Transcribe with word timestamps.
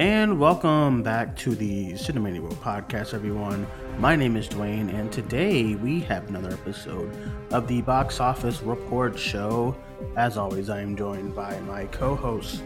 And 0.00 0.40
welcome 0.40 1.02
back 1.02 1.36
to 1.40 1.54
the 1.54 1.92
Cinemania 1.92 2.40
World 2.40 2.58
podcast, 2.62 3.12
everyone. 3.12 3.66
My 3.98 4.16
name 4.16 4.34
is 4.34 4.48
Duane, 4.48 4.88
and 4.88 5.12
today 5.12 5.74
we 5.74 6.00
have 6.00 6.26
another 6.26 6.50
episode 6.54 7.14
of 7.52 7.68
the 7.68 7.82
Box 7.82 8.18
Office 8.18 8.62
Report 8.62 9.18
Show. 9.18 9.76
As 10.16 10.38
always, 10.38 10.70
I 10.70 10.80
am 10.80 10.96
joined 10.96 11.36
by 11.36 11.60
my 11.60 11.84
co-host 11.84 12.62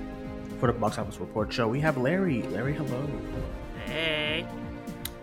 for 0.60 0.68
the 0.68 0.78
Box 0.78 0.96
Office 0.96 1.18
Report 1.18 1.52
Show. 1.52 1.66
We 1.66 1.80
have 1.80 1.96
Larry. 1.98 2.42
Larry, 2.42 2.72
hello. 2.72 3.04
Hey, 3.84 4.46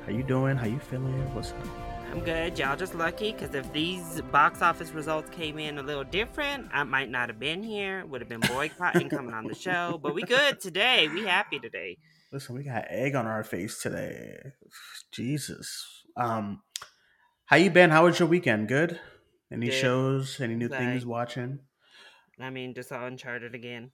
How 0.05 0.11
you 0.11 0.23
doing? 0.23 0.57
How 0.57 0.65
you 0.65 0.79
feeling? 0.79 1.33
What's 1.33 1.51
up? 1.53 1.90
I'm 2.11 2.19
good. 2.25 2.59
Y'all 2.59 2.75
just 2.75 2.93
lucky 2.93 3.31
because 3.31 3.55
if 3.55 3.71
these 3.71 4.21
box 4.33 4.61
office 4.61 4.91
results 4.91 5.29
came 5.29 5.57
in 5.57 5.77
a 5.77 5.81
little 5.81 6.03
different, 6.03 6.67
I 6.73 6.83
might 6.83 7.09
not 7.09 7.29
have 7.29 7.39
been 7.39 7.63
here. 7.63 8.05
Would 8.05 8.19
have 8.19 8.27
been 8.27 8.41
boycotting 8.41 9.07
coming 9.09 9.33
on 9.33 9.45
the 9.45 9.55
show. 9.55 9.97
But 10.03 10.13
we 10.13 10.23
good 10.23 10.59
today. 10.59 11.07
We 11.07 11.25
happy 11.25 11.57
today. 11.57 11.99
Listen, 12.33 12.55
we 12.55 12.63
got 12.63 12.83
egg 12.89 13.15
on 13.15 13.27
our 13.27 13.45
face 13.45 13.81
today. 13.81 14.37
Jesus. 15.13 16.03
Um, 16.17 16.61
how 17.45 17.55
you 17.55 17.69
been? 17.69 17.91
How 17.91 18.03
was 18.03 18.19
your 18.19 18.27
weekend? 18.27 18.67
Good. 18.67 18.99
Any 19.49 19.67
Good. 19.67 19.75
shows? 19.75 20.41
Any 20.41 20.55
new 20.55 20.67
things 20.67 21.05
watching? 21.05 21.59
I 22.37 22.49
mean, 22.49 22.73
just 22.73 22.89
saw 22.89 23.05
Uncharted 23.05 23.55
again. 23.55 23.91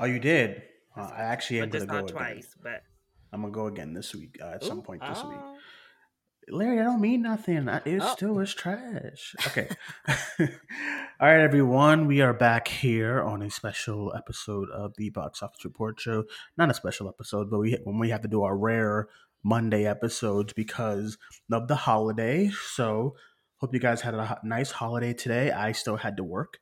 Oh, 0.00 0.06
you 0.06 0.18
did. 0.18 0.62
Uh, 0.96 1.10
I 1.16 1.22
actually 1.22 1.60
am 1.60 1.70
gonna 1.70 1.86
go 1.86 1.92
saw 1.92 2.04
again. 2.04 2.08
twice. 2.08 2.56
But 2.60 2.82
I'm 3.32 3.42
gonna 3.42 3.52
go 3.52 3.66
again 3.68 3.94
this 3.94 4.14
week. 4.16 4.36
Uh, 4.42 4.46
at 4.54 4.64
some 4.64 4.82
point 4.82 5.00
this 5.06 5.22
week. 5.22 5.38
Larry, 6.48 6.78
I 6.80 6.84
don't 6.84 7.00
mean 7.00 7.22
nothing. 7.22 7.68
I- 7.68 7.82
It 7.84 8.00
Oh. 8.02 8.12
still 8.14 8.38
is 8.38 8.54
trash. 8.54 9.34
Okay. 9.48 9.68
All 10.38 10.46
right, 11.28 11.40
everyone. 11.40 12.06
We 12.06 12.20
are 12.20 12.32
back 12.32 12.68
here 12.68 13.20
on 13.20 13.42
a 13.42 13.50
special 13.50 14.14
episode 14.14 14.70
of 14.70 14.94
the 14.96 15.10
Box 15.10 15.42
Office 15.42 15.64
Report 15.64 15.98
Show. 15.98 16.24
Not 16.56 16.70
a 16.70 16.74
special 16.74 17.08
episode, 17.08 17.50
but 17.50 17.58
we 17.58 17.72
when 17.82 17.98
we 17.98 18.10
have 18.10 18.20
to 18.22 18.28
do 18.28 18.42
our 18.44 18.56
rare 18.56 19.08
Monday 19.42 19.86
episodes 19.86 20.52
because 20.52 21.18
of 21.50 21.66
the 21.66 21.74
holiday. 21.74 22.50
So, 22.74 23.16
hope 23.56 23.74
you 23.74 23.80
guys 23.80 24.02
had 24.02 24.14
a 24.14 24.38
nice 24.44 24.70
holiday 24.70 25.14
today. 25.14 25.50
I 25.50 25.72
still 25.72 25.96
had 25.96 26.16
to 26.18 26.24
work. 26.24 26.60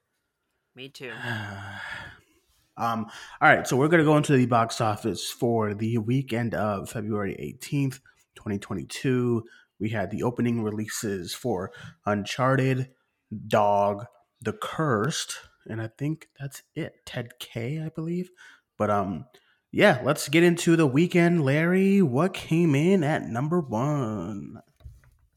Me 0.75 0.89
too. 0.89 1.13
um, 2.79 3.07
all 3.41 3.49
right, 3.49 3.67
so 3.67 3.77
we're 3.77 3.89
going 3.89 4.01
to 4.01 4.05
go 4.05 4.17
into 4.17 4.33
the 4.37 4.47
box 4.47 4.81
office 4.81 5.31
for 5.31 5.75
the 5.75 5.99
weekend 5.99 6.55
of 6.55 6.89
February 6.91 7.35
18th, 7.61 8.01
2022. 8.37 9.45
We 9.79 9.91
had 9.91 10.11
the 10.11 10.23
opening 10.23 10.63
releases 10.63 11.35
for 11.35 11.73
Uncharted, 12.07 12.91
Dog, 13.47 14.07
The 14.41 14.53
Cursed, 14.53 15.37
and 15.69 15.81
I 15.81 15.89
think 15.89 16.29
that's 16.39 16.63
it. 16.75 17.07
Ted 17.07 17.39
K, 17.39 17.81
I 17.81 17.89
believe. 17.89 18.31
But 18.79 18.91
um, 18.91 19.27
yeah, 19.73 20.01
let's 20.05 20.29
get 20.29 20.45
into 20.45 20.77
the 20.77 20.87
weekend. 20.87 21.45
Larry, 21.45 22.03
what 22.03 22.35
came 22.35 22.75
in 22.75 23.03
at 23.03 23.29
number 23.29 23.61
one? 23.61 24.61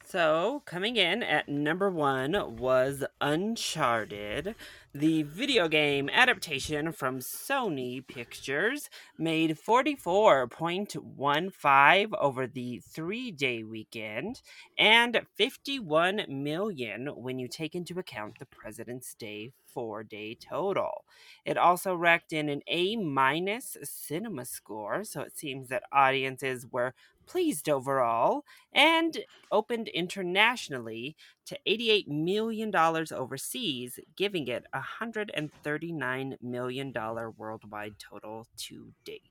So, 0.10 0.64
coming 0.66 0.96
in 0.96 1.22
at 1.22 1.50
number 1.50 1.92
one 1.92 2.56
was 2.56 3.04
Uncharted. 3.20 4.56
The 4.94 5.24
video 5.24 5.68
game 5.68 6.10
adaptation 6.14 6.94
from 6.94 7.20
Sony 7.20 8.08
Pictures 8.08 8.90
made 9.18 9.58
44.15 9.58 12.12
over 12.22 12.48
the 12.48 12.82
three 12.90 13.32
day 13.32 13.64
weekend 13.64 14.42
and 14.80 15.24
51 15.36 16.24
million 16.30 17.08
when 17.08 17.38
you 17.38 17.50
take 17.50 17.76
into 17.76 18.00
account 18.00 18.40
the 18.40 18.46
President's 18.46 19.14
Day 19.14 19.52
four 19.78 20.04
day 20.04 20.34
total. 20.34 21.06
It 21.46 21.58
also 21.58 21.94
racked 21.94 22.34
in 22.34 22.50
an 22.50 22.62
A 22.68 22.96
minus 22.96 23.78
cinema 23.84 24.46
score, 24.46 25.04
so 25.04 25.22
it 25.22 25.38
seems 25.38 25.68
that 25.68 25.84
audiences 25.92 26.66
were 26.66 26.96
pleased 27.28 27.70
overall 27.70 28.44
and 28.74 29.20
opened 29.52 29.88
internationally 29.90 31.16
to 31.46 31.58
$88 31.68 32.08
million 32.08 32.76
overseas, 32.76 34.00
giving 34.16 34.48
it 34.48 34.66
a 34.74 34.82
$139 35.02 36.42
million 36.42 36.94
worldwide 37.38 37.96
total 38.00 38.48
to 38.58 38.94
date. 39.06 39.22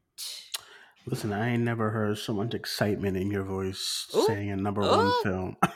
Listen, 1.07 1.33
I 1.33 1.51
ain't 1.51 1.63
never 1.63 1.91
heard 1.91 2.19
so 2.19 2.33
much 2.33 2.55
excitement 2.55 3.17
in 3.17 3.31
your 3.31 3.45
voice 3.45 4.07
Ooh. 4.15 4.25
saying 4.27 4.51
a 4.51 4.57
number 4.57 4.83
one 4.83 5.13
film. 5.23 5.57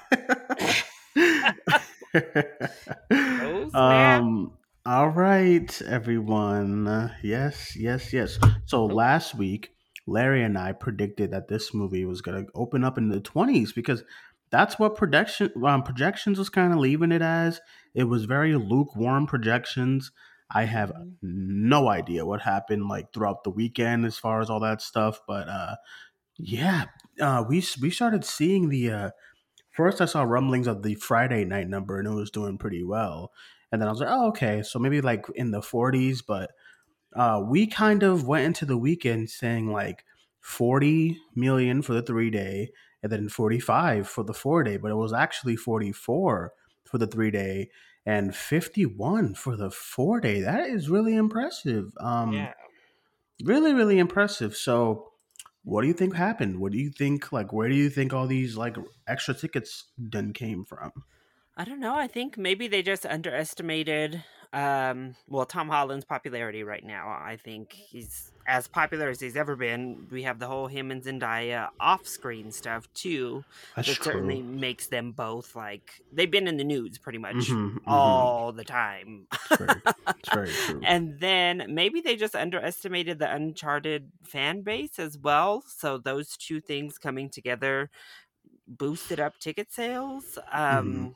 Oh, 3.12 3.70
um 3.72 4.52
all 4.86 5.08
right, 5.08 5.82
everyone. 5.82 7.12
Yes, 7.22 7.76
yes, 7.76 8.12
yes. 8.12 8.38
So 8.64 8.86
last 8.86 9.34
week, 9.34 9.70
Larry 10.10 10.42
and 10.42 10.58
I 10.58 10.72
predicted 10.72 11.30
that 11.30 11.48
this 11.48 11.72
movie 11.74 12.04
was 12.04 12.22
going 12.22 12.46
to 12.46 12.52
open 12.54 12.84
up 12.84 12.98
in 12.98 13.08
the 13.08 13.20
20s 13.20 13.72
because 13.72 14.02
that's 14.50 14.78
what 14.78 14.96
projection 14.96 15.52
um, 15.64 15.82
projections 15.82 16.38
was 16.38 16.48
kind 16.48 16.72
of 16.72 16.78
leaving 16.80 17.12
it 17.12 17.22
as. 17.22 17.60
It 17.94 18.04
was 18.04 18.24
very 18.24 18.56
lukewarm 18.56 19.26
projections. 19.26 20.10
I 20.52 20.64
have 20.64 20.92
Mhm. 20.92 21.16
no 21.22 21.88
idea 21.88 22.26
what 22.26 22.42
happened 22.42 22.88
like 22.88 23.12
throughout 23.12 23.44
the 23.44 23.50
weekend 23.50 24.04
as 24.04 24.18
far 24.18 24.40
as 24.40 24.50
all 24.50 24.60
that 24.60 24.82
stuff, 24.82 25.20
but 25.26 25.48
uh 25.48 25.76
yeah, 26.38 26.86
uh 27.20 27.44
we 27.48 27.62
we 27.82 27.90
started 27.90 28.24
seeing 28.24 28.68
the 28.68 28.90
uh 28.90 29.10
first 29.72 30.00
I 30.00 30.06
saw 30.06 30.22
rumblings 30.22 30.66
of 30.66 30.82
the 30.82 30.94
Friday 30.96 31.44
night 31.44 31.68
number 31.68 31.98
and 31.98 32.08
it 32.08 32.12
was 32.12 32.30
doing 32.30 32.58
pretty 32.58 32.84
well. 32.84 33.32
And 33.72 33.80
then 33.80 33.88
I 33.88 33.92
was 33.92 34.00
like, 34.00 34.10
"Oh, 34.10 34.28
okay, 34.28 34.62
so 34.62 34.78
maybe 34.78 35.00
like 35.00 35.26
in 35.34 35.50
the 35.52 35.62
40s, 35.62 36.22
but 36.22 36.52
uh 37.16 37.42
we 37.44 37.66
kind 37.66 38.02
of 38.02 38.26
went 38.26 38.46
into 38.46 38.64
the 38.64 38.76
weekend 38.76 39.30
saying 39.30 39.70
like 39.70 40.04
40 40.40 41.18
million 41.34 41.82
for 41.82 41.92
the 41.92 42.02
3 42.02 42.30
day 42.30 42.70
and 43.02 43.10
then 43.10 43.28
45 43.28 44.08
for 44.08 44.24
the 44.24 44.34
4 44.34 44.62
day, 44.62 44.76
but 44.76 44.90
it 44.90 44.96
was 44.96 45.12
actually 45.12 45.56
44 45.56 46.52
for 46.84 46.98
the 46.98 47.06
3 47.06 47.30
day 47.30 47.70
and 48.06 48.34
51 48.34 49.34
for 49.34 49.56
the 49.56 49.70
4 49.70 50.20
day. 50.20 50.40
That 50.40 50.68
is 50.68 50.88
really 50.88 51.14
impressive. 51.14 51.92
Um 52.00 52.32
yeah. 52.32 52.52
really 53.44 53.72
really 53.74 53.98
impressive 53.98 54.54
so 54.56 55.12
what 55.62 55.82
do 55.82 55.88
you 55.88 55.94
think 55.94 56.14
happened 56.14 56.58
what 56.58 56.72
do 56.72 56.78
you 56.78 56.90
think 56.90 57.32
like 57.32 57.52
where 57.52 57.68
do 57.68 57.74
you 57.74 57.90
think 57.90 58.12
all 58.12 58.26
these 58.26 58.56
like 58.56 58.76
extra 59.06 59.34
tickets 59.34 59.86
then 59.98 60.32
came 60.32 60.64
from 60.64 60.92
I 61.60 61.64
don't 61.64 61.80
know. 61.80 61.94
I 61.94 62.06
think 62.06 62.38
maybe 62.38 62.68
they 62.68 62.82
just 62.82 63.04
underestimated 63.04 64.24
um 64.52 65.14
well 65.28 65.46
Tom 65.46 65.68
Holland's 65.68 66.04
popularity 66.04 66.64
right 66.64 66.84
now. 66.84 67.08
I 67.08 67.36
think 67.36 67.72
he's 67.72 68.32
as 68.46 68.66
popular 68.66 69.08
as 69.10 69.20
he's 69.20 69.36
ever 69.36 69.54
been. 69.56 70.08
We 70.10 70.24
have 70.24 70.38
the 70.40 70.48
whole 70.48 70.66
him 70.66 70.90
and 70.90 71.02
Zendaya 71.04 71.68
off-screen 71.78 72.50
stuff 72.52 72.86
too. 72.94 73.44
that's 73.74 73.96
that 73.98 74.02
certainly 74.02 74.42
makes 74.42 74.88
them 74.88 75.12
both 75.12 75.54
like 75.54 76.02
they've 76.12 76.30
been 76.30 76.48
in 76.48 76.56
the 76.56 76.64
news 76.64 76.98
pretty 76.98 77.18
much 77.18 77.56
Mhm, 77.56 77.78
mhm. 77.86 78.30
all 78.40 78.52
the 78.52 78.64
time. 78.64 79.28
it's 79.44 79.56
very, 79.58 79.82
it's 80.18 80.30
very 80.30 80.54
true 80.56 80.88
And 80.88 81.18
then 81.20 81.66
maybe 81.68 82.00
they 82.00 82.16
just 82.16 82.34
underestimated 82.34 83.18
the 83.18 83.32
Uncharted 83.32 84.10
fan 84.24 84.62
base 84.62 84.98
as 84.98 85.18
well. 85.18 85.62
So 85.66 85.98
those 85.98 86.36
two 86.36 86.60
things 86.60 86.98
coming 86.98 87.30
together 87.30 87.90
boosted 88.66 89.20
up 89.20 89.38
ticket 89.38 89.72
sales. 89.72 90.38
Um, 90.52 91.14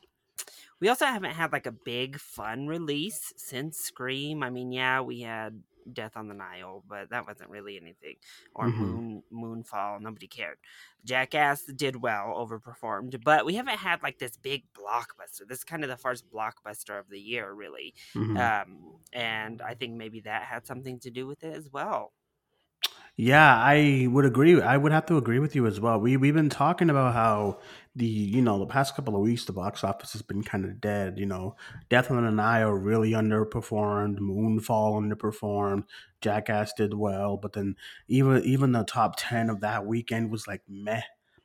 We 0.80 0.88
also 0.88 1.06
haven't 1.06 1.32
had 1.32 1.52
like 1.52 1.66
a 1.66 1.72
big 1.72 2.18
fun 2.18 2.66
release 2.66 3.32
since 3.36 3.78
Scream. 3.78 4.42
I 4.42 4.50
mean, 4.50 4.72
yeah, 4.72 5.00
we 5.00 5.20
had 5.20 5.62
Death 5.92 6.16
on 6.16 6.28
the 6.28 6.34
Nile, 6.34 6.82
but 6.88 7.10
that 7.10 7.26
wasn't 7.26 7.50
really 7.50 7.76
anything. 7.76 8.16
Or 8.54 8.70
Mhm. 8.70 8.72
Moon 8.72 9.22
Moonfall, 9.32 10.00
nobody 10.00 10.26
cared. 10.26 10.58
Jackass 11.04 11.64
did 11.64 11.96
well, 11.96 12.28
overperformed, 12.34 13.22
but 13.22 13.44
we 13.44 13.54
haven't 13.54 13.78
had 13.78 14.02
like 14.02 14.18
this 14.18 14.36
big 14.36 14.64
blockbuster. 14.72 15.46
This 15.46 15.58
is 15.58 15.64
kind 15.64 15.84
of 15.84 15.90
the 15.90 15.96
first 15.96 16.28
blockbuster 16.30 16.98
of 16.98 17.08
the 17.10 17.20
year, 17.20 17.52
really. 17.52 17.94
Mhm. 18.14 18.38
Um, 18.38 19.00
and 19.12 19.60
I 19.62 19.74
think 19.74 19.94
maybe 19.94 20.20
that 20.20 20.44
had 20.44 20.66
something 20.66 20.98
to 21.00 21.10
do 21.10 21.26
with 21.26 21.44
it 21.44 21.54
as 21.54 21.70
well. 21.70 22.12
Yeah, 23.16 23.54
I 23.56 24.08
would 24.10 24.24
agree. 24.24 24.60
I 24.60 24.76
would 24.76 24.90
have 24.90 25.06
to 25.06 25.16
agree 25.16 25.38
with 25.38 25.54
you 25.54 25.66
as 25.66 25.78
well. 25.80 26.00
We 26.00 26.16
we've 26.16 26.34
been 26.34 26.48
talking 26.50 26.90
about 26.90 27.14
how 27.14 27.60
the 27.94 28.06
you 28.06 28.42
know 28.42 28.58
the 28.58 28.66
past 28.66 28.96
couple 28.96 29.14
of 29.14 29.22
weeks 29.22 29.44
the 29.44 29.52
box 29.52 29.84
office 29.84 30.12
has 30.14 30.22
been 30.22 30.42
kind 30.42 30.64
of 30.64 30.80
dead. 30.80 31.16
You 31.18 31.26
know, 31.26 31.54
Death 31.88 32.10
on 32.10 32.24
the 32.24 32.30
Nile 32.32 32.70
really 32.72 33.12
underperformed. 33.12 34.18
Moonfall 34.18 35.00
underperformed. 35.00 35.84
Jackass 36.22 36.72
did 36.72 36.92
well, 36.94 37.36
but 37.36 37.52
then 37.52 37.76
even 38.08 38.42
even 38.44 38.72
the 38.72 38.82
top 38.82 39.14
ten 39.16 39.48
of 39.48 39.60
that 39.60 39.86
weekend 39.86 40.32
was 40.32 40.48
like 40.48 40.62
meh. 40.68 41.02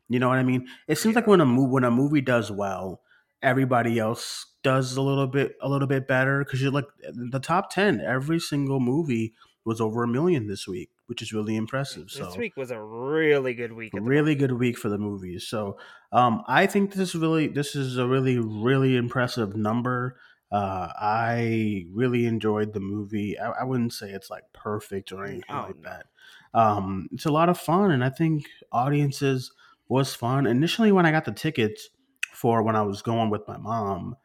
You 0.08 0.18
know 0.18 0.28
what 0.28 0.40
I 0.40 0.44
mean? 0.44 0.68
It 0.88 0.98
seems 0.98 1.14
like 1.14 1.28
when 1.28 1.40
a 1.42 1.46
movie 1.46 1.70
when 1.72 1.84
a 1.84 1.92
movie 1.92 2.22
does 2.22 2.52
well, 2.52 3.02
everybody 3.44 4.00
else 4.00 4.48
does 4.64 4.98
a 4.98 5.04
little 5.04 5.28
bit 5.28 5.56
a 5.62 5.70
little 5.70 5.88
bit 5.88 6.08
better 6.08 6.44
because 6.44 6.64
you're 6.64 6.72
like 6.72 6.88
the 7.14 7.40
top 7.40 7.70
ten. 7.70 8.02
Every 8.02 8.40
single 8.40 8.80
movie 8.80 9.36
was 9.66 9.80
over 9.80 10.02
a 10.04 10.08
million 10.08 10.48
this 10.48 10.68
week, 10.68 10.90
which 11.10 11.22
is 11.24 11.34
really 11.34 11.56
impressive. 11.56 12.10
So 12.12 12.26
This 12.26 12.38
week 12.38 12.56
was 12.56 12.70
a 12.72 12.80
really 12.80 13.54
good 13.56 13.74
week. 13.74 13.92
really 13.94 14.36
good 14.36 14.52
week 14.54 14.78
for 14.78 14.90
the 14.90 14.98
movies. 15.00 15.48
So 15.48 15.78
um, 16.12 16.44
I 16.48 16.68
think 16.68 16.94
this 16.94 17.10
is 17.10 17.16
really 17.22 17.48
this 17.48 17.76
is 17.76 17.98
a 17.98 18.08
really 18.08 18.38
really 18.38 18.96
impressive 18.96 19.56
number. 19.56 20.20
Uh, 20.52 20.88
I 21.00 21.86
really 21.92 22.26
enjoyed 22.26 22.74
the 22.74 22.80
movie. 22.80 23.38
I, 23.40 23.50
I 23.62 23.64
wouldn't 23.64 23.94
say 23.94 24.12
it's 24.12 24.30
like 24.30 24.44
perfect 24.54 25.12
or 25.12 25.26
anything 25.26 25.44
Oh, 25.50 25.66
like 25.68 25.82
that. 25.84 26.06
Um, 26.54 27.08
it's 27.12 27.26
a 27.26 27.32
lot 27.32 27.50
of 27.50 27.60
fun, 27.60 27.92
and 27.92 28.04
I 28.04 28.10
think 28.10 28.46
audiences 28.72 29.52
was 29.88 30.14
fun. 30.16 30.46
Initially, 30.48 30.92
when 30.92 31.06
I 31.06 31.12
got 31.12 31.26
the 31.26 31.32
tickets 31.32 31.90
for 32.34 32.64
when 32.64 32.76
I 32.76 32.82
was 32.84 33.02
going 33.02 33.30
with 33.30 33.48
my 33.48 33.58
mom, 33.58 34.16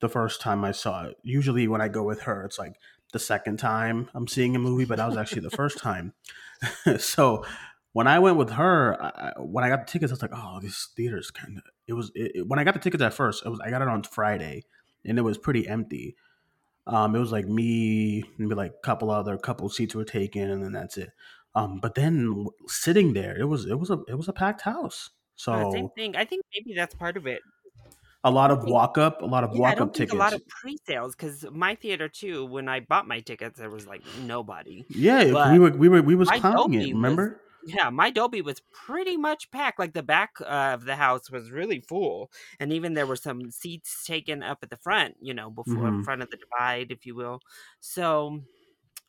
the 0.00 0.08
first 0.08 0.40
time 0.40 0.64
I 0.64 0.72
saw 0.72 1.04
it. 1.04 1.16
Usually, 1.22 1.68
when 1.68 1.80
I 1.80 1.88
go 1.88 2.02
with 2.02 2.22
her, 2.22 2.44
it's 2.44 2.58
like 2.58 2.76
the 3.12 3.18
second 3.18 3.58
time 3.58 4.08
I'm 4.14 4.26
seeing 4.26 4.56
a 4.56 4.58
movie, 4.58 4.84
but 4.84 4.98
that 4.98 5.06
was 5.06 5.16
actually 5.16 5.42
the 5.42 5.50
first 5.50 5.78
time. 5.78 6.12
so 6.98 7.44
when 7.92 8.06
I 8.06 8.18
went 8.18 8.36
with 8.36 8.50
her, 8.50 9.00
I, 9.02 9.32
when 9.38 9.64
I 9.64 9.68
got 9.68 9.86
the 9.86 9.92
tickets, 9.92 10.10
I 10.12 10.14
was 10.14 10.22
like, 10.22 10.32
"Oh, 10.34 10.58
this 10.60 10.88
theater's 10.96 11.30
kind 11.30 11.58
of." 11.58 11.64
It 11.86 11.92
was 11.92 12.10
it, 12.14 12.32
it- 12.34 12.48
when 12.48 12.58
I 12.58 12.64
got 12.64 12.74
the 12.74 12.80
tickets 12.80 13.02
at 13.02 13.14
first. 13.14 13.44
It 13.46 13.48
was 13.48 13.60
I 13.60 13.70
got 13.70 13.82
it 13.82 13.88
on 13.88 14.02
Friday, 14.02 14.64
and 15.04 15.18
it 15.18 15.22
was 15.22 15.38
pretty 15.38 15.68
empty. 15.68 16.16
Um, 16.86 17.14
it 17.16 17.18
was 17.18 17.32
like 17.32 17.46
me, 17.46 18.24
maybe 18.36 18.54
like 18.54 18.72
a 18.72 18.86
couple 18.86 19.10
other 19.10 19.38
couple 19.38 19.68
seats 19.70 19.94
were 19.94 20.04
taken, 20.04 20.50
and 20.50 20.62
then 20.62 20.72
that's 20.72 20.98
it. 20.98 21.10
Um, 21.54 21.78
but 21.80 21.94
then 21.94 22.46
sitting 22.66 23.12
there, 23.14 23.38
it 23.38 23.44
was 23.44 23.64
it 23.66 23.78
was 23.78 23.90
a 23.90 24.00
it 24.08 24.16
was 24.16 24.28
a 24.28 24.32
packed 24.32 24.62
house. 24.62 25.10
Uh, 25.52 25.70
same 25.70 25.88
thing. 25.96 26.16
I 26.16 26.24
think 26.24 26.44
maybe 26.52 26.74
that's 26.76 26.94
part 26.94 27.16
of 27.16 27.26
it. 27.26 27.40
A 28.24 28.30
lot 28.30 28.50
of 28.50 28.64
walk 28.64 28.98
up, 28.98 29.22
a 29.22 29.26
lot 29.26 29.44
of 29.44 29.50
Yeah, 29.50 29.58
walk 29.58 29.80
up 29.80 29.94
tickets. 29.94 30.04
a 30.10 30.14
lot 30.14 30.34
of 30.34 30.46
pre-sales 30.48 31.14
because 31.14 31.44
my 31.52 31.74
theater 31.76 32.08
too. 32.08 32.44
When 32.46 32.68
I 32.68 32.80
bought 32.80 33.06
my 33.06 33.20
tickets, 33.20 33.58
there 33.58 33.70
was 33.70 33.86
like 33.86 34.02
nobody. 34.04 34.86
Yeah, 34.88 35.34
we 35.44 35.58
were 35.58 35.70
we 35.70 35.88
were 35.88 36.02
we 36.02 36.14
was 36.14 36.30
my 36.30 36.40
clowning 36.40 36.74
it. 36.74 36.88
Dolby 36.88 36.94
was 36.94 36.94
Remember? 36.94 37.40
yeah, 37.66 37.88
my 37.90 38.10
Dolby 38.10 38.42
was 38.42 38.60
pretty 38.72 39.16
much 39.16 39.50
packed. 39.50 39.78
Like 39.78 39.94
the 39.94 40.02
back 40.02 40.32
uh, 40.40 40.72
of 40.74 40.84
the 40.84 40.96
house 40.96 41.30
was 41.30 41.50
really 41.50 41.80
full, 41.80 42.30
and 42.60 42.72
even 42.72 42.94
there 42.94 43.06
were 43.06 43.16
some 43.16 43.50
seats 43.50 44.04
taken 44.04 44.42
up 44.42 44.58
at 44.62 44.70
the 44.70 44.76
front. 44.78 45.16
You 45.20 45.34
know, 45.34 45.50
before 45.50 45.92
hmm 45.92 46.04
front 46.04 46.22
of 46.22 46.30
the 46.30 46.38
divide, 46.38 46.92
if 46.92 47.06
you 47.06 47.14
will. 47.16 47.40
So 47.80 48.40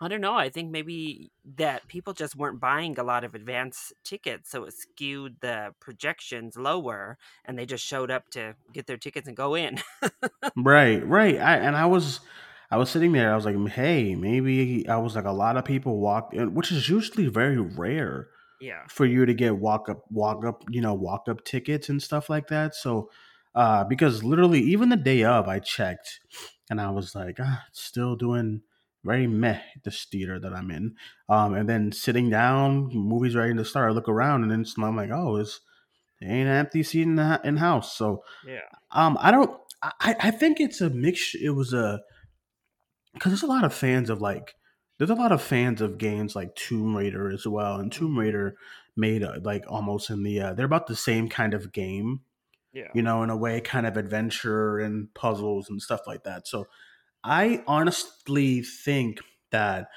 I 0.02 0.10
don't 0.10 0.22
know. 0.22 0.36
I 0.36 0.50
think 0.50 0.72
maybe 0.72 1.32
that 1.56 1.88
people 1.88 2.14
just 2.14 2.36
weren't 2.36 2.60
buying 2.60 3.00
a 3.00 3.04
lot 3.04 3.24
of 3.24 3.34
advance 3.34 3.94
tickets, 4.04 4.52
so 4.52 4.66
it 4.66 4.74
skewed 4.74 5.38
the 5.40 5.74
projections 5.80 6.58
lower, 6.58 7.18
and 7.46 7.58
they 7.58 7.66
just 7.66 7.86
showed 7.86 8.12
up 8.12 8.30
to 8.32 8.56
get 8.74 8.88
their 8.88 8.98
tickets 8.98 9.28
and 9.28 9.38
go 9.38 9.56
in. 9.56 9.80
Right, 10.58 11.06
right. 11.06 11.38
I 11.40 11.58
and 11.58 11.76
I 11.76 11.86
was 11.86 12.22
I 12.72 12.78
was 12.78 12.90
sitting 12.90 13.12
there. 13.12 13.32
I 13.32 13.36
was 13.36 13.46
like, 13.46 13.58
hey, 13.70 14.16
maybe 14.16 14.88
I 14.88 14.98
was 14.98 15.16
like 15.16 15.26
a 15.26 15.32
lot 15.32 15.58
of 15.58 15.66
people 15.66 16.00
walk 16.00 16.34
in, 16.34 16.54
which 16.54 16.72
is 16.72 16.90
usually 16.90 17.28
very 17.28 17.60
rare 17.60 18.30
yeah, 18.60 18.82
for 18.88 19.06
you 19.06 19.26
to 19.26 19.34
get 19.34 19.58
walk 19.58 19.90
up 19.90 20.04
walk 20.10 20.46
up 20.46 20.64
you 20.70 20.82
know 20.82 20.94
walk 20.94 21.28
up 21.30 21.44
tickets 21.44 21.90
and 21.90 22.02
stuff 22.02 22.30
like 22.30 22.48
that 22.48 22.74
so 22.74 23.10
uh 23.54 23.84
because 23.84 24.24
literally 24.24 24.62
even 24.62 24.90
the 24.90 24.96
day 24.96 25.24
of 25.24 25.48
i 25.48 25.60
checked 25.60 26.22
and 26.70 26.80
i 26.80 26.90
was 26.90 27.14
like 27.14 27.38
ah, 27.42 27.64
still 27.74 28.16
doing 28.16 28.62
very 29.06 29.28
meh 29.28 29.62
this 29.84 30.06
theater 30.06 30.40
that 30.40 30.54
i'm 30.54 30.72
in. 30.72 30.96
Um 31.30 31.54
and 31.54 31.70
then 31.70 31.92
sitting 31.92 32.30
down 32.30 32.90
movies 32.94 33.36
ready 33.36 33.54
to 33.54 33.66
start 33.66 33.92
i 33.92 33.94
look 33.94 34.10
around 34.10 34.44
and 34.44 34.52
then 34.52 34.66
i'm 34.84 34.96
like 34.98 35.12
oh 35.12 35.38
it's 35.38 35.62
ain't 36.22 36.48
an 36.48 36.56
empty 36.56 36.84
seat 36.84 37.04
in 37.04 37.16
the 37.16 37.40
in 37.44 37.58
house. 37.58 37.98
So 37.98 38.24
yeah, 38.46 38.62
um 38.92 39.18
i 39.20 39.32
don't 39.32 39.52
i 39.84 40.16
i 40.20 40.32
think 40.32 40.60
it's 40.60 40.82
a 40.82 40.90
mix 40.90 41.36
it 41.36 41.50
was 41.50 41.74
a 41.74 42.02
because 43.14 43.32
there's 43.32 43.44
a 43.44 43.48
lot 43.48 43.64
of 43.64 43.74
fans 43.74 44.10
of 44.10 44.22
like 44.22 44.56
there's 44.98 45.10
a 45.10 45.16
lot 45.16 45.32
of 45.32 45.42
fans 45.42 45.82
of 45.82 45.98
games 45.98 46.36
like 46.36 46.56
Tomb 46.56 46.96
Raider 46.96 47.30
as 47.30 47.46
well, 47.46 47.76
and 47.76 47.92
Tomb 47.92 48.14
hmm 48.14 48.20
Raider 48.20 48.56
made 48.96 49.24
uh, 49.24 49.40
like 49.44 49.66
almost 49.68 50.10
in 50.10 50.24
the 50.24 50.40
uh, 50.40 50.54
they're 50.54 50.66
about 50.66 50.88
the 50.88 50.96
same 50.96 51.28
kind 51.28 51.54
of 51.54 51.74
game, 51.74 52.22
yeah, 52.74 52.88
you 52.94 53.02
know, 53.02 53.24
in 53.24 53.30
a 53.30 53.38
way, 53.38 53.60
kind 53.62 53.86
of 53.86 53.98
adventure 53.98 54.80
and 54.80 55.14
puzzles 55.14 55.70
and 55.70 55.82
stuff 55.82 56.02
like 56.08 56.24
that. 56.24 56.48
So 56.48 56.68
I 57.26 57.64
honestly 57.68 58.62
think 58.62 59.20
that 59.52 59.90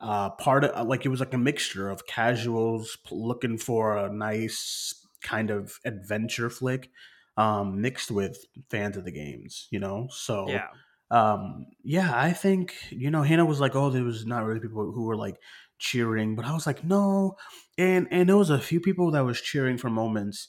uh, 0.00 0.30
part 0.30 0.64
of 0.64 0.86
like 0.86 1.06
it 1.06 1.08
was 1.08 1.20
like 1.20 1.34
a 1.34 1.38
mixture 1.38 1.88
of 1.90 2.06
casuals 2.06 2.98
looking 3.10 3.58
for 3.58 3.96
a 3.96 4.12
nice 4.12 4.94
kind 5.22 5.50
of 5.50 5.78
adventure 5.84 6.50
flick, 6.50 6.90
um, 7.36 7.80
mixed 7.80 8.10
with 8.10 8.38
fans 8.70 8.96
of 8.96 9.04
the 9.04 9.12
games, 9.12 9.68
you 9.70 9.80
know. 9.80 10.08
So 10.10 10.46
yeah, 10.46 10.68
um, 11.10 11.66
yeah, 11.82 12.12
I 12.14 12.32
think 12.32 12.74
you 12.90 13.10
know 13.10 13.22
Hannah 13.22 13.46
was 13.46 13.60
like, 13.60 13.74
oh, 13.76 13.90
there 13.90 14.04
was 14.04 14.26
not 14.26 14.44
really 14.44 14.60
people 14.60 14.92
who 14.92 15.04
were 15.04 15.16
like 15.16 15.36
cheering, 15.78 16.36
but 16.36 16.44
I 16.44 16.52
was 16.52 16.66
like, 16.66 16.84
no, 16.84 17.36
and 17.78 18.08
and 18.10 18.28
there 18.28 18.36
was 18.36 18.50
a 18.50 18.60
few 18.60 18.80
people 18.80 19.10
that 19.12 19.24
was 19.24 19.40
cheering 19.40 19.78
for 19.78 19.90
moments 19.90 20.48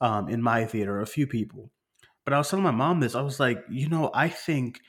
um 0.00 0.28
in 0.28 0.42
my 0.42 0.66
theater, 0.66 1.00
a 1.00 1.06
few 1.06 1.26
people. 1.26 1.70
But 2.24 2.34
I 2.34 2.38
was 2.38 2.50
telling 2.50 2.64
my 2.64 2.70
mom 2.70 3.00
this. 3.00 3.14
I 3.14 3.22
was 3.22 3.40
like, 3.40 3.64
you 3.70 3.88
know, 3.88 4.10
I 4.14 4.28
think 4.28 4.80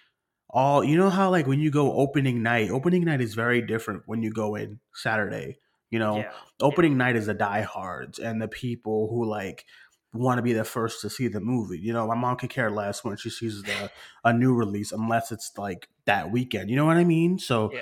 all 0.55 0.85
you 0.85 0.97
know 0.97 1.09
how 1.09 1.29
like 1.29 1.45
when 1.45 1.59
you 1.59 1.69
go 1.69 1.91
opening 1.93 2.41
night, 2.41 2.71
opening 2.71 3.03
night 3.03 3.19
is 3.19 3.35
very 3.35 3.61
different 3.61 4.03
when 4.05 4.23
you 4.23 4.31
go 4.31 4.55
in 4.55 4.79
Saturday. 4.93 5.59
You 5.91 5.99
know, 5.99 6.15
yeah, 6.15 6.23
yeah, 6.23 6.65
opening 6.65 6.97
night 6.97 7.17
is 7.17 7.25
the 7.25 7.33
diehards 7.33 8.19
and 8.19 8.41
the 8.41 8.47
people 8.47 9.09
who 9.09 9.25
like 9.25 9.65
want 10.13 10.37
to 10.37 10.41
be 10.41 10.53
the 10.53 10.63
first 10.63 11.01
to 11.01 11.09
see 11.09 11.27
the 11.27 11.41
movie. 11.41 11.77
You 11.77 11.91
know, 11.91 12.07
my 12.07 12.15
mom 12.15 12.37
could 12.37 12.49
care 12.49 12.71
less 12.71 13.03
when 13.03 13.17
she 13.17 13.29
sees 13.29 13.63
the 13.63 13.91
a 14.23 14.31
new 14.31 14.55
release 14.55 14.93
unless 14.93 15.31
it's 15.31 15.51
like 15.57 15.89
that 16.05 16.31
weekend. 16.31 16.69
You 16.69 16.77
know 16.77 16.85
what 16.85 16.97
I 16.97 17.03
mean? 17.03 17.37
So 17.37 17.71
yeah, 17.73 17.81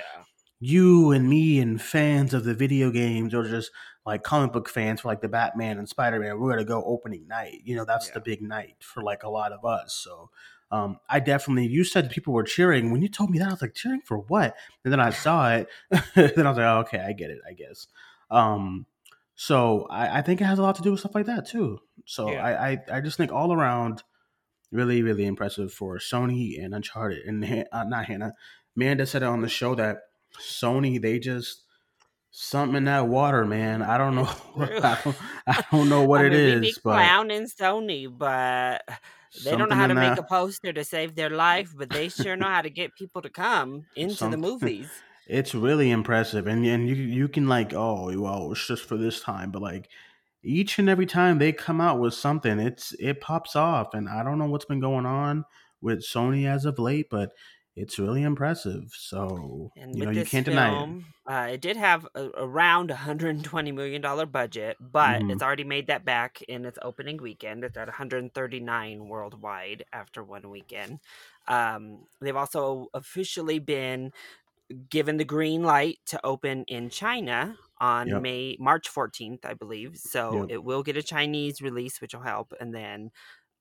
you 0.58 1.12
and 1.12 1.28
me 1.28 1.60
and 1.60 1.80
fans 1.80 2.34
of 2.34 2.42
the 2.42 2.54
video 2.54 2.90
games 2.90 3.34
or 3.34 3.48
just 3.48 3.70
like 4.04 4.24
comic 4.24 4.52
book 4.52 4.68
fans 4.68 5.00
for 5.00 5.08
like 5.08 5.20
the 5.20 5.28
Batman 5.28 5.78
and 5.78 5.88
Spider 5.88 6.18
Man, 6.18 6.40
we're 6.40 6.50
gonna 6.50 6.64
go 6.64 6.82
opening 6.84 7.28
night. 7.28 7.60
You 7.64 7.76
know, 7.76 7.84
that's 7.84 8.10
the 8.10 8.20
big 8.20 8.42
night 8.42 8.76
for 8.80 9.00
like 9.02 9.22
a 9.22 9.30
lot 9.30 9.52
of 9.52 9.64
us. 9.64 9.94
So 9.94 10.30
um, 10.70 10.98
I 11.08 11.20
definitely 11.20 11.66
you 11.66 11.84
said 11.84 12.10
people 12.10 12.32
were 12.32 12.42
cheering. 12.42 12.90
When 12.90 13.02
you 13.02 13.08
told 13.08 13.30
me 13.30 13.38
that, 13.38 13.48
I 13.48 13.52
was 13.52 13.62
like, 13.62 13.74
cheering 13.74 14.00
for 14.00 14.18
what? 14.18 14.56
And 14.84 14.92
then 14.92 15.00
I 15.00 15.10
saw 15.10 15.54
it. 15.54 15.68
then 16.14 16.46
I 16.46 16.50
was 16.50 16.58
like, 16.58 16.66
oh, 16.66 16.80
okay, 16.80 16.98
I 16.98 17.12
get 17.12 17.30
it, 17.30 17.38
I 17.48 17.52
guess. 17.52 17.86
Um, 18.30 18.86
so 19.36 19.86
I, 19.90 20.18
I 20.18 20.22
think 20.22 20.40
it 20.40 20.44
has 20.44 20.58
a 20.58 20.62
lot 20.62 20.76
to 20.76 20.82
do 20.82 20.92
with 20.92 21.00
stuff 21.00 21.14
like 21.14 21.26
that 21.26 21.46
too. 21.46 21.80
So 22.06 22.30
yeah. 22.30 22.44
I, 22.44 22.70
I, 22.70 22.78
I 22.94 23.00
just 23.00 23.16
think 23.16 23.32
all 23.32 23.52
around 23.52 24.02
really, 24.70 25.02
really 25.02 25.26
impressive 25.26 25.72
for 25.72 25.98
Sony 25.98 26.62
and 26.62 26.74
Uncharted. 26.74 27.24
And 27.26 27.66
uh, 27.72 27.84
not 27.84 28.06
Hannah, 28.06 28.34
Amanda 28.76 29.06
said 29.06 29.22
it 29.22 29.26
on 29.26 29.40
the 29.40 29.48
show 29.48 29.74
that 29.74 29.98
Sony 30.38 31.00
they 31.00 31.18
just 31.18 31.62
something 32.30 32.76
in 32.76 32.84
that 32.84 33.06
water, 33.06 33.44
man. 33.44 33.82
I 33.82 33.96
don't 33.96 34.16
know. 34.16 34.28
I 34.58 34.98
don't, 35.02 35.16
I 35.46 35.64
don't 35.70 35.88
know 35.88 36.02
what 36.06 36.22
I 36.22 36.26
it 36.26 36.32
mean, 36.32 36.64
is, 36.64 36.78
but 36.82 36.94
clowning 36.94 37.46
Sony, 37.46 38.06
but 38.10 38.82
they 39.42 39.56
don't 39.56 39.68
know 39.68 39.74
how 39.74 39.86
to 39.86 39.94
make 39.94 40.18
a 40.18 40.22
poster 40.22 40.72
to 40.72 40.84
save 40.84 41.14
their 41.14 41.30
life, 41.30 41.72
but 41.76 41.90
they 41.90 42.08
sure 42.08 42.36
know 42.36 42.48
how 42.48 42.62
to 42.62 42.70
get 42.70 42.94
people 42.94 43.22
to 43.22 43.30
come 43.30 43.86
into 43.96 44.28
the 44.28 44.36
movies. 44.48 44.88
It's 45.26 45.54
really 45.54 45.90
impressive, 45.90 46.46
and 46.46 46.64
and 46.66 46.88
you 46.88 46.94
you 46.94 47.28
can 47.28 47.48
like 47.48 47.72
oh 47.74 48.16
well 48.20 48.52
it's 48.52 48.66
just 48.66 48.84
for 48.84 48.96
this 48.96 49.20
time, 49.20 49.50
but 49.50 49.62
like 49.62 49.88
each 50.42 50.78
and 50.78 50.88
every 50.88 51.06
time 51.06 51.38
they 51.38 51.52
come 51.52 51.80
out 51.80 51.98
with 51.98 52.14
something, 52.14 52.58
it's 52.58 52.92
it 53.00 53.20
pops 53.20 53.56
off, 53.56 53.94
and 53.94 54.08
I 54.08 54.22
don't 54.22 54.38
know 54.38 54.46
what's 54.46 54.66
been 54.66 54.80
going 54.80 55.06
on 55.06 55.44
with 55.80 56.00
Sony 56.00 56.46
as 56.46 56.64
of 56.64 56.78
late, 56.78 57.08
but 57.10 57.32
it's 57.76 57.98
really 57.98 58.22
impressive. 58.22 58.92
So 58.92 59.72
And 59.76 59.92
you 59.92 60.02
know 60.02 60.10
you 60.10 60.24
can't 60.24 60.44
deny 60.46 60.72
it. 60.72 60.88
uh, 61.28 61.48
it 61.52 61.60
did 61.60 61.76
have 61.76 62.06
a, 62.14 62.26
around 62.36 62.90
$120 62.90 63.74
million 63.74 64.00
budget, 64.30 64.76
but 64.80 65.24
hmm 65.24 65.28
it's 65.28 65.42
already 65.42 65.64
made 65.64 65.88
that 65.88 66.04
back 66.04 66.42
in 66.42 66.64
its 66.64 66.78
opening 66.80 67.16
weekend. 67.16 67.64
It's 67.64 67.76
at 67.76 67.88
139 67.88 69.08
worldwide 69.08 69.84
after 69.92 70.22
one 70.22 70.48
weekend. 70.48 71.00
Um, 71.48 72.06
they've 72.20 72.36
also 72.36 72.86
officially 72.94 73.58
been 73.58 74.12
given 74.90 75.18
the 75.18 75.24
green 75.24 75.62
light 75.62 75.98
to 76.06 76.20
open 76.26 76.64
in 76.68 76.90
China 76.90 77.58
on 77.80 78.10
Yep. 78.10 78.22
May 78.22 78.56
March 78.60 78.88
14th, 78.88 79.44
I 79.44 79.54
believe. 79.54 79.96
So 79.98 80.44
Yep. 80.44 80.50
it 80.50 80.64
will 80.64 80.82
get 80.82 80.96
a 80.96 81.02
Chinese 81.02 81.62
release, 81.62 82.00
which 82.00 82.14
will 82.14 82.22
help. 82.22 82.52
And 82.60 82.74
then 82.74 83.10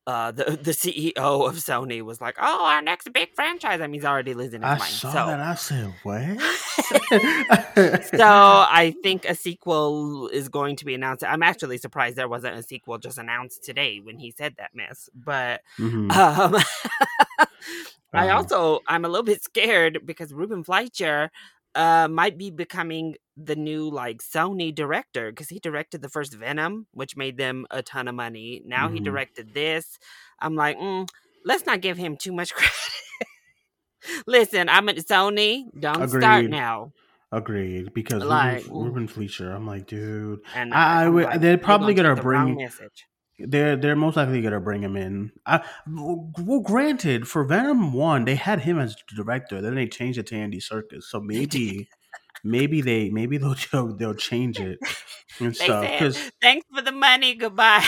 uh, 0.08 0.32
the 0.32 0.60
the 0.62 0.74
CEO 0.74 1.14
of 1.48 1.56
Sony 1.56 2.02
was 2.02 2.22
like, 2.22 2.36
"Oh, 2.40 2.66
our 2.66 2.82
next 2.82 3.12
big 3.14 3.30
franchise." 3.36 3.82
I 3.82 3.88
mean, 3.88 3.96
he's 4.02 4.06
already 4.06 4.34
losing 4.34 4.62
his 4.62 4.68
I 4.70 4.76
mind. 4.76 4.92
saw 5.00 5.12
So 5.12 5.26
that. 5.26 5.40
I 5.40 5.56
said, 5.56 5.94
"What?" 6.04 6.22
so 8.04 8.26
I 8.26 8.96
think 9.04 9.26
a 9.26 9.36
sequel 9.36 10.28
is 10.30 10.50
going 10.50 10.76
to 10.78 10.86
be 10.86 10.94
announced. 10.94 11.24
I'm 11.24 11.44
actually 11.44 11.78
surprised 11.78 12.16
there 12.18 12.28
wasn't 12.30 12.56
a 12.58 12.64
sequel 12.64 12.98
just 12.98 13.18
announced 13.18 13.64
today 13.64 14.00
when 14.04 14.18
he 14.20 14.32
said 14.32 14.56
that 14.58 14.72
mess. 14.76 15.10
But 15.16 15.62
hmm 15.78 16.10
um, 16.12 16.56
I 18.14 18.30
also 18.30 18.80
I'm 18.88 19.06
a 19.06 19.10
little 19.10 19.24
bit 19.24 19.44
scared 19.44 20.00
because 20.06 20.34
Ruben 20.34 20.64
Fleischer 20.64 21.32
uh 21.76 22.08
might 22.10 22.38
be 22.38 22.52
becoming 22.52 23.16
the 23.38 23.56
new 23.56 23.90
like 23.90 24.22
Sony 24.22 24.74
director 24.74 25.32
because 25.32 25.50
he 25.50 25.60
directed 25.60 26.02
the 26.02 26.10
first 26.10 26.34
Venom, 26.36 26.88
which 26.92 27.18
made 27.18 27.38
them 27.38 27.66
a 27.72 27.82
ton 27.82 28.08
of 28.08 28.16
money. 28.16 28.62
Now 28.66 28.90
he 28.90 29.00
hmm 29.00 29.04
directed 29.04 29.54
this. 29.54 29.98
I'm 30.40 30.56
like, 30.56 30.78
mm, 30.78 31.08
let's 31.46 31.66
not 31.66 31.82
give 31.82 31.98
him 31.98 32.18
too 32.18 32.32
much 32.34 32.54
credit. 32.56 32.74
Listen, 34.28 34.68
I'm 34.70 34.90
at 34.90 34.98
Sony. 34.98 35.64
Don't 35.80 36.10
start 36.10 36.50
now. 36.50 36.92
Agreed. 37.32 37.94
Because 37.94 38.22
Ruben, 38.22 38.30
Like, 38.30 38.64
mm, 38.66 38.84
Ruben 38.86 39.08
Fleischer, 39.08 39.52
I'm 39.52 39.66
like, 39.66 39.88
dude, 39.88 40.42
and 40.56 40.74
I, 40.74 41.04
I 41.04 41.06
I'm 41.06 41.14
would- 41.16 41.26
like, 41.26 41.42
they're 41.42 41.58
probably 41.58 41.94
gonna 41.94 42.16
the 42.16 42.22
bring. 42.22 42.56
message. 42.58 43.06
They're 43.40 43.76
they're 43.76 43.96
most 43.96 44.16
likely 44.16 44.42
gonna 44.44 44.60
bring 44.60 44.84
him 44.84 44.96
in. 44.96 45.32
I, 45.46 45.62
well, 45.88 46.60
granted, 46.64 47.28
for 47.28 47.44
Venom 47.44 47.92
one, 47.94 48.26
they 48.26 48.36
had 48.36 48.62
him 48.62 48.78
as 48.78 48.96
director. 49.16 49.60
Then 49.62 49.74
they 49.76 49.88
changed 49.88 50.20
it 50.20 50.28
to 50.28 50.36
Andy 50.36 50.60
Serkis. 50.60 51.04
So 51.04 51.20
maybe, 51.24 51.88
maybe 52.44 52.82
they 52.82 53.10
maybe 53.10 53.38
they'll 53.72 53.96
they'll 53.96 54.14
change 54.14 54.60
it 54.60 54.80
and 55.40 55.56
stuff. 55.56 55.86
said, 56.16 56.34
"Thanks 56.42 56.66
for 56.74 56.82
the 56.82 56.92
money, 56.92 57.36
goodbye." 57.36 57.86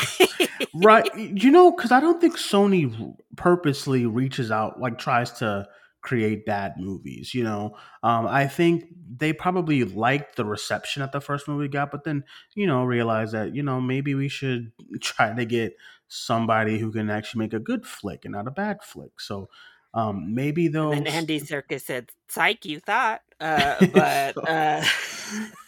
right, 0.74 1.08
you 1.18 1.52
know, 1.52 1.72
because 1.72 1.92
I 1.92 2.00
don't 2.00 2.22
think 2.22 2.38
Sony 2.38 3.16
purposely 3.36 4.06
reaches 4.06 4.52
out 4.52 4.80
like 4.80 4.98
tries 4.98 5.32
to 5.34 5.68
create 6.02 6.46
bad 6.46 6.76
movies. 6.78 7.34
You 7.34 7.44
know, 7.44 7.78
um, 8.04 8.28
I 8.28 8.48
think 8.48 8.86
they 9.18 9.34
probably 9.34 9.84
liked 9.84 10.36
the 10.36 10.46
reception 10.46 11.02
that 11.02 11.12
the 11.12 11.22
first 11.22 11.48
movie 11.48 11.68
got, 11.68 11.92
but 11.92 12.04
then 12.04 12.24
you 12.56 12.68
know 12.68 12.84
realized 12.84 13.34
that 13.34 13.56
you 13.56 13.64
know 13.64 13.82
maybe 13.82 14.16
we 14.16 14.30
should 14.30 14.72
try 15.02 15.34
to 15.34 15.46
get 15.46 15.74
somebody 16.08 16.78
who 16.78 16.92
can 16.92 17.10
actually 17.10 17.40
make 17.40 17.54
a 17.54 17.60
good 17.60 17.86
flick 17.86 18.26
and 18.26 18.34
not 18.34 18.48
a 18.48 18.52
bad 18.52 18.78
flick. 18.84 19.20
So 19.20 19.50
um, 19.96 20.36
maybe 20.36 20.68
and 20.68 20.76
they'll 20.76 20.92
then 20.92 21.08
Andy 21.08 21.40
Serkis 21.42 21.82
said, 21.82 22.12
"Psych, 22.28 22.66
you 22.66 22.80
thought," 22.80 23.22
uh, 23.40 23.86
but 23.94 24.36
So- 24.36 24.42
uh, 24.42 24.84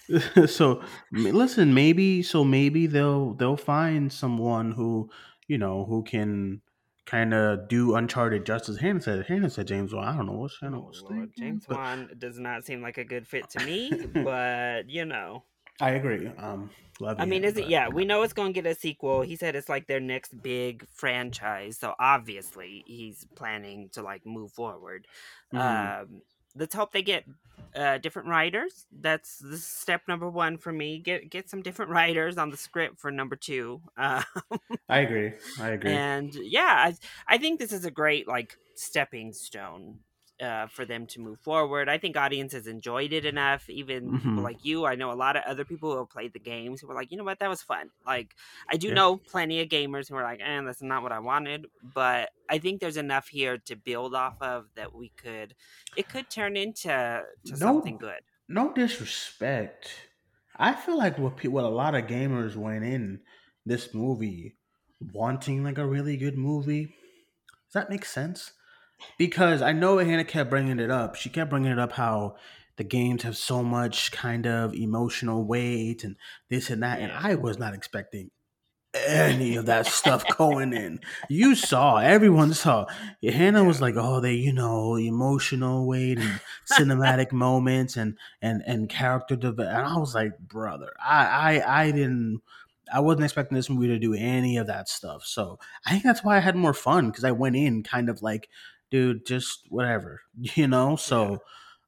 so 0.48 0.82
listen 1.12 1.74
maybe 1.74 2.24
so 2.24 2.44
maybe 2.44 2.88
they'll 2.88 3.34
they'll 3.34 3.58
find 3.58 4.12
someone 4.12 4.72
who 4.72 5.10
you 5.48 5.58
know 5.58 5.86
who 5.86 6.04
can 6.04 6.62
kind 7.06 7.34
of 7.34 7.68
do 7.68 7.96
uncharted 7.96 8.46
justice 8.46 8.78
hannah 8.78 9.02
said 9.02 9.26
hannah 9.28 9.50
said 9.50 9.68
james 9.68 9.94
Wan. 9.94 10.08
i 10.08 10.16
don't 10.16 10.26
know 10.26 10.34
what 10.34 10.52
hannah 10.62 10.78
oh, 10.78 10.88
was 10.88 11.04
thinking 11.08 11.32
James 11.38 11.66
but 11.68 11.78
Wan 11.78 12.10
does 12.18 12.40
not 12.40 12.66
seem 12.66 12.82
like 12.82 12.98
a 12.98 13.04
good 13.04 13.28
fit 13.28 13.50
to 13.52 13.66
me. 13.66 13.92
but 14.14 14.90
you 14.90 15.06
know, 15.06 15.44
i 15.80 15.92
agree 15.92 16.28
um 16.38 16.70
love 17.00 17.20
I 17.20 17.26
mean, 17.26 17.44
is 17.44 17.58
it? 17.58 17.68
Yeah, 17.68 17.90
we 17.90 18.06
know 18.06 18.22
it's 18.24 18.34
going 18.34 18.54
to 18.54 18.62
get 18.62 18.70
a 18.70 18.76
sequel. 18.76 19.22
He 19.22 19.36
said 19.36 19.56
it's 19.56 19.70
like 19.70 19.88
their 19.88 20.00
next 20.00 20.42
big 20.42 20.88
franchise, 20.90 21.78
so 21.78 21.94
obviously 22.00 22.84
he's 22.88 23.26
planning 23.36 23.90
to 23.94 24.02
like 24.02 24.26
move 24.26 24.52
forward. 24.52 25.08
Mhm. 25.54 26.02
Um, 26.02 26.22
let's 26.56 26.76
hope 26.76 26.92
they 26.92 27.02
get 27.02 27.26
uh, 27.76 27.98
different 28.00 28.28
writers. 28.28 28.86
That's 28.92 29.42
is 29.42 29.66
step 29.66 30.02
number 30.08 30.30
one 30.30 30.58
for 30.58 30.72
me. 30.72 31.00
Get 31.00 31.30
get 31.30 31.50
some 31.50 31.62
different 31.62 31.92
writers 31.92 32.38
on 32.38 32.50
the 32.50 32.58
script 32.58 33.00
for 33.00 33.12
number 33.12 33.36
two. 33.36 33.82
Uh, 33.96 34.24
i 34.90 35.00
agree 35.00 35.32
i 35.60 35.70
agree 35.70 35.94
and 35.94 36.34
yeah, 36.36 36.92
I 36.92 36.96
I 37.28 37.38
think 37.38 37.60
this 37.60 37.72
is 37.74 37.86
a 37.86 37.92
great 37.92 38.28
like 38.28 38.58
stepping 38.76 39.34
stone. 39.34 40.00
Uh, 40.40 40.68
for 40.68 40.86
them 40.86 41.08
to 41.08 41.20
move 41.20 41.40
forward, 41.40 41.90
I 41.90 41.98
think 41.98 42.16
audiences 42.16 42.68
enjoyed 42.68 43.12
it 43.12 43.26
enough. 43.26 43.68
Even 43.72 44.14
people 44.14 44.42
Mhm. 44.42 44.44
like 44.44 44.64
you, 44.64 44.86
I 44.86 44.94
know 44.96 45.12
a 45.12 45.16
lot 45.18 45.36
of 45.36 45.44
other 45.48 45.66
people 45.66 45.92
who 45.92 45.98
have 45.98 46.12
played 46.12 46.34
the 46.34 46.40
games 46.40 46.80
who 46.80 46.88
were 46.88 46.94
like, 46.94 47.10
you 47.12 47.18
know 47.18 47.24
what, 47.24 47.40
that 47.40 47.50
was 47.50 47.64
fun. 47.64 47.90
Like, 48.06 48.36
I 48.70 48.78
do 48.78 48.90
Yeah. 48.90 49.00
know 49.00 49.18
plenty 49.18 49.62
of 49.62 49.70
gamers 49.70 50.08
who 50.10 50.16
are 50.16 50.22
like, 50.24 50.40
eh, 50.40 50.62
that's 50.62 50.82
not 50.84 51.02
what 51.02 51.12
I 51.12 51.18
wanted. 51.20 51.66
But 51.82 52.30
I 52.48 52.60
think 52.60 52.82
there's 52.82 52.98
enough 52.98 53.30
here 53.30 53.58
to 53.58 53.76
build 53.76 54.14
off 54.14 54.36
of 54.40 54.68
that 54.76 54.94
we 54.94 55.10
could, 55.10 55.56
it 55.96 56.08
could 56.08 56.30
turn 56.30 56.56
into 56.56 57.24
to 57.46 57.58
No. 57.62 57.72
something 57.72 57.98
good. 57.98 58.22
no 58.48 58.74
disrespect 58.74 60.10
i 60.56 60.74
feel 60.74 60.98
like 60.98 61.18
what, 61.18 61.44
what 61.46 61.64
a 61.64 61.70
lot 61.70 61.96
of 61.96 62.06
gamers 62.06 62.56
went 62.56 62.84
in 62.86 63.24
this 63.66 63.94
movie 63.94 64.58
wanting 65.00 65.64
like 65.64 65.78
a 65.78 65.88
really 65.88 66.18
good 66.18 66.38
movie 66.38 66.86
does 66.86 67.74
that 67.74 67.90
make 67.90 68.06
sense 68.06 68.54
because 69.18 69.62
I 69.62 69.72
know 69.72 69.98
Hannah 69.98 70.24
kept 70.26 70.50
bringing 70.50 70.80
it 70.80 70.92
up. 70.92 71.16
She 71.16 71.30
kept 71.30 71.50
bringing 71.50 71.72
it 71.72 71.80
up 71.80 71.94
how 71.94 72.36
the 72.78 72.84
games 72.84 73.24
have 73.24 73.38
so 73.38 73.64
much 73.64 74.12
kind 74.12 74.46
of 74.46 74.74
emotional 74.74 75.46
weight 75.46 76.04
and 76.04 76.16
this 76.50 76.70
and 76.70 76.84
that, 76.84 77.00
and 77.00 77.12
I 77.12 77.36
was 77.36 77.58
not 77.58 77.74
expecting 77.74 78.32
any 79.06 79.56
of 79.56 79.66
that 79.66 79.86
stuff 79.86 80.24
going 80.38 80.74
in. 80.74 81.00
You 81.30 81.56
saw, 81.56 81.98
everyone 81.98 82.54
saw. 82.54 82.86
Hannah 83.24 83.64
was 83.64 83.82
like, 83.82 83.96
"Oh, 83.98 84.20
they, 84.20 84.34
you 84.34 84.54
know, 84.54 84.96
emotional 84.96 85.88
weight 85.88 86.20
and 86.20 86.40
cinematic 86.72 87.32
moments 87.32 87.98
and 87.98 88.18
and 88.42 88.62
and 88.66 88.90
character 88.90 89.36
development." 89.36 89.78
And 89.78 89.88
I 89.88 89.98
was 89.98 90.16
like, 90.16 90.38
"Brother, 90.40 90.94
I 91.04 91.62
I 91.62 91.82
I 91.84 91.92
didn't." 91.92 92.42
I 92.94 93.02
wasn't 93.02 93.26
expecting 93.26 93.58
this 93.58 93.70
movie 93.70 93.88
to 93.88 94.00
do 94.00 94.14
any 94.14 94.56
of 94.56 94.68
that 94.68 94.88
stuff. 94.88 95.26
So 95.26 95.60
I 95.86 95.92
think 95.92 96.04
that's 96.04 96.24
why 96.24 96.38
I 96.38 96.40
had 96.40 96.56
more 96.56 96.74
fun 96.74 97.10
because 97.10 97.26
I 97.26 97.32
went 97.32 97.58
in 97.58 97.84
kind 97.84 98.10
of 98.10 98.22
like, 98.22 98.48
dude, 98.90 99.26
just 99.26 99.66
whatever, 99.70 100.22
you 100.40 100.68
know. 100.68 100.96
So, 100.96 101.40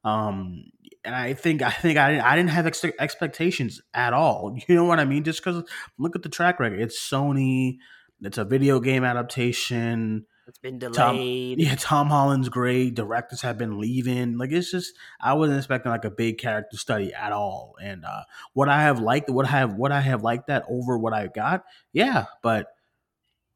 um, 0.04 0.64
and 1.04 1.14
I 1.14 1.34
think 1.34 1.62
I 1.62 1.70
think 1.70 1.98
I 1.98 2.12
didn't 2.12 2.24
I 2.24 2.36
didn't 2.36 2.50
have 2.50 2.66
ex- 2.66 2.84
expectations 2.98 3.80
at 3.94 4.12
all. 4.12 4.56
You 4.68 4.74
know 4.74 4.84
what 4.84 5.00
I 5.00 5.04
mean? 5.04 5.24
Just 5.24 5.42
because 5.44 5.62
look 5.98 6.16
at 6.16 6.22
the 6.22 6.28
track 6.28 6.60
record, 6.60 6.80
it's 6.80 6.98
Sony. 6.98 7.78
It's 8.22 8.38
a 8.38 8.44
video 8.44 8.80
game 8.80 9.02
adaptation. 9.04 10.26
It's 10.46 10.58
been 10.58 10.80
Tom, 10.80 11.14
delayed. 11.16 11.60
yeah, 11.60 11.76
Tom 11.78 12.08
Holland's 12.08 12.48
great. 12.48 12.94
Directors 12.94 13.40
have 13.42 13.56
been 13.56 13.78
leaving. 13.78 14.36
Like 14.36 14.50
it's 14.50 14.70
just 14.72 14.94
I 15.20 15.34
wasn't 15.34 15.58
expecting 15.58 15.92
like 15.92 16.04
a 16.04 16.10
big 16.10 16.38
character 16.38 16.76
study 16.76 17.14
at 17.14 17.32
all. 17.32 17.76
And 17.80 18.04
uh 18.04 18.24
what 18.52 18.68
I 18.68 18.82
have 18.82 18.98
liked, 19.00 19.30
what 19.30 19.46
I 19.46 19.50
have, 19.50 19.74
what 19.74 19.92
I 19.92 20.00
have 20.00 20.22
liked 20.24 20.48
that 20.48 20.64
over 20.68 20.98
what 20.98 21.12
I 21.12 21.28
got, 21.28 21.64
yeah. 21.92 22.24
But 22.42 22.66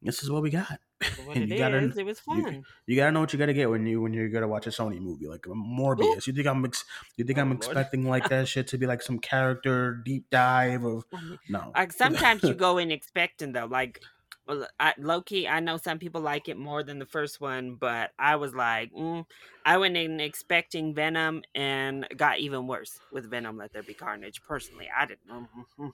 this 0.02 0.22
is 0.22 0.30
what 0.30 0.42
we 0.42 0.50
got. 0.50 0.78
What 1.24 1.36
it 1.36 1.48
you 1.48 1.58
gotta- 1.58 1.78
is, 1.78 1.96
it 1.96 2.04
was 2.06 2.20
you- 2.28 2.42
fun. 2.42 2.64
You 2.86 2.96
gotta 2.96 3.12
know 3.12 3.20
what 3.20 3.32
you 3.32 3.38
gotta 3.38 3.52
get 3.54 3.70
when 3.70 3.86
you 3.86 4.00
when 4.00 4.12
you're 4.12 4.28
gonna 4.28 4.48
watch 4.48 4.66
a 4.66 4.70
Sony 4.70 5.00
movie 5.00 5.26
like 5.26 5.42
Morbius. 5.42 6.26
You 6.26 6.32
think 6.32 6.46
I'm 6.46 6.64
ex- 6.64 6.84
you 7.16 7.24
think 7.24 7.38
Oh, 7.38 7.42
I'm 7.42 7.50
Lord. 7.50 7.58
expecting 7.64 8.04
like 8.08 8.28
that 8.28 8.48
shit 8.48 8.66
to 8.68 8.78
be 8.78 8.86
like 8.86 9.02
some 9.02 9.18
character 9.18 9.94
deep 10.04 10.28
dive 10.30 10.84
of 10.84 11.04
no. 11.48 11.72
Like 11.74 11.92
sometimes 12.04 12.42
you 12.42 12.54
go 12.54 12.78
in 12.78 12.90
expecting 12.90 13.52
though, 13.52 13.66
like 13.66 14.00
well, 14.46 14.66
I, 14.78 14.92
low 14.98 15.22
key. 15.22 15.48
I 15.48 15.60
know 15.60 15.78
some 15.78 15.98
people 15.98 16.20
like 16.20 16.50
it 16.50 16.58
more 16.58 16.82
than 16.82 16.98
the 16.98 17.06
first 17.06 17.40
one, 17.40 17.76
but 17.76 18.10
I 18.18 18.36
was 18.36 18.54
like, 18.54 18.92
mm, 18.92 19.24
I 19.64 19.78
went 19.78 19.96
in 19.96 20.20
expecting 20.20 20.94
Venom 20.94 21.42
and 21.54 22.06
got 22.14 22.40
even 22.40 22.66
worse 22.66 22.98
with 23.10 23.30
Venom. 23.30 23.56
Let 23.56 23.72
there 23.72 23.82
be 23.82 23.94
carnage. 23.94 24.42
Personally, 24.46 24.86
I 24.94 25.06
didn't. 25.06 25.26
mm, 25.30 25.48
mm, 25.56 25.86
mm. 25.86 25.92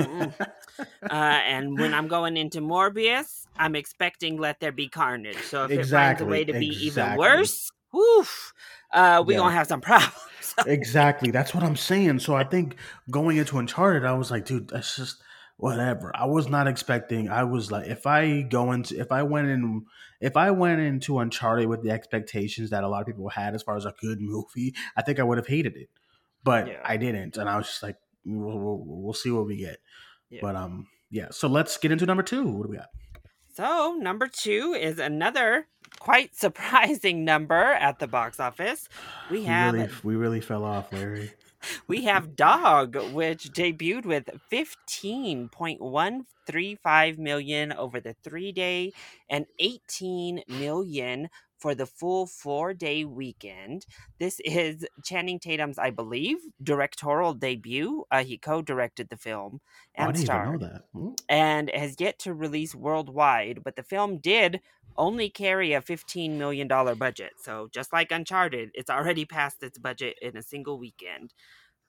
Uh, 0.00 1.12
and 1.12 1.78
when 1.78 1.94
I'm 1.94 2.08
going 2.08 2.36
into 2.36 2.60
Morbius, 2.60 3.46
I'm 3.58 3.76
expecting 3.76 4.38
Let 4.38 4.60
There 4.60 4.72
Be 4.72 4.88
Carnage. 4.88 5.36
So 5.42 5.64
if 5.64 5.70
it 5.72 5.86
finds 5.86 6.20
a 6.20 6.26
way 6.26 6.44
to 6.44 6.52
be 6.52 6.66
even 6.86 7.16
worse, 7.16 7.70
woof, 7.92 8.52
uh, 8.92 9.22
we 9.26 9.34
Yeah. 9.34 9.40
gonna 9.40 9.54
have 9.54 9.66
some 9.66 9.80
problems. 9.90 10.54
exactly. 10.66 11.30
That's 11.30 11.54
what 11.54 11.62
I'm 11.64 11.76
saying. 11.76 12.20
So 12.20 12.34
I 12.34 12.44
think 12.44 12.76
going 13.10 13.36
into 13.36 13.58
Uncharted, 13.58 14.04
I 14.04 14.12
was 14.14 14.30
like, 14.30 14.44
dude, 14.44 14.68
that's 14.68 14.96
just 14.96 15.22
whatever. 15.56 16.10
I 16.16 16.24
was 16.24 16.48
not 16.48 16.66
expecting. 16.66 17.28
I 17.28 17.44
was 17.44 17.70
like, 17.70 17.86
if 17.86 18.06
I 18.06 18.42
go 18.42 18.72
into, 18.72 18.98
if 18.98 19.12
I 19.12 19.22
went 19.22 19.48
in, 19.48 19.84
if 20.20 20.36
I 20.36 20.50
went 20.50 20.80
into 20.80 21.18
Uncharted 21.18 21.66
with 21.68 21.82
the 21.82 21.90
expectations 21.90 22.70
that 22.70 22.84
a 22.84 22.88
lot 22.88 23.00
of 23.02 23.06
people 23.06 23.28
had 23.28 23.54
as 23.54 23.62
far 23.62 23.76
as 23.76 23.84
a 23.84 23.94
good 24.00 24.20
movie, 24.20 24.74
I 24.96 25.02
think 25.02 25.18
I 25.20 25.22
would 25.22 25.38
have 25.38 25.46
hated 25.46 25.76
it. 25.76 25.90
But 26.42 26.68
Yeah. 26.68 26.80
I 26.84 26.96
didn't, 26.96 27.36
and 27.36 27.48
I 27.48 27.56
was 27.58 27.66
just 27.66 27.82
like, 27.82 27.96
we'll, 28.24 28.58
we'll, 28.58 28.82
we'll 28.86 29.12
see 29.12 29.30
what 29.30 29.46
we 29.46 29.56
get. 29.58 29.78
Yeah. 30.30 30.40
But 30.42 30.56
um, 30.56 30.86
yeah. 31.10 31.28
So 31.30 31.48
let's 31.48 31.76
get 31.76 31.92
into 31.92 32.06
number 32.06 32.22
two. 32.22 32.46
What 32.46 32.64
do 32.64 32.70
we 32.70 32.76
got? 32.76 32.88
So, 33.52 33.96
number 33.98 34.28
two 34.28 34.76
is 34.78 34.98
another 34.98 35.66
quite 35.98 36.36
surprising 36.36 37.24
number 37.24 37.62
at 37.62 37.98
the 37.98 38.06
box 38.06 38.38
office. 38.40 38.88
We 39.30 39.44
have 39.44 39.74
really, 39.74 39.90
we 40.02 40.16
really 40.16 40.40
fell 40.40 40.64
off, 40.64 40.90
Larry. 40.92 41.32
we 41.86 42.04
have 42.04 42.36
Dog, 42.36 42.96
which 43.12 43.52
debuted 43.52 44.06
with 44.06 44.30
15.135 44.50 47.18
million 47.18 47.72
over 47.72 48.00
the 48.00 48.14
three 48.22 48.52
day 48.52 48.92
and 49.28 49.44
18 49.58 50.44
million 50.48 51.28
for 51.60 51.74
the 51.74 51.86
full 51.86 52.26
four 52.26 52.74
day 52.74 53.04
weekend. 53.04 53.86
This 54.18 54.40
is 54.40 54.86
Channing 55.04 55.38
Tatum's, 55.38 55.78
I 55.78 55.90
believe, 55.90 56.38
directorial 56.62 57.34
debut. 57.34 58.04
Uh, 58.10 58.24
he 58.24 58.38
co 58.38 58.62
directed 58.62 59.08
the 59.10 59.16
film 59.16 59.60
Oh, 59.98 60.06
I 60.06 60.06
and 60.06 60.14
didn't 60.14 60.24
starred 60.26 60.60
that. 60.60 60.84
And 61.28 61.70
has 61.70 61.96
yet 62.00 62.18
to 62.20 62.34
release 62.34 62.74
worldwide. 62.74 63.62
But 63.64 63.76
the 63.76 63.82
film 63.82 64.18
did 64.18 64.60
only 64.96 65.30
carry 65.30 65.72
a 65.72 65.80
$15 65.80 66.32
million 66.32 66.68
budget. 66.68 67.34
So 67.38 67.68
just 67.72 67.92
like 67.92 68.10
Uncharted, 68.12 68.70
it's 68.74 68.90
already 68.90 69.24
passed 69.24 69.62
its 69.62 69.78
budget 69.78 70.18
in 70.20 70.36
a 70.36 70.42
single 70.42 70.78
weekend. 70.78 71.32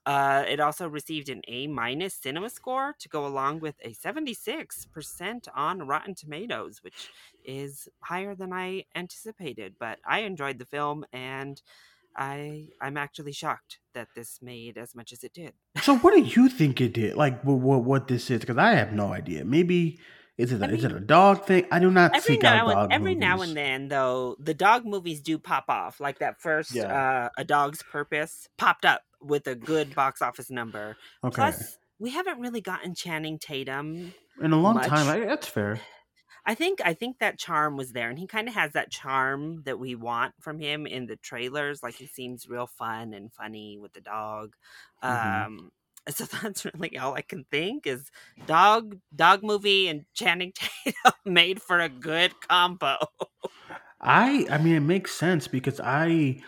Uh, 0.05 0.43
it 0.47 0.59
also 0.59 0.89
received 0.89 1.29
an 1.29 1.41
A 1.47 1.67
minus 1.67 2.15
cinema 2.15 2.49
score 2.49 2.95
to 2.99 3.07
go 3.09 3.25
along 3.25 3.59
with 3.59 3.75
a 3.83 3.91
76% 3.93 5.47
on 5.55 5.87
Rotten 5.87 6.15
Tomatoes, 6.15 6.83
which 6.83 7.09
is 7.45 7.87
higher 8.01 8.35
than 8.35 8.51
I 8.53 8.85
anticipated. 8.95 9.75
But 9.79 9.99
I 10.05 10.19
enjoyed 10.21 10.59
the 10.59 10.65
film 10.65 11.05
and 11.13 11.61
I 12.15 12.67
I'm 12.81 12.97
actually 12.97 13.31
shocked 13.31 13.79
that 13.93 14.09
this 14.15 14.39
made 14.41 14.77
as 14.77 14.95
much 14.95 15.13
as 15.13 15.23
it 15.23 15.33
did. 15.33 15.53
So 15.81 15.97
what 15.97 16.13
do 16.13 16.19
you 16.35 16.49
think 16.49 16.81
it 16.81 16.93
did? 16.93 17.15
Like 17.15 17.41
what 17.43 17.59
what, 17.59 17.83
what 17.83 18.07
this 18.07 18.29
is? 18.29 18.41
Because 18.41 18.57
I 18.57 18.71
have 18.73 18.93
no 18.93 19.13
idea. 19.13 19.45
Maybe 19.45 19.99
is 20.37 20.51
it 20.51 20.61
a, 20.61 20.65
I 20.65 20.69
is 20.69 20.83
it 20.83 20.91
a 20.91 20.99
dog 20.99 21.45
thing? 21.45 21.65
I 21.71 21.79
do 21.79 21.91
not 21.91 22.15
every 22.15 22.35
seek 22.35 22.43
out 22.43 22.55
now 22.55 22.67
and 22.69 22.75
dog 22.75 22.91
every 22.91 23.15
now 23.15 23.41
and 23.41 23.55
then 23.55 23.87
though 23.89 24.35
the 24.39 24.53
dog 24.53 24.85
movies 24.85 25.21
do 25.21 25.37
pop 25.37 25.65
off 25.69 25.99
like 25.99 26.19
that 26.19 26.41
first 26.41 26.73
Yeah. 26.73 26.85
uh 27.25 27.29
a 27.37 27.43
dog's 27.45 27.83
purpose 27.83 28.49
popped 28.57 28.83
up 28.85 29.01
with 29.21 29.47
a 29.47 29.55
good 29.55 29.93
box 29.95 30.21
office 30.21 30.49
number 30.49 30.97
Okay. 31.23 31.53
plus 31.53 31.77
we 31.99 32.11
haven't 32.11 32.39
really 32.39 32.61
gotten 32.61 32.95
channing 32.95 33.37
tatum 33.39 34.15
in 34.41 34.51
a 34.51 34.59
long 34.59 34.81
much. 34.81 34.81
time. 34.81 35.07
I, 35.07 35.19
that's 35.25 35.47
fair. 35.47 35.79
I 36.45 36.55
think 36.55 36.81
I 36.83 36.93
think 36.93 37.19
that 37.19 37.37
charm 37.37 37.77
was 37.77 37.91
there, 37.91 38.09
and 38.09 38.17
he 38.17 38.25
kind 38.27 38.47
of 38.47 38.53
has 38.55 38.73
that 38.73 38.91
charm 38.91 39.63
that 39.63 39.79
we 39.79 39.93
want 39.95 40.33
from 40.41 40.59
him 40.59 40.87
in 40.87 41.05
the 41.05 41.17
trailers. 41.17 41.83
Like 41.83 41.95
he 41.97 42.07
seems 42.07 42.47
real 42.47 42.67
fun 42.67 43.13
and 43.13 43.31
funny 43.33 43.77
with 43.77 43.93
the 43.93 44.01
dog. 44.01 44.55
Mhm. 45.07 45.45
Um, 45.45 45.71
so 46.09 46.25
that's 46.25 46.65
really 46.65 46.97
all 46.97 47.13
I 47.13 47.21
can 47.21 47.43
think 47.51 47.85
is 47.85 48.09
dog 48.45 48.99
dog 49.15 49.43
movie 49.43 49.87
and 49.87 50.05
Channing 50.13 50.53
Tatum 50.85 51.13
made 51.25 51.61
for 51.61 51.79
a 51.79 51.89
good 51.89 52.33
combo. 52.47 52.97
I 54.01 54.47
I 54.49 54.57
mean 54.57 54.75
it 54.75 54.79
makes 54.81 55.13
sense 55.13 55.47
because 55.47 55.79
I 55.79 56.41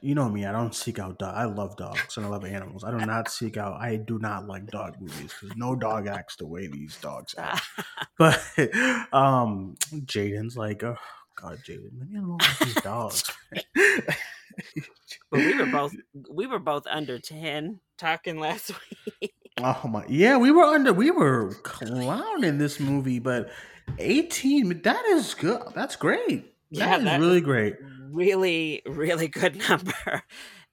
you 0.00 0.14
know 0.14 0.28
me, 0.28 0.44
I 0.44 0.52
don't 0.52 0.74
seek 0.74 0.98
out 0.98 1.18
dog. 1.18 1.34
I 1.36 1.44
love 1.44 1.76
dogs 1.76 2.16
and 2.16 2.26
I 2.26 2.28
love 2.28 2.44
animals. 2.44 2.84
I 2.84 2.90
do 2.96 3.04
not 3.06 3.30
seek 3.30 3.56
out 3.56 3.80
I 3.80 3.96
do 3.96 4.18
not 4.18 4.46
like 4.46 4.66
dog 4.68 4.96
movies 5.00 5.32
because 5.40 5.56
no 5.56 5.76
dog 5.76 6.08
acts 6.08 6.36
the 6.36 6.46
way 6.46 6.66
these 6.66 6.96
dogs 6.96 7.34
act. 7.38 7.64
But 8.18 8.40
um 9.12 9.76
Jaden's 9.92 10.56
like, 10.56 10.82
oh 10.82 10.96
god, 11.36 11.58
Jaden, 11.68 12.00
leave 12.00 12.10
me 12.10 12.18
alone 12.18 12.38
with 12.38 12.58
these 12.60 12.74
dogs. 12.82 13.24
but 15.30 15.40
we 15.40 15.56
were 15.56 15.66
both 15.66 15.94
we 16.30 16.46
were 16.46 16.58
both 16.58 16.86
under 16.88 17.18
ten 17.18 17.80
talking 17.98 18.40
last 18.40 18.72
week. 19.20 19.34
Oh 19.58 19.88
my 19.88 20.04
yeah, 20.08 20.36
we 20.36 20.50
were 20.50 20.64
under 20.64 20.92
we 20.92 21.10
were 21.10 21.54
clowning 21.62 22.58
this 22.58 22.80
movie, 22.80 23.18
but 23.20 23.50
18, 23.98 24.82
that 24.82 25.04
is 25.06 25.34
good. 25.34 25.62
That's 25.74 25.96
great. 25.96 26.55
Yeah, 26.70 26.86
that 26.86 26.98
is 26.98 27.04
that 27.04 27.20
really 27.20 27.40
great. 27.40 27.76
really 28.10 28.82
really 28.86 29.28
good 29.28 29.56
number. 29.68 30.22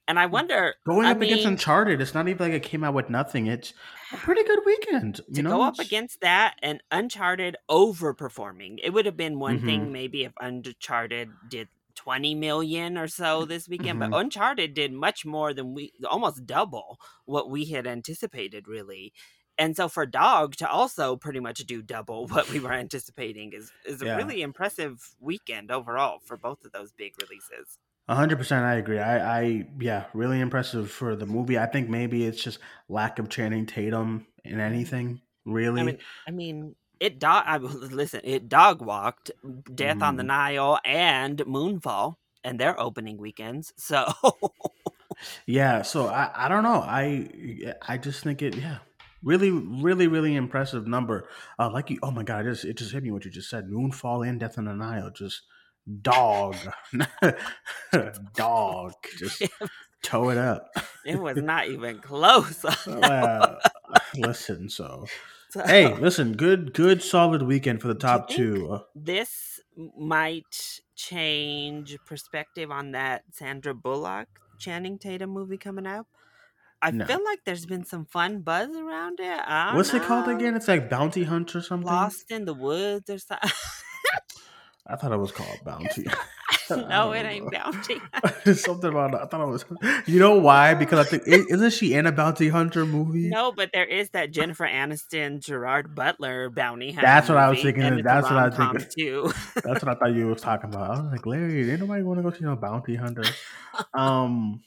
And 0.08 0.20
I 0.20 0.26
wonder 0.26 0.76
Going 0.86 1.06
I 1.06 1.12
up 1.12 1.22
against 1.22 1.46
Uncharted, 1.46 2.02
it's 2.02 2.14
not 2.14 2.28
even 2.28 2.52
like 2.52 2.54
it 2.56 2.64
came 2.68 2.84
out 2.84 2.94
with 2.94 3.10
nothing. 3.10 3.48
It's 3.48 3.74
a 4.12 4.18
pretty 4.18 4.44
good 4.44 4.60
weekend. 4.66 5.22
You 5.30 5.36
to 5.36 5.42
know, 5.44 5.50
go 5.58 5.62
up 5.64 5.80
against 5.80 6.20
that 6.22 6.56
and 6.62 6.84
Uncharted 6.92 7.56
overperforming. 7.72 8.80
It 8.84 8.92
would 8.92 9.06
have 9.06 9.16
been 9.16 9.40
one 9.40 9.58
Mm-hmm. 9.58 9.66
thing 9.68 9.92
maybe 9.94 10.24
if 10.26 10.34
Uncharted 10.42 11.30
did 11.50 11.70
20 11.96 12.36
million 12.36 12.98
or 12.98 13.08
so 13.08 13.46
this 13.46 13.70
weekend, 13.70 14.00
Mhm. 14.02 14.10
but 14.12 14.20
Uncharted 14.20 14.74
did 14.74 14.92
much 14.92 15.26
more 15.26 15.54
than 15.54 15.74
we 15.74 15.94
almost 16.10 16.46
double 16.46 17.00
what 17.26 17.50
we 17.50 17.66
had 17.66 17.88
anticipated, 17.88 18.68
really. 18.68 19.14
And 19.58 19.76
so 19.76 19.88
for 19.88 20.06
Dog 20.06 20.56
to 20.58 20.70
also 20.70 21.16
pretty 21.16 21.40
much 21.40 21.60
do 21.60 21.82
double 21.82 22.28
what 22.30 22.50
we 22.50 22.60
were 22.60 22.74
anticipating 22.74 23.54
is 23.54 23.72
is 23.86 24.02
a 24.02 24.06
Yeah. 24.06 24.16
really 24.16 24.42
impressive 24.42 25.16
weekend 25.20 25.72
overall 25.72 26.20
for 26.26 26.38
both 26.38 26.64
of 26.66 26.72
those 26.72 26.92
big 26.92 27.14
releases. 27.22 27.78
A 28.10 28.16
hundred 28.16 28.38
percent, 28.38 28.66
I 28.66 28.76
agree. 28.76 29.00
I, 29.00 29.42
I, 29.42 29.68
yeah, 29.80 30.06
really 30.14 30.42
impressive 30.42 30.92
for 30.92 31.16
the 31.16 31.26
movie. 31.26 31.58
I 31.58 31.68
think 31.68 31.88
maybe 31.90 32.26
it's 32.26 32.42
just 32.44 32.60
lack 32.90 33.18
of 33.18 33.30
Channing 33.30 33.66
Tatum 33.66 34.28
in 34.44 34.60
anything. 34.60 35.22
Really, 35.46 35.82
I 35.82 35.84
mean, 35.86 35.98
I 36.28 36.32
mean, 36.32 36.76
it 37.00 37.20
dog. 37.20 37.44
I 37.48 37.58
listen. 37.58 38.22
It 38.24 38.50
dog 38.50 38.82
walked 38.82 39.32
Death 39.74 40.02
on 40.02 40.18
the 40.18 40.24
Mhm. 40.24 40.28
Nile 40.28 40.80
and 40.86 41.38
Moonfall 41.40 42.16
and 42.44 42.60
their 42.60 42.78
opening 42.80 43.18
weekends. 43.18 43.74
So 43.78 44.06
yeah. 45.46 45.82
So 45.82 46.08
I, 46.08 46.32
I 46.46 46.48
don't 46.50 46.64
know. 46.64 46.82
I, 46.86 47.74
I 47.88 47.98
just 47.98 48.24
think 48.24 48.42
it, 48.42 48.56
yeah, 48.56 48.80
really, 49.24 49.52
really, 49.52 50.08
really 50.08 50.36
impressive 50.36 50.88
number. 50.88 51.28
Uh, 51.58 51.70
like 51.72 51.90
you, 51.90 52.00
oh 52.04 52.12
my 52.12 52.24
god, 52.24 52.46
it 52.46 52.52
just 52.52 52.66
it 52.66 52.78
just 52.78 52.92
hit 52.92 53.04
me 53.04 53.12
what 53.12 53.26
you 53.26 53.32
just 53.32 53.50
said. 53.50 53.68
Moonfall 53.70 54.28
and 54.28 54.40
Death 54.40 54.58
on 54.58 54.66
the 54.66 54.74
Nile, 54.74 55.10
just 55.12 55.42
dog, 56.02 56.56
dog, 58.36 58.94
just 59.18 59.44
toe 60.04 60.30
it 60.30 60.38
up. 60.38 60.70
it 61.06 61.20
was 61.20 61.38
not 61.38 61.68
even 61.68 62.00
close. 62.00 62.66
Listen, 64.16 64.70
so 64.70 65.06
So, 65.50 65.64
hey, 65.66 65.94
listen, 65.96 66.34
good, 66.34 66.74
good, 66.74 67.04
solid 67.04 67.44
weekend 67.44 67.82
for 67.82 67.88
the 67.88 67.96
top 67.96 68.28
two. 68.28 68.72
Uh, 68.72 68.80
this 68.96 69.60
might 69.98 70.82
change 70.96 71.98
perspective 72.06 72.72
on 72.72 72.92
that 72.92 73.24
Sandra 73.32 73.74
Bullock 73.74 74.28
Channing 74.58 74.98
Tatum 74.98 75.30
movie 75.30 75.58
coming 75.58 75.86
up. 75.86 76.08
I 76.84 76.92
No. 76.92 77.06
feel 77.06 77.24
like 77.24 77.40
there's 77.46 77.66
been 77.66 77.86
some 77.86 78.06
fun 78.06 78.42
buzz 78.42 78.76
around 78.76 79.20
it. 79.22 79.42
What's 79.76 79.94
it 79.94 80.04
called 80.04 80.28
again? 80.28 80.56
It's 80.56 80.68
like 80.68 80.90
Bounty 80.90 81.24
Hunt 81.24 81.56
or 81.56 81.62
something. 81.62 81.88
Lost 81.88 82.30
in 82.30 82.44
the 82.46 82.54
woods 82.54 83.10
or 83.10 83.18
something. 83.18 83.50
I 84.86 84.98
thought 84.98 85.14
it 85.14 85.18
was 85.18 85.32
called 85.32 85.60
Bounty. 85.64 86.06
No, 86.70 87.12
it 87.12 87.26
ain't 87.26 87.52
know. 87.52 87.60
bounty. 87.60 88.00
something 88.54 88.90
about. 88.90 89.14
I 89.16 89.26
thought 89.26 89.42
it 89.42 89.52
was. 89.52 89.66
You 90.08 90.18
know 90.20 90.40
why? 90.40 90.74
Because 90.74 91.06
I 91.06 91.10
think 91.10 91.24
isn't 91.28 91.72
she 91.74 91.94
in 91.94 92.06
a 92.06 92.12
Bounty 92.12 92.48
Hunter 92.48 92.86
movie? 92.86 93.28
No, 93.30 93.52
but 93.52 93.72
there 93.74 93.86
is 93.86 94.10
that 94.12 94.32
Jennifer 94.32 94.66
Aniston, 94.66 95.44
Gerard 95.44 95.94
Butler 95.94 96.50
bounty 96.50 96.92
hunter. 96.94 97.06
That's 97.06 97.28
what 97.30 97.38
I 97.38 97.50
was 97.50 97.62
thinking, 97.62 98.02
that's 98.04 98.30
what 98.30 98.38
I 98.40 98.48
was 98.48 98.56
thinking. 98.56 98.88
too. 98.98 99.34
That's 99.56 99.84
what 99.84 99.90
I 99.90 99.96
thought 99.96 100.14
you 100.16 100.28
was 100.28 100.42
talking 100.42 100.74
about. 100.74 100.92
I 100.92 101.02
was 101.02 101.12
like, 101.12 101.26
Larry, 101.26 101.70
ain't 101.70 101.82
nobody 101.82 102.02
want 102.02 102.20
to 102.20 102.24
go 102.24 102.32
see 102.32 102.46
no 102.46 102.56
Bounty 102.56 102.96
Hunter. 102.96 103.24
Um, 103.94 104.62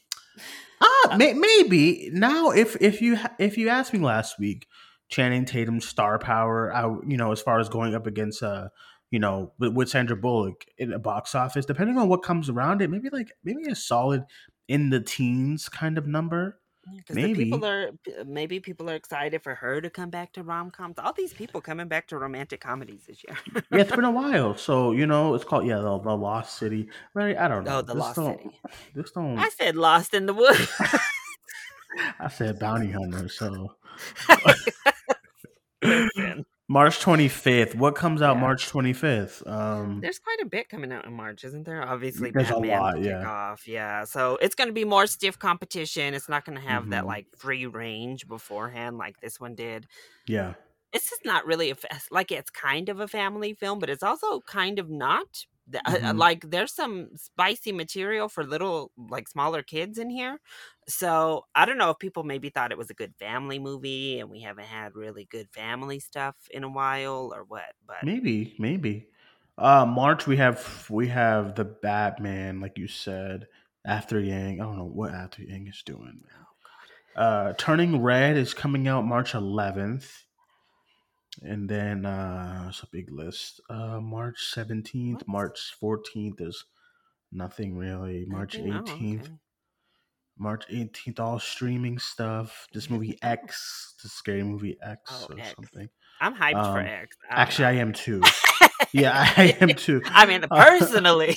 may, 1.16 1.33
maybe 1.33 2.11
now 2.12 2.51
if 2.51 2.77
if 2.81 3.01
you 3.01 3.19
if 3.38 3.59
you 3.59 3.69
asked 3.69 3.92
me 3.92 3.99
last 3.99 4.38
week, 4.38 4.66
Channing 5.09 5.45
Tatum's 5.45 5.87
star 5.87 6.19
power, 6.19 6.75
I 6.75 6.85
you 7.07 7.16
know 7.16 7.33
as 7.33 7.40
far 7.40 7.59
as 7.59 7.69
going 7.69 7.95
up 7.95 8.07
against 8.07 8.42
uh 8.42 8.69
you 9.11 9.19
know 9.19 9.53
with, 9.59 9.75
with 9.75 9.88
Sandra 9.88 10.16
Bullock 10.16 10.64
in 10.79 10.92
a 10.92 10.99
box 10.99 11.35
office, 11.35 11.66
depending 11.66 11.99
on 11.99 12.09
what 12.09 12.23
comes 12.23 12.49
around 12.49 12.83
it, 12.83 12.90
maybe 12.90 13.09
like 13.11 13.29
maybe 13.45 13.64
a 13.71 13.75
solid 13.75 14.25
in 14.69 14.90
the 14.90 15.01
teens 15.01 15.69
kind 15.69 15.99
of 15.99 16.07
number. 16.07 16.59
Because 16.94 17.16
the 17.16 17.35
people 17.35 17.59
Maybe. 17.59 17.92
are 18.16 18.25
maybe 18.25 18.61
people 18.61 18.88
are 18.88 18.94
excited 18.94 19.42
for 19.42 19.55
her 19.57 19.81
to 19.81 19.90
come 19.90 20.09
back 20.11 20.33
to 20.35 20.42
rom 20.42 20.70
coms. 20.70 20.99
All 20.99 21.12
these 21.12 21.33
people 21.33 21.61
coming 21.61 21.88
back 21.88 22.07
to 22.09 22.18
romantic 22.18 22.61
comedies 22.61 23.05
this 23.07 23.25
year. 23.27 23.37
Yeah, 23.72 23.81
it's 23.81 23.90
been 23.96 24.05
a 24.05 24.11
while, 24.11 24.57
so 24.57 24.92
you 24.92 25.07
know 25.07 25.35
it's 25.35 25.44
called 25.44 25.66
yeah 25.66 25.77
the, 25.79 25.99
the 25.99 26.16
Lost 26.16 26.59
City. 26.59 26.88
Larry, 27.14 27.37
I 27.37 27.49
don't 27.49 27.66
oh, 27.66 27.70
know. 27.70 27.79
oh, 27.79 27.83
the 27.83 27.94
This 27.94 28.01
Lost 28.01 28.16
don't- 28.16 28.38
City. 28.38 28.61
This 28.94 29.11
don't. 29.11 29.38
I 29.38 29.49
said 29.49 29.77
Lost 29.77 30.14
in 30.14 30.27
the 30.27 30.35
Woods. 30.35 30.70
I 32.20 32.29
said 32.29 32.59
bounty 32.59 32.90
hunter. 32.92 33.29
So 33.29 33.72
Listen, 35.83 36.44
March 36.68 36.98
25th. 36.98 37.76
What 37.76 37.94
comes 37.94 38.22
out 38.22 38.35
Yeah. 38.37 38.40
March 38.40 38.68
25th? 38.70 39.46
Um, 39.46 40.00
there's 40.00 40.18
quite 40.18 40.40
a 40.40 40.46
bit 40.46 40.68
coming 40.68 40.90
out 40.92 41.05
in 41.05 41.12
March, 41.12 41.44
isn't 41.44 41.64
there? 41.64 41.83
Obviously, 41.87 42.33
There's 42.33 42.50
a 42.50 42.57
lot, 42.57 43.00
yeah. 43.00 43.24
off. 43.29 43.68
Yeah, 43.68 44.05
so 44.05 44.37
it's 44.42 44.55
going 44.57 44.68
to 44.68 44.74
be 44.74 44.85
more 44.85 45.07
stiff 45.07 45.38
competition. 45.38 46.12
It's 46.14 46.29
not 46.29 46.44
going 46.44 46.59
to 46.59 46.64
have 46.66 46.88
that 46.90 47.05
Mhm. 47.05 47.07
like 47.07 47.26
free 47.37 47.66
range 47.66 48.26
beforehand 48.26 48.98
like 48.98 49.20
this 49.20 49.38
one 49.40 49.55
did. 49.55 49.87
yeah. 50.26 50.55
it's 50.92 51.11
just 51.11 51.24
not 51.26 51.44
really 51.44 51.68
a 51.68 51.74
fa- 51.74 52.00
like 52.11 52.33
it's 52.33 52.48
kind 52.48 52.88
of 52.88 53.00
a 53.00 53.09
family 53.09 53.52
film, 53.52 53.79
but 53.81 53.90
it's 53.90 54.02
also 54.05 54.40
kind 54.40 54.79
of 54.79 54.88
not. 54.88 55.44
Uh, 55.85 55.90
Mhm. 55.92 56.16
Like 56.16 56.48
there's 56.48 56.72
some 56.72 57.11
spicy 57.16 57.72
material 57.72 58.29
for 58.31 58.44
little 58.44 58.92
like 58.96 59.29
smaller 59.29 59.62
kids 59.62 59.98
in 59.98 60.09
here, 60.09 60.40
so 60.88 61.44
I 61.55 61.64
don't 61.64 61.79
know 61.79 61.90
if 61.90 61.99
people 61.99 62.22
maybe 62.22 62.49
thought 62.49 62.72
it 62.72 62.79
was 62.79 62.90
a 62.90 62.94
good 62.94 63.14
family 63.18 63.59
movie, 63.59 64.20
and 64.20 64.31
we 64.31 64.40
haven't 64.40 64.66
had 64.66 64.94
really 64.94 65.27
good 65.31 65.49
family 65.53 65.99
stuff 65.99 66.37
in 66.51 66.64
a 66.64 66.68
while, 66.68 67.33
or 67.35 67.44
what. 67.44 67.75
But 67.87 68.05
Maybe, 68.05 68.55
maybe. 68.59 69.09
Uh, 69.59 69.87
March 69.87 70.27
we 70.27 70.37
have 70.37 70.87
we 70.90 71.09
have 71.09 71.55
the 71.55 71.64
Batman, 71.64 72.61
like 72.61 72.79
you 72.79 72.88
said. 72.88 73.46
After 73.85 74.20
Yang, 74.20 74.61
I 74.61 74.64
don't 74.64 74.77
know 74.77 74.85
what 74.85 75.12
After 75.12 75.42
Yang 75.42 75.68
is 75.68 75.83
doing. 75.87 76.22
oh 77.16 77.20
Uh, 77.20 77.53
Turning 77.57 78.03
Red 78.03 78.37
is 78.37 78.53
coming 78.53 78.88
out 78.88 79.07
March 79.07 79.33
11th. 79.33 80.25
And 81.42 81.68
then 81.68 82.07
uh 82.07 82.66
it's 82.68 82.83
a 82.83 82.87
big 82.90 83.12
list. 83.12 83.61
Uh 83.68 84.01
March 84.01 84.53
17th, 84.55 85.27
March 85.27 85.75
14th 85.81 86.40
is 86.40 86.64
nothing 87.31 87.77
really. 87.77 88.25
March 88.27 88.57
oh, 88.59 88.62
18th. 88.62 89.20
okay. 89.20 89.31
March 90.38 90.64
18th, 90.70 91.18
all 91.20 91.38
streaming 91.38 91.99
stuff. 91.99 92.66
This 92.72 92.90
movie 92.90 93.18
X, 93.22 93.94
the 94.03 94.09
scary 94.09 94.42
movie 94.42 94.77
X 94.83 95.01
Oh, 95.29 95.35
or 95.35 95.38
X. 95.40 95.55
something. 95.57 95.88
I'm 96.20 96.35
hyped 96.35 96.53
for 96.72 96.81
Um, 96.81 96.87
X. 96.87 97.16
I 97.31 97.40
Actually, 97.42 97.64
know. 97.64 97.68
I 97.68 97.72
am 97.75 97.92
too. 97.92 98.22
yeah, 98.92 99.12
I 99.37 99.57
am 99.61 99.68
too. 99.75 100.01
I 100.07 100.25
mean, 100.27 100.44
personally, 100.51 101.37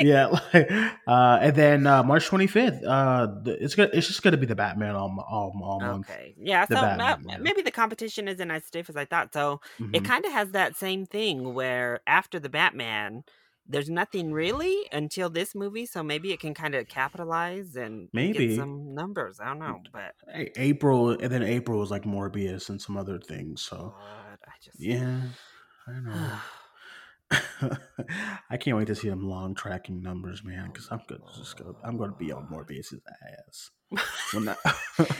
yeah, 0.00 0.26
like, 0.26 0.70
uh, 1.06 1.38
and 1.40 1.54
then 1.56 1.86
uh, 1.86 2.02
March 2.02 2.28
25th, 2.28 2.82
uh, 2.86 3.26
the- 3.42 3.62
it's 3.62 3.74
gonna, 3.76 3.90
it's 3.92 4.06
just 4.08 4.22
gonna 4.22 4.36
be 4.36 4.46
the 4.46 4.56
Batman 4.56 4.96
all, 4.96 5.14
all, 5.28 5.52
all 5.62 5.80
month. 5.80 6.10
okay, 6.10 6.34
yeah. 6.38 6.66
The 6.66 6.74
So 6.76 6.80
Batman 6.82 7.42
maybe 7.42 7.62
the 7.62 7.70
competition 7.70 8.26
isn't 8.28 8.50
as 8.50 8.64
stiff 8.64 8.88
as 8.90 8.96
I 8.96 9.04
thought. 9.04 9.32
So 9.32 9.60
it 9.92 10.02
Mhm. 10.02 10.04
kind 10.04 10.24
of 10.24 10.32
has 10.32 10.50
that 10.52 10.76
same 10.76 11.06
thing 11.06 11.54
where 11.54 12.00
after 12.06 12.38
the 12.40 12.48
Batman, 12.48 13.22
there's 13.68 13.90
nothing 13.90 14.32
really 14.32 14.88
until 14.92 15.30
this 15.30 15.54
movie. 15.54 15.86
So 15.86 16.02
maybe 16.02 16.32
it 16.32 16.40
can 16.40 16.54
kind 16.54 16.74
of 16.74 16.88
capitalize 16.88 17.76
and 17.76 18.08
Maybe. 18.12 18.48
get 18.48 18.56
some 18.56 18.94
numbers. 18.94 19.40
I 19.40 19.46
don't 19.46 19.58
know, 19.58 19.80
but 19.92 20.14
A- 20.34 20.60
April, 20.60 21.10
and 21.10 21.30
then 21.30 21.42
April 21.42 21.78
was 21.78 21.90
like 21.90 22.04
Morbius 22.04 22.68
and 22.68 22.80
some 22.80 22.96
other 22.96 23.18
things. 23.18 23.62
So 23.62 23.76
God, 23.76 24.38
I 24.46 24.52
just 24.62 24.80
yeah, 24.80 25.20
I 25.86 26.00
know. 26.00 26.30
I 28.50 28.56
can't 28.56 28.76
wait 28.76 28.86
to 28.86 28.94
see 28.94 29.08
them 29.08 29.28
long 29.28 29.54
tracking 29.54 30.00
numbers, 30.00 30.44
man. 30.44 30.66
Oh 30.68 30.72
because 30.72 30.88
I'm 30.90 31.00
good. 31.08 31.20
Just 31.36 31.56
gonna, 31.56 31.72
I'm 31.82 31.96
going 31.96 32.10
to 32.10 32.16
be 32.16 32.32
on 32.32 32.46
Morbius's 32.48 33.00
ass. 33.48 33.70
That- 34.32 34.58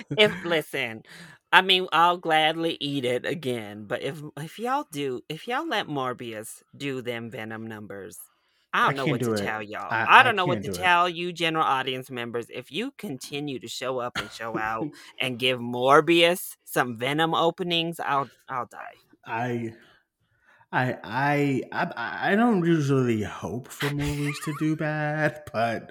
if 0.19 0.45
listen, 0.45 1.03
I 1.53 1.63
mean, 1.63 1.89
I'll 1.93 2.19
gladly 2.19 2.77
eat 2.81 3.05
it 3.05 3.27
again. 3.27 3.87
But 3.87 4.03
if 4.03 4.23
if 4.37 4.59
y'all 4.59 4.87
do, 4.93 5.23
if 5.29 5.49
y'all 5.49 5.67
let 5.67 5.89
Morbius 5.89 6.63
do 6.77 7.03
them 7.03 7.31
Venom 7.31 7.67
numbers, 7.67 8.19
I 8.77 8.93
don't 8.93 9.01
I 9.01 9.05
know 9.05 9.07
what 9.07 9.21
to 9.23 9.33
it. 9.33 9.39
tell 9.39 9.63
y'all. 9.63 9.91
I- 9.91 10.05
I, 10.05 10.21
I 10.21 10.23
don't 10.23 10.37
know 10.37 10.45
what 10.47 10.63
to 10.63 10.69
do 10.69 10.75
it. 10.75 10.83
tell 10.83 11.09
you, 11.09 11.33
general 11.33 11.65
audience 11.65 12.11
members. 12.11 12.47
If 12.51 12.71
you 12.71 12.93
continue 12.99 13.59
to 13.59 13.69
show 13.69 13.99
up 14.01 14.19
and 14.19 14.31
show 14.31 14.59
out 14.59 14.87
and 15.21 15.39
give 15.39 15.59
Morbius 15.59 16.57
some 16.65 16.99
Venom 16.99 17.35
openings, 17.35 17.99
I'll 18.01 18.29
I'll 18.49 18.67
die. 18.67 18.95
I, 19.27 19.73
I, 20.71 20.93
I, 21.03 21.63
I, 21.73 22.33
I 22.33 22.37
don't 22.37 22.65
usually 22.65 23.23
hope 23.23 23.69
for 23.69 23.89
movies 23.91 24.39
to 24.45 24.55
do 24.59 24.77
bad, 24.77 25.43
but 25.53 25.91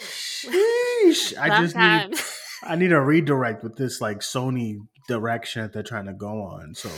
sheesh, 0.00 1.36
I 1.40 1.60
just 1.60 1.74
need, 1.76 2.18
I 2.62 2.76
need 2.76 2.92
a 2.92 3.00
redirect 3.00 3.62
with 3.64 3.76
this 3.76 4.00
like 4.00 4.20
Sony 4.20 4.78
direction 5.08 5.62
that 5.62 5.72
they're 5.72 5.82
trying 5.82 6.06
to 6.06 6.14
go 6.14 6.42
on. 6.42 6.74
So 6.74 6.90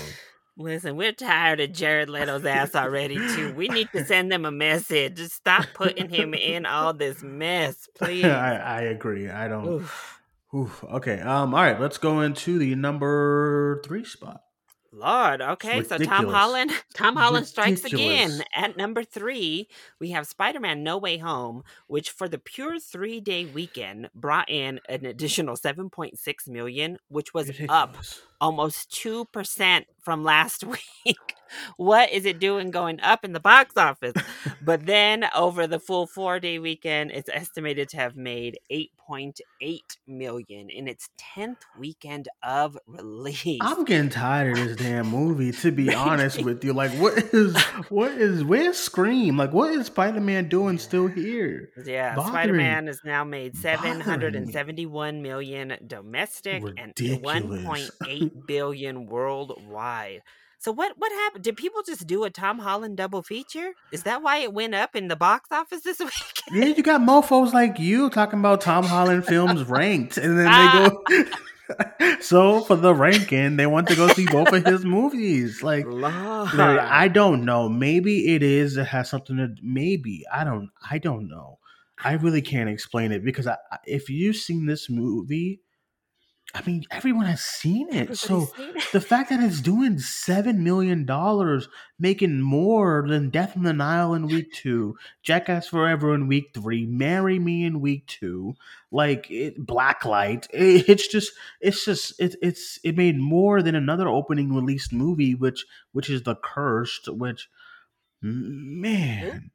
Listen, 0.59 0.97
we're 0.97 1.13
tired 1.13 1.61
of 1.61 1.73
Jared 1.73 2.09
Leto's 2.09 2.47
ass 2.47 2.75
already, 2.75 3.17
too. 3.17 3.53
We 3.55 3.69
need 3.69 3.91
to 3.93 4.07
send 4.07 4.33
them 4.33 4.47
a 4.47 4.51
message. 4.51 5.17
Just 5.17 5.35
stop 5.35 5.67
putting 5.75 6.09
him 6.09 6.33
in 6.33 6.65
all 6.65 6.95
this 6.95 7.23
mess, 7.23 7.89
please. 7.95 8.25
I, 8.25 8.57
I 8.57 8.81
agree. 8.83 9.29
I 9.29 9.49
don't. 9.49 9.67
Oof. 9.69 10.21
Oof, 10.55 10.85
okay. 10.85 11.21
Um. 11.21 11.55
All 11.55 11.63
right. 11.63 11.79
Let's 11.79 11.99
go 11.99 12.21
into 12.21 12.59
the 12.59 12.75
number 12.75 13.83
three 13.85 14.05
spot. 14.05 14.43
Lord, 14.97 15.43
okay, 15.43 15.83
so 15.83 15.99
Tom. 15.99 16.27
Holland, 16.27 16.73
Tom 16.95 17.17
Holland 17.17 17.47
strikes 17.47 17.85
again. 17.85 18.43
At 18.55 18.79
number 18.79 19.05
three, 19.05 19.69
we 20.01 20.11
have 20.13 20.27
Spider-Man: 20.27 20.83
No 20.83 20.97
Way 20.97 21.19
Home, 21.19 21.65
which 21.87 22.11
for 22.11 22.29
the 22.29 22.39
pure 22.39 22.81
three-day 22.81 23.45
weekend 23.45 24.09
brought 24.15 24.49
in 24.49 24.81
an 24.89 25.05
additional 25.05 25.57
7.6 25.57 26.49
million, 26.49 26.97
which 27.09 27.35
was 27.35 27.51
up 27.69 27.97
almost 28.41 28.91
2% 28.91 29.85
from 30.01 30.25
last 30.25 30.65
week. 31.05 31.36
What 31.77 32.11
is 32.13 32.25
it 32.25 32.39
doing 32.39 32.71
going 32.71 33.01
up 33.01 33.25
in 33.25 33.33
the 33.33 33.41
box 33.41 33.77
office? 33.77 34.15
but 34.63 34.87
then 34.87 35.27
over 35.35 35.67
the 35.67 35.79
full 35.79 36.07
four 36.07 36.41
day 36.41 36.59
weekend, 36.59 37.11
it's 37.13 37.29
estimated 37.33 37.89
to 37.91 37.97
have 37.97 38.17
made 38.17 38.59
8.8 38.71 39.81
million 40.07 40.71
in 40.71 40.89
its 40.89 41.09
10th 41.37 41.59
weekend 41.79 42.29
of 42.43 42.79
release. 42.87 43.61
I'm 43.61 43.85
getting 43.85 44.11
tired 44.11 44.59
of 44.59 44.69
this 44.69 44.77
damn 44.77 45.07
movie. 45.07 45.53
To 45.53 45.73
be 45.73 45.95
honest 45.95 46.43
with 46.43 46.65
you, 46.65 46.73
like, 46.73 46.93
what 46.93 47.17
is, 47.35 47.57
what 47.89 48.13
is, 48.13 48.45
where's 48.45 48.79
Scream? 48.79 49.37
Like, 49.37 49.53
what 49.53 49.73
is 49.73 49.87
Spider 49.87 50.21
Man 50.21 50.49
doing 50.49 50.79
still 50.79 51.07
here? 51.07 51.71
yeah, 51.85 52.15
Spider 52.17 52.53
Man 52.53 52.87
has 52.87 53.01
now 53.05 53.25
made 53.25 53.57
771 53.57 55.23
million 55.23 55.77
domestic 55.87 56.63
Ridiculous. 56.63 57.37
and 57.37 57.45
1.8 58.01 58.47
billion 58.47 59.07
worldwide. 59.07 60.23
So 60.59 60.73
what 60.73 60.95
what 60.97 61.13
happened? 61.13 61.45
Did 61.45 61.57
people 61.57 61.83
just 61.87 62.07
do 62.07 62.25
a 62.25 62.31
Tom 62.31 62.59
Holland 62.59 62.97
double 62.97 63.23
feature? 63.23 63.73
Is 63.93 64.03
that 64.05 64.23
why 64.23 64.39
it 64.39 64.53
went 64.53 64.75
up 64.75 64.97
in 64.97 65.09
the 65.09 65.17
box 65.17 65.49
office 65.51 65.83
this 65.83 65.99
week? 66.01 66.11
Yeah, 66.53 66.67
you 66.67 66.83
got 66.83 67.01
mofos 67.01 67.53
like 67.53 67.79
you 67.81 68.09
talking 68.11 68.39
about 68.39 68.61
Tom 68.61 68.85
Holland 68.85 69.27
films 69.27 69.65
ranked, 69.65 70.17
and 70.17 70.39
then 70.39 70.47
Ah. 70.49 70.91
they 71.09 71.23
go. 71.25 71.31
so 72.21 72.61
for 72.61 72.77
the 72.77 72.95
ranking, 72.95 73.57
they 73.57 73.67
want 73.67 73.89
to 73.89 73.97
go 73.97 74.07
see 74.09 74.25
both 74.27 74.53
of 74.53 74.65
his 74.65 74.85
movies. 74.85 75.63
Like. 75.65 75.85
I 75.89 77.09
don't 77.13 77.45
know. 77.45 77.69
Maybe 77.69 78.35
it 78.35 78.43
is. 78.45 78.77
It 78.77 78.87
has 78.87 79.11
something 79.11 79.37
to. 79.37 79.49
Maybe 79.63 80.23
I 80.33 80.45
don't. 80.45 80.71
I 80.89 80.99
don't 80.99 81.29
know. 81.29 81.59
I 82.05 82.13
really 82.13 82.43
can't 82.43 82.69
explain 82.71 83.11
it 83.11 83.25
because 83.25 83.47
I- 83.49 83.57
if 83.85 84.09
you've 84.09 84.37
seen 84.37 84.67
this 84.67 84.89
movie, 84.89 85.61
I 86.57 86.63
mean, 86.65 86.85
everyone 86.91 87.27
has 87.27 87.43
seen 87.43 87.93
it. 87.93 88.17
So 88.17 88.47
seen 88.47 88.77
it. 88.77 88.85
the 88.91 89.01
fact 89.03 89.29
that 89.29 89.41
it's 89.41 89.61
doing 89.61 89.99
seven 89.99 90.65
million 90.65 91.05
dollars, 91.05 91.69
making 91.99 92.41
more 92.41 93.05
than 93.07 93.29
Death 93.29 93.59
on 93.59 93.63
the 93.63 93.75
Nile 93.75 94.15
in 94.15 94.27
week 94.27 94.53
two, 94.55 94.97
Jackass 95.23 95.69
Forever 95.69 96.15
in 96.15 96.29
week 96.29 96.53
three, 96.55 96.87
Marry 96.87 97.39
Me 97.39 97.67
in 97.67 97.83
week 97.83 98.07
two, 98.07 98.55
like 98.91 99.31
it, 99.31 99.67
Blacklight, 99.67 100.47
it, 100.51 100.89
it's 100.89 101.09
just, 101.09 101.33
it's 101.61 101.85
just, 101.85 102.19
it, 102.19 102.37
it's, 102.41 102.79
it 102.83 102.97
made 102.97 103.19
more 103.19 103.61
than 103.61 103.75
another 103.75 104.09
opening 104.09 104.55
released 104.55 104.95
movie, 104.95 105.35
which, 105.35 105.67
which 105.93 106.09
is 106.09 106.23
The 106.23 106.37
Cursed, 106.37 107.09
which, 107.13 107.51
man, 108.23 109.51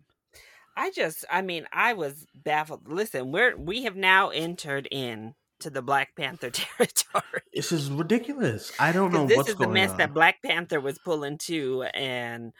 I 0.77 0.91
just, 0.91 1.25
I 1.31 1.41
mean, 1.41 1.65
I 1.73 1.93
was 1.93 2.27
baffled. 2.35 2.87
Listen, 2.87 3.31
we're 3.31 3.57
we 3.57 3.83
have 3.83 3.95
now 3.95 4.29
entered 4.29 4.87
in 4.89 5.35
to 5.61 5.69
the 5.69 5.81
Black 5.81 6.15
Panther 6.15 6.49
territory. 6.51 7.41
this 7.53 7.71
is 7.71 7.89
ridiculous. 7.89 8.71
I 8.79 8.91
don't 8.91 9.11
know 9.11 9.27
'Cause 9.27 9.29
this 9.45 9.49
is 9.49 9.55
the 9.55 9.67
mess 9.67 9.91
on. 9.91 9.97
that 9.97 10.13
Black 10.13 10.41
Panther 10.43 10.79
was 10.79 10.97
pulling 10.99 11.37
too, 11.37 11.83
and 11.93 12.53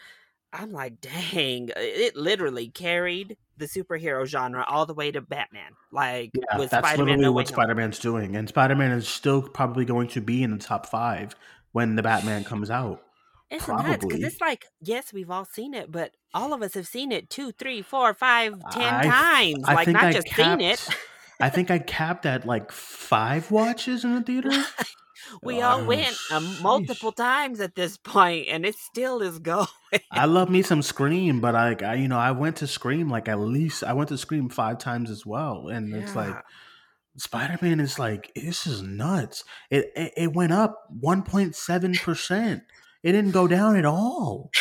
I'm 0.54 0.72
like, 0.72 1.00
dang, 1.02 1.70
it 1.76 2.16
literally 2.16 2.68
carried 2.70 3.38
the 3.58 3.66
superhero 3.68 4.26
genre 4.26 4.66
all 4.68 4.86
the 4.86 4.94
way 4.94 5.12
to 5.12 5.22
Batman. 5.22 5.72
Like 5.92 6.32
Yeah, 6.34 6.58
that's 6.58 6.72
Spider-Man 6.72 6.98
literally 7.06 7.22
No 7.24 7.32
what 7.32 7.48
Spider 7.48 7.76
Man's 7.76 8.00
doing, 8.00 8.36
and 8.36 8.50
Spider 8.50 8.76
Man 8.76 8.92
is 8.92 9.08
still 9.08 9.42
probably 9.44 9.86
going 9.86 10.08
to 10.10 10.22
be 10.22 10.44
in 10.44 10.52
the 10.52 10.58
top 10.58 10.86
five 10.88 11.36
when 11.72 11.96
the 11.96 12.02
Batman 12.04 12.44
comes 12.44 12.70
out. 12.70 13.02
It's 13.50 13.68
nuts 13.68 14.06
because 14.06 14.24
it's 14.24 14.40
like, 14.40 14.66
yes, 14.82 15.12
we've 15.12 15.30
all 15.30 15.44
seen 15.44 15.74
it, 15.74 15.92
but 15.92 16.12
all 16.34 16.54
of 16.54 16.62
us 16.62 16.74
have 16.74 16.88
seen 16.88 17.12
it 17.12 17.30
two, 17.30 17.52
three, 17.52 17.82
four, 17.82 18.14
five, 18.14 18.54
ten 18.72 18.94
I- 18.94 19.04
times. 19.04 19.64
I 19.68 19.74
like 19.74 19.88
not 19.90 20.04
I 20.06 20.12
just 20.14 20.28
capped, 20.28 20.62
seen 20.62 20.70
it. 20.70 20.88
I 21.42 21.50
think 21.50 21.72
I 21.72 21.80
capped 21.80 22.26
at 22.26 22.46
like 22.46 22.72
five 22.72 23.52
watches 23.52 24.04
in 24.04 24.16
the 24.16 24.22
theater. 24.30 24.52
We 25.42 25.62
all 25.62 25.82
Oh, 25.82 25.86
went 25.86 26.16
um, 26.32 26.62
multiple 26.62 27.12
times 27.12 27.60
at 27.62 27.76
this 27.76 27.96
point, 27.98 28.48
and 28.50 28.66
it 28.66 28.76
still 28.76 29.22
is 29.22 29.40
going. 29.40 29.68
I 30.12 30.26
love 30.26 30.50
me 30.50 30.62
some 30.62 30.82
Scream, 30.82 31.40
but 31.40 31.56
I, 31.56 31.76
I, 31.86 31.94
you 31.96 32.08
know, 32.08 32.18
I 32.18 32.32
went 32.32 32.58
to 32.58 32.68
Scream 32.68 33.10
like 33.10 33.28
at 33.30 33.40
least 33.40 33.84
I 33.84 33.94
went 33.94 34.10
to 34.10 34.18
Scream 34.18 34.50
five 34.50 34.78
times 34.80 35.10
as 35.10 35.26
well, 35.26 35.68
and 35.70 35.94
it's 35.94 36.16
like 36.16 36.36
Spider 37.18 37.58
Man 37.62 37.80
is 37.80 38.00
like 38.00 38.32
this 38.36 38.66
is 38.68 38.82
nuts. 38.82 39.44
It 39.70 39.92
it, 39.96 40.14
it 40.18 40.34
went 40.34 40.54
up 40.54 40.86
one 40.90 41.24
point 41.24 41.56
seven 41.56 41.94
percent. 41.94 42.64
It 43.04 43.14
didn't 43.14 43.32
go 43.32 43.48
down 43.48 43.76
at 43.78 43.86
all. 43.86 44.52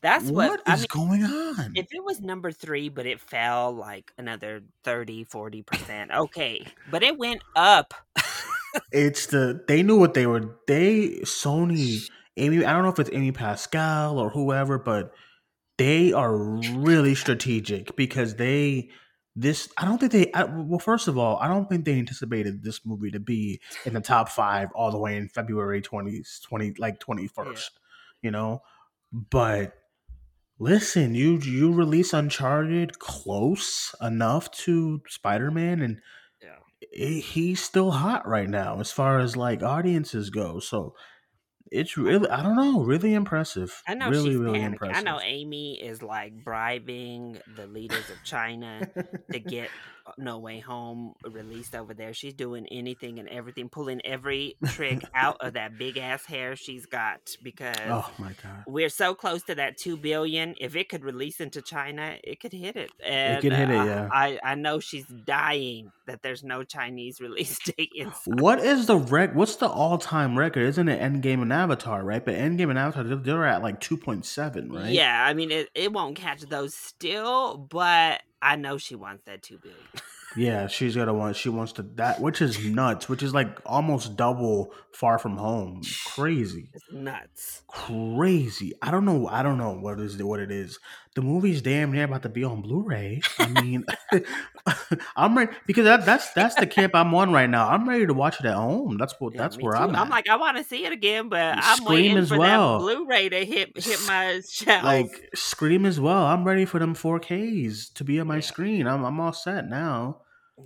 That's 0.00 0.30
what, 0.30 0.50
what 0.50 0.62
I 0.66 0.74
is 0.74 0.80
mean. 0.80 0.86
going 0.88 1.24
on? 1.24 1.72
If 1.74 1.88
it 1.92 2.04
was 2.04 2.20
number 2.20 2.52
three, 2.52 2.88
but 2.88 3.06
it 3.06 3.20
fell 3.20 3.72
like 3.72 4.12
another 4.16 4.62
30, 4.84 5.26
40%, 5.26 6.10
okay. 6.10 6.66
But 6.90 7.02
it 7.02 7.18
went 7.18 7.42
up. 7.54 7.94
it's 8.92 9.26
the 9.26 9.62
they 9.68 9.82
knew 9.82 9.98
what 9.98 10.14
they 10.14 10.26
were. 10.26 10.56
They 10.66 11.20
Sony 11.24 12.00
Amy. 12.36 12.64
I 12.64 12.72
don't 12.72 12.82
know 12.82 12.90
if 12.90 12.98
it's 12.98 13.10
Amy 13.12 13.32
Pascal 13.32 14.18
or 14.18 14.30
whoever, 14.30 14.78
but 14.78 15.12
they 15.78 16.12
are 16.12 16.36
really 16.36 17.14
strategic 17.14 17.96
because 17.96 18.36
they 18.36 18.90
this. 19.36 19.68
I 19.76 19.84
don't 19.84 19.98
think 19.98 20.12
they. 20.12 20.32
I, 20.32 20.44
well, 20.44 20.78
first 20.78 21.08
of 21.08 21.18
all, 21.18 21.36
I 21.38 21.48
don't 21.48 21.68
think 21.68 21.84
they 21.84 21.98
anticipated 21.98 22.62
this 22.62 22.84
movie 22.84 23.10
to 23.10 23.20
be 23.20 23.60
in 23.84 23.94
the 23.94 24.00
top 24.00 24.28
five 24.28 24.68
all 24.74 24.90
the 24.90 24.98
way 24.98 25.16
in 25.16 25.28
February 25.28 25.80
20, 25.80 26.22
20 26.44 26.74
like 26.78 27.00
twenty 27.00 27.26
first. 27.26 27.78
You 28.22 28.30
know, 28.30 28.62
but 29.12 29.79
listen, 30.60 31.14
you 31.14 31.38
you 31.38 31.72
release 31.72 32.12
Uncharted 32.12 32.98
close 33.00 33.94
enough 34.00 34.50
to 34.52 35.00
Spider 35.08 35.50
Man 35.50 35.80
and 35.80 36.00
Yeah. 36.40 36.58
i- 37.06 37.20
he's 37.20 37.62
still 37.62 37.90
hot 37.92 38.28
right 38.28 38.48
now 38.48 38.78
as 38.80 38.92
far 38.92 39.18
as 39.18 39.36
like 39.36 39.62
audiences 39.62 40.30
go. 40.30 40.60
So 40.60 40.94
it's 41.72 41.96
really 41.96 42.28
I 42.28 42.42
don't 42.42 42.56
know, 42.56 42.82
really 42.84 43.14
impressive. 43.14 43.80
I 43.88 43.94
know 43.94 44.10
really, 44.10 44.30
she's 44.30 44.36
really 44.38 44.58
panicking. 44.58 44.72
impressive. 44.72 44.96
I 44.96 45.02
know 45.02 45.20
Amy 45.20 45.80
is 45.80 46.02
like 46.02 46.44
bribing 46.44 47.38
the 47.56 47.66
leaders 47.66 48.10
of 48.10 48.16
China 48.24 48.88
to 49.32 49.38
get 49.54 49.70
No 50.18 50.38
Way 50.38 50.60
Home 50.60 51.14
released 51.24 51.74
over 51.74 51.94
there. 51.94 52.12
She's 52.14 52.34
doing 52.34 52.66
anything 52.70 53.18
and 53.18 53.28
everything, 53.28 53.68
pulling 53.68 54.00
every 54.04 54.56
trick 54.66 55.02
out 55.14 55.36
of 55.40 55.54
that 55.54 55.78
big 55.78 55.96
ass 55.98 56.24
hair 56.24 56.56
she's 56.56 56.86
got 56.86 57.36
because 57.42 57.76
oh 57.86 58.10
my 58.18 58.32
god. 58.42 58.64
we're 58.66 58.88
so 58.88 59.14
close 59.14 59.42
to 59.44 59.54
that 59.56 59.76
two 59.76 59.96
billion. 59.96 60.54
If 60.60 60.76
it 60.76 60.88
could 60.88 61.04
release 61.04 61.40
into 61.40 61.62
China, 61.62 62.16
it 62.24 62.40
could 62.40 62.52
hit 62.52 62.76
it. 62.76 62.90
And 63.04 63.40
could 63.42 63.52
hit 63.52 63.70
it, 63.70 63.76
uh, 63.76 63.84
yeah. 63.84 64.08
I 64.12 64.38
I 64.42 64.54
know 64.54 64.80
she's 64.80 65.06
dying 65.06 65.92
that 66.06 66.22
there's 66.22 66.42
no 66.42 66.62
Chinese 66.64 67.20
release 67.20 67.58
date 67.58 67.90
in. 67.94 68.12
What 68.26 68.58
is 68.60 68.86
the 68.86 68.96
rec? 68.96 69.34
What's 69.34 69.56
the 69.56 69.68
all-time 69.68 70.38
record? 70.38 70.62
Isn't 70.66 70.88
it 70.88 71.00
Endgame 71.00 71.42
and 71.42 71.52
Avatar, 71.52 72.02
right? 72.04 72.24
But 72.24 72.34
Endgame 72.34 72.70
and 72.70 72.78
Avatar, 72.78 73.04
they're- 73.04 73.16
they're 73.16 73.46
at 73.46 73.62
like 73.62 73.80
two 73.80 73.96
point 73.96 74.24
seven, 74.26 74.72
right? 74.72 74.90
Yeah, 74.90 75.24
I 75.24 75.34
mean 75.34 75.50
it, 75.50 75.68
it 75.74 75.92
won't 75.92 76.16
catch 76.16 76.40
those 76.42 76.74
still, 76.74 77.56
but 77.56 78.22
I 78.42 78.56
know 78.56 78.78
she 78.78 78.94
wants 78.94 79.24
that 79.26 79.42
two 79.42 79.58
billion. 79.58 79.78
Yeah, 80.36 80.68
she's 80.68 80.94
gonna 80.94 81.12
want. 81.12 81.36
She 81.36 81.48
wants 81.48 81.72
to 81.72 81.82
that, 81.96 82.20
which 82.20 82.40
is 82.40 82.64
nuts. 82.64 83.08
Which 83.08 83.22
is 83.22 83.34
like 83.34 83.58
almost 83.66 84.16
double 84.16 84.72
Far 84.92 85.18
From 85.18 85.36
Home. 85.36 85.82
Crazy. 86.06 86.70
It's 86.72 86.84
nuts. 86.92 87.62
Crazy. 87.66 88.72
I 88.80 88.90
don't 88.92 89.04
know. 89.04 89.26
I 89.26 89.42
don't 89.42 89.58
know 89.58 89.72
what 89.72 89.98
is 89.98 90.22
what 90.22 90.38
it 90.38 90.52
is. 90.52 90.78
The 91.16 91.22
movie's 91.22 91.60
damn 91.60 91.90
near 91.90 92.04
about 92.04 92.22
to 92.22 92.28
be 92.28 92.44
on 92.44 92.62
Blu-ray. 92.62 93.20
I 93.38 93.48
mean, 93.48 93.84
I'm 95.16 95.36
ready 95.36 95.52
because 95.66 95.84
that, 95.84 96.06
that's 96.06 96.30
that's 96.34 96.54
the 96.54 96.68
camp 96.68 96.94
I'm 96.94 97.12
on 97.14 97.32
right 97.32 97.50
now. 97.50 97.68
I'm 97.68 97.88
ready 97.88 98.06
to 98.06 98.14
watch 98.14 98.38
it 98.38 98.46
at 98.46 98.54
home. 98.54 98.96
That's 98.96 99.14
what 99.18 99.34
Yeah, 99.34 99.42
that's 99.42 99.56
where 99.58 99.74
too. 99.74 99.82
I'm 99.82 99.94
at. 99.94 100.00
I'm 100.02 100.08
like, 100.08 100.28
I 100.28 100.36
want 100.36 100.56
to 100.58 100.64
see 100.64 100.84
it 100.84 100.92
again, 100.92 101.28
but 101.28 101.56
I'm 101.58 101.78
Scream 101.78 101.86
waiting 101.88 102.16
as 102.18 102.28
for 102.28 102.38
well. 102.38 102.78
that 102.78 102.84
Blu-ray 102.84 103.28
to 103.30 103.44
hit 103.44 103.76
hit 103.76 104.00
my 104.06 104.40
shelf. 104.48 104.84
like 104.84 105.30
Scream 105.34 105.84
as 105.84 105.98
well. 105.98 106.24
I'm 106.26 106.44
ready 106.44 106.64
for 106.64 106.78
them 106.78 106.94
4Ks 106.94 107.92
to 107.94 108.04
be 108.04 108.20
on 108.20 108.28
my 108.28 108.36
Yeah. 108.36 108.40
screen. 108.42 108.86
I'm 108.86 109.04
I'm 109.04 109.18
all 109.18 109.32
set 109.32 109.68
now. 109.68 110.20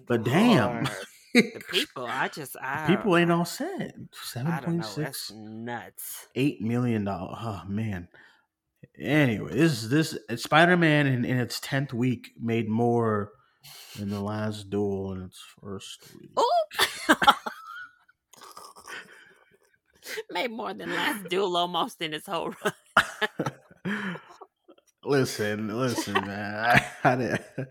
But 0.06 0.24
damn, 0.24 0.84
the 1.32 1.62
people, 1.70 2.04
I 2.04 2.28
just, 2.28 2.56
I 2.60 2.96
people 2.96 3.16
ain't 3.16 3.32
all 3.32 3.46
set. 3.46 3.94
Seven 4.12 4.52
point 4.58 4.84
six. 4.84 5.32
nuts. 5.34 6.28
eight 6.34 6.60
million 6.60 7.04
dollars. 7.04 7.38
Oh 7.40 7.62
man. 7.66 8.08
Anyway, 8.98 9.52
this 9.52 9.82
this 9.84 10.16
uh, 10.30 10.36
Spider 10.36 10.76
Man 10.76 11.06
in, 11.06 11.24
in 11.24 11.38
its 11.38 11.58
tenth 11.60 11.92
week 11.92 12.30
made 12.40 12.68
more 12.68 13.32
than 13.98 14.10
the 14.10 14.20
last 14.20 14.70
duel 14.70 15.12
in 15.12 15.22
its 15.22 15.42
first 15.60 16.08
week. 16.20 16.30
Ooh. 16.38 17.14
Made 20.30 20.50
more 20.50 20.74
than 20.74 20.90
last 20.90 21.28
duel 21.28 21.56
almost 21.56 22.00
in 22.02 22.14
its 22.14 22.26
whole 22.26 22.54
run. 22.64 22.74
listen, 25.04 25.76
listen, 25.76 26.14
man. 26.14 26.54
I 26.54 26.86
had 27.02 27.18
to, 27.18 27.68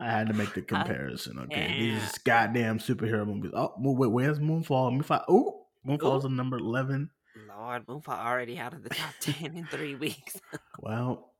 I 0.00 0.10
had 0.10 0.28
to 0.28 0.34
make 0.34 0.54
the 0.54 0.62
comparison. 0.62 1.38
Okay, 1.40 1.72
yeah. 1.72 1.98
these 1.98 2.18
goddamn 2.18 2.78
superhero 2.78 3.26
movies. 3.26 3.52
Oh, 3.54 3.74
wait, 3.76 4.10
where's 4.10 4.38
Moonfall? 4.38 4.92
Moonfall. 4.92 5.24
Oh, 5.28 5.66
Moonfall's 5.86 6.24
Ooh. 6.24 6.28
on 6.28 6.36
number 6.36 6.56
eleven. 6.58 7.10
Lord, 7.48 7.86
Moonfall 7.86 8.18
already 8.18 8.58
out 8.58 8.74
of 8.74 8.82
the 8.82 8.90
top 8.90 9.14
ten 9.20 9.56
in 9.56 9.66
three 9.66 9.94
weeks. 9.94 10.40
Well, 10.80 11.30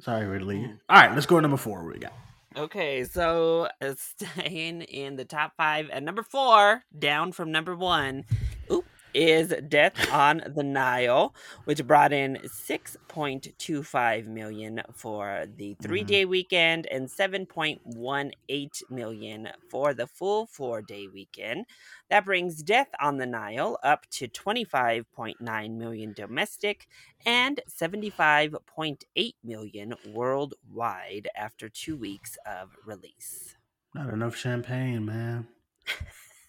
sorry, 0.00 0.26
Ridley. 0.26 0.58
Mm. 0.58 0.78
All 0.88 1.00
right, 1.00 1.12
let's 1.12 1.26
go 1.26 1.36
to 1.36 1.42
number 1.42 1.56
four. 1.56 1.82
What 1.82 1.94
we 1.94 1.98
got? 1.98 2.12
Okay, 2.56 3.02
so 3.04 3.68
uh, 3.80 3.94
staying 3.98 4.82
in 4.82 5.16
the 5.16 5.24
top 5.24 5.54
five 5.56 5.90
at 5.90 6.02
number 6.04 6.22
four, 6.22 6.82
down 6.96 7.32
from 7.32 7.50
number 7.50 7.74
one, 7.74 8.24
oop, 8.70 8.84
is 9.14 9.54
Death 9.68 10.12
on 10.12 10.42
the 10.54 10.62
Nile, 10.62 11.34
which 11.64 11.86
brought 11.86 12.12
in 12.12 12.38
6.25 12.44 14.26
million 14.26 14.82
for 14.92 15.46
the 15.56 15.70
mm-hmm. 15.70 15.82
three 15.82 16.04
day 16.04 16.24
weekend 16.24 16.86
and 16.86 17.08
7.18 17.08 18.90
million 18.90 19.48
for 19.70 19.94
the 19.94 20.06
full 20.06 20.46
four 20.46 20.82
day 20.82 21.06
weekend. 21.06 21.66
That 22.10 22.24
brings 22.24 22.62
Death 22.62 22.88
on 23.00 23.18
the 23.18 23.26
Nile 23.26 23.78
up 23.82 24.06
to 24.10 24.28
25.9 24.28 25.76
million 25.76 26.12
domestic 26.12 26.88
and 27.24 27.60
75.8 27.68 29.34
million 29.42 29.94
worldwide 30.12 31.28
after 31.36 31.68
two 31.68 31.96
weeks 31.96 32.36
of 32.46 32.76
release. 32.84 33.56
Not 33.94 34.12
enough 34.12 34.36
champagne, 34.36 35.04
man. 35.06 35.46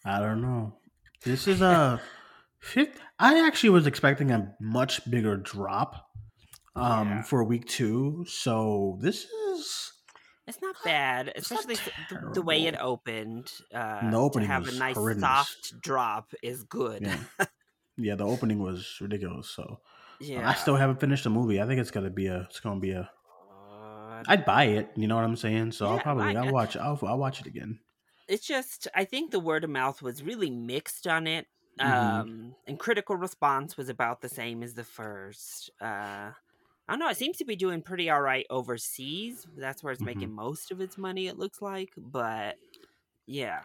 I 0.04 0.19
don't 0.19 0.41
know. 0.41 0.73
This 1.23 1.47
is 1.47 1.62
a 1.62 2.01
fifth. 2.65 2.99
I 3.19 3.45
actually 3.47 3.69
was 3.71 3.88
expecting 3.88 4.32
a 4.32 4.54
much 4.60 5.10
bigger 5.10 5.38
drop 5.38 6.08
um 6.75 7.08
Yeah. 7.10 7.21
for 7.23 7.43
week 7.43 7.65
two. 7.67 8.25
So 8.28 8.97
this 9.01 9.25
is 9.25 9.91
It's 10.47 10.62
not 10.62 10.75
bad, 10.84 11.32
It's 11.36 11.49
not 11.49 11.62
especially 11.62 11.91
s- 12.12 12.34
the, 12.34 12.41
way 12.41 12.65
it 12.67 12.75
opened. 12.80 13.51
Uh, 13.73 14.06
The 14.06 14.12
to 14.12 14.17
opening 14.17 14.47
have 14.49 14.67
a 14.67 14.71
nice 14.73 14.95
horrendous. 14.95 15.21
soft 15.23 15.82
drop 15.82 16.34
is 16.43 16.63
good. 16.63 17.01
yeah. 17.04 17.17
yeah, 17.97 18.15
the 18.15 18.25
opening 18.25 18.60
was 18.60 18.97
ridiculous. 19.01 19.49
So 19.49 19.80
Yeah. 20.19 20.47
I 20.49 20.54
still 20.54 20.75
haven't 20.75 20.99
finished 20.99 21.23
the 21.23 21.30
movie. 21.32 21.62
I 21.62 21.65
think 21.65 21.80
it's 21.80 21.91
gonna 21.91 22.10
be 22.12 22.28
a 22.28 22.41
it's 22.49 22.60
gonna 22.60 22.80
be 22.80 22.91
a 22.91 23.10
I'd 24.28 24.45
buy 24.45 24.65
it, 24.65 24.89
you 24.95 25.08
know 25.08 25.15
what 25.15 25.25
I'm 25.25 25.36
saying? 25.36 25.71
So 25.73 25.88
I'll 25.88 25.99
probably 25.99 26.36
I'll 26.38 26.51
watch 26.51 26.75
I'll 26.78 26.99
I'll 27.04 27.17
watch 27.17 27.41
it 27.41 27.47
again. 27.47 27.80
it's 28.28 28.45
just 28.47 28.88
I 28.95 29.04
think 29.06 29.32
the 29.32 29.39
word 29.39 29.63
of 29.63 29.69
mouth 29.69 30.01
was 30.01 30.23
really 30.23 30.49
mixed 30.49 31.06
on 31.08 31.28
it. 31.28 31.47
Mhm. 31.81 32.29
Um 32.29 32.55
and 32.67 32.79
critical 32.79 33.15
response 33.17 33.77
was 33.77 33.89
about 33.89 34.21
the 34.21 34.29
same 34.29 34.63
as 34.63 34.73
the 34.73 34.83
first. 34.83 35.69
Uh 35.81 36.31
I 36.88 36.93
don't 36.93 36.99
know, 36.99 37.09
it 37.09 37.17
seems 37.17 37.38
to 37.38 37.45
be 37.45 37.55
doing 37.55 37.81
pretty 37.81 38.09
all 38.09 38.21
right 38.21 38.45
overseas. 38.49 39.45
That's 39.57 39.83
where 39.83 39.93
it's 39.93 40.01
Mhm. 40.01 40.05
making 40.05 40.31
most 40.33 40.71
of 40.71 40.81
its 40.81 40.97
money, 40.97 41.27
it 41.27 41.38
looks 41.38 41.61
like. 41.61 41.93
But 41.97 42.57
yeah. 43.27 43.63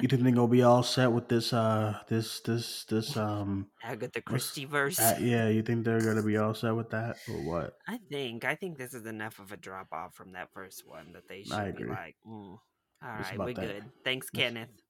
You 0.00 0.08
think 0.08 0.22
they're 0.22 0.32
gonna 0.32 0.48
be 0.48 0.62
all 0.62 0.82
set 0.82 1.12
with 1.12 1.28
this 1.28 1.52
uh 1.52 2.00
this 2.08 2.40
this 2.40 2.84
this 2.86 3.16
um 3.16 3.70
Agatha 3.82 4.20
Christie 4.20 4.64
verse. 4.64 4.98
uh, 4.98 5.18
yeah, 5.20 5.48
you 5.48 5.62
think 5.62 5.84
they're 5.84 6.00
gonna 6.00 6.22
be 6.22 6.36
all 6.36 6.54
set 6.54 6.72
with 6.74 6.90
that 6.90 7.18
or 7.28 7.40
what? 7.40 7.78
I 7.86 7.98
think 7.98 8.44
I 8.44 8.54
think 8.54 8.78
this 8.78 8.94
is 8.94 9.06
enough 9.06 9.38
of 9.38 9.52
a 9.52 9.56
drop 9.56 9.92
off 9.92 10.14
from 10.14 10.32
that 10.32 10.52
first 10.52 10.86
one 10.86 11.12
that 11.12 11.28
they 11.28 11.42
should 11.44 11.76
be 11.76 11.84
like, 11.84 12.16
mm, 12.26 12.58
all 12.58 12.60
right, 13.02 13.38
we're 13.38 13.52
that. 13.54 13.60
good. 13.60 13.92
Thanks, 14.04 14.30
Kenneth. 14.30 14.81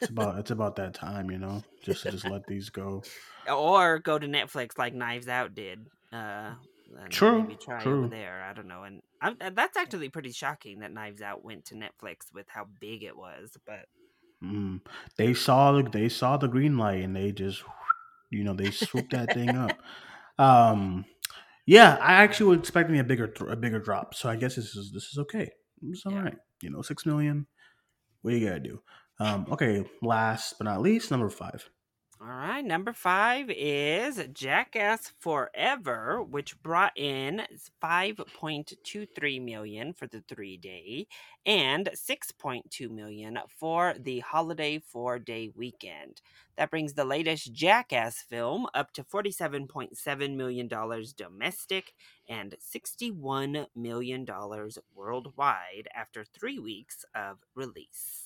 It's 0.00 0.10
about 0.10 0.38
it's 0.38 0.50
about 0.50 0.76
that 0.76 0.94
time, 0.94 1.30
you 1.30 1.38
know, 1.38 1.62
just 1.82 2.02
to 2.02 2.10
just 2.10 2.24
let 2.26 2.46
these 2.48 2.70
go. 2.70 3.02
or 3.50 3.98
go 3.98 4.18
to 4.18 4.26
Netflix 4.26 4.78
like 4.78 4.94
Knives 4.94 5.28
Out 5.28 5.54
did. 5.54 5.86
Uh, 6.12 6.52
True, 7.10 7.42
Maybe 7.42 7.56
try 7.56 7.82
true. 7.82 7.98
over 8.04 8.08
there. 8.08 8.42
I 8.42 8.52
don't 8.52 8.68
know. 8.68 8.84
And 8.84 9.00
I, 9.20 9.34
and 9.40 9.56
that's 9.56 9.76
actually 9.76 10.08
pretty 10.08 10.30
shocking 10.32 10.78
that 10.80 10.92
Knives 10.92 11.20
Out 11.20 11.44
went 11.44 11.64
to 11.66 11.74
Netflix 11.74 12.32
with 12.32 12.46
how 12.48 12.66
big 12.80 13.02
it 13.02 13.16
was. 13.16 13.50
But 13.66 13.86
Mm. 14.44 14.80
They 15.16 15.34
saw 15.34 15.72
the 15.72 15.82
they 15.88 16.08
saw 16.08 16.36
the 16.36 16.46
green 16.48 16.76
light 16.76 17.02
and 17.02 17.16
they 17.16 17.32
just 17.32 17.62
you 18.30 18.44
know 18.44 18.52
they 18.54 18.70
swooped 18.70 19.12
that 19.12 19.32
thing 19.32 19.56
up. 19.56 19.80
Um, 20.38 21.06
yeah, 21.64 21.96
I 21.98 22.16
actually 22.22 22.50
was 22.50 22.58
expecting 22.58 22.98
a 22.98 23.04
bigger 23.04 23.32
a 23.48 23.56
bigger 23.56 23.78
drop, 23.78 24.14
so 24.14 24.28
I 24.28 24.36
guess 24.36 24.56
this 24.56 24.76
is 24.76 24.92
this 24.92 25.04
is 25.04 25.18
okay. 25.20 25.50
It's 25.82 26.04
all 26.04 26.12
Yeah. 26.12 26.24
right. 26.24 26.36
You 26.60 26.68
know, 26.68 26.82
six 26.82 27.06
million. 27.06 27.46
What 28.20 28.34
you 28.34 28.46
gotta 28.46 28.60
do? 28.60 28.82
Um, 29.18 29.46
okay, 29.50 29.84
last 30.02 30.56
but 30.58 30.64
not 30.64 30.80
least, 30.82 31.10
number 31.10 31.28
five. 31.30 31.68
all 32.18 32.28
right, 32.28 32.64
number 32.64 32.94
five 32.94 33.50
is 33.50 34.22
Jackass 34.32 35.12
Forever, 35.18 36.22
which 36.22 36.60
brought 36.62 36.96
in 36.96 37.42
five 37.80 38.16
point 38.32 38.72
two 38.82 39.04
three 39.06 39.38
million 39.38 39.92
for 39.92 40.06
the 40.06 40.22
three 40.22 40.56
day 40.56 41.06
and 41.44 41.90
six 41.94 42.32
point 42.32 42.70
two 42.70 42.88
million 42.88 43.38
for 43.48 43.94
the 43.98 44.20
holiday 44.20 44.78
four 44.78 45.18
day 45.18 45.50
weekend. 45.54 46.22
That 46.56 46.70
brings 46.70 46.94
the 46.94 47.04
latest 47.04 47.52
Jackass 47.52 48.22
film 48.22 48.66
up 48.74 48.92
to 48.94 49.04
$47.7 49.04 50.36
million 50.36 50.68
domestic 51.16 51.92
and 52.28 52.54
$61 52.60 53.66
million 53.76 54.26
worldwide 54.94 55.88
after 55.94 56.24
three 56.24 56.58
weeks 56.58 57.04
of 57.14 57.38
release. 57.54 58.25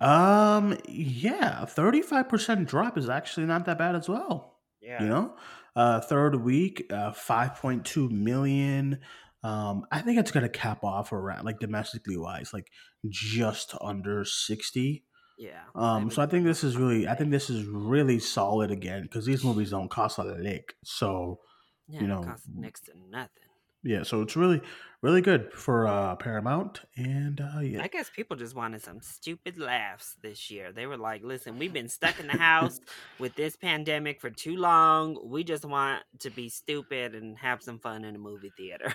Um, 0.00 0.76
yeah, 0.88 1.64
thirty 1.64 2.02
five 2.02 2.28
percent 2.28 2.68
drop 2.68 2.98
is 2.98 3.08
actually 3.08 3.46
not 3.46 3.64
that 3.66 3.78
bad 3.78 3.94
as 3.94 4.08
well. 4.08 4.58
Yeah. 4.80 5.02
You 5.02 5.08
know, 5.08 5.36
uh, 5.74 6.00
third 6.00 6.36
week, 6.36 6.86
uh, 6.92 7.12
five 7.12 7.56
point 7.56 7.84
two 7.84 8.08
million. 8.08 9.00
Um, 9.42 9.86
I 9.90 10.00
think 10.00 10.18
it's 10.18 10.30
gonna 10.30 10.48
cap 10.48 10.84
off 10.84 11.12
around 11.12 11.44
like 11.44 11.60
domestically 11.60 12.16
wise, 12.16 12.52
like 12.52 12.66
just 13.08 13.74
under 13.80 14.24
sixty. 14.24 15.04
Yeah. 15.38 15.60
Um, 15.74 16.10
so 16.10 16.22
I 16.22 16.26
think 16.26 16.44
this 16.44 16.64
is 16.64 16.76
really, 16.76 17.06
I 17.06 17.14
think 17.14 17.30
this 17.30 17.50
is 17.50 17.66
really 17.66 18.18
solid 18.18 18.70
again 18.70 19.02
because 19.02 19.26
these 19.26 19.44
movies 19.44 19.70
don't 19.72 19.90
cost 19.90 20.18
a 20.18 20.22
lick. 20.24 20.74
So 20.84 21.40
yeah, 21.88 22.00
you 22.00 22.06
it 22.06 22.08
know, 22.08 22.22
costs 22.22 22.48
next 22.54 22.86
to 22.86 22.92
nothing. 23.10 23.45
Yeah, 23.86 24.02
so 24.02 24.20
it's 24.22 24.36
really, 24.36 24.60
really 25.02 25.20
good 25.20 25.52
for 25.52 25.86
uh, 25.86 26.16
Paramount, 26.16 26.80
and 26.96 27.40
uh, 27.40 27.60
yeah, 27.60 27.82
I 27.82 27.88
guess 27.88 28.10
people 28.10 28.36
just 28.36 28.54
wanted 28.54 28.82
some 28.82 29.00
stupid 29.00 29.58
laughs 29.58 30.16
this 30.22 30.50
year. 30.50 30.72
They 30.72 30.86
were 30.86 30.96
like, 30.96 31.22
listen, 31.24 31.58
we've 31.58 31.72
been 31.72 31.88
stuck 31.88 32.18
in 32.20 32.26
the 32.26 32.36
house 32.36 32.80
with 33.18 33.34
this 33.36 33.56
pandemic 33.56 34.20
for 34.20 34.30
too 34.30 34.56
long. 34.56 35.18
We 35.24 35.44
just 35.44 35.64
want 35.64 36.02
to 36.20 36.30
be 36.30 36.48
stupid 36.48 37.14
and 37.14 37.38
have 37.38 37.62
some 37.62 37.78
fun 37.78 38.04
in 38.04 38.14
a 38.14 38.18
movie 38.18 38.52
theater. 38.56 38.92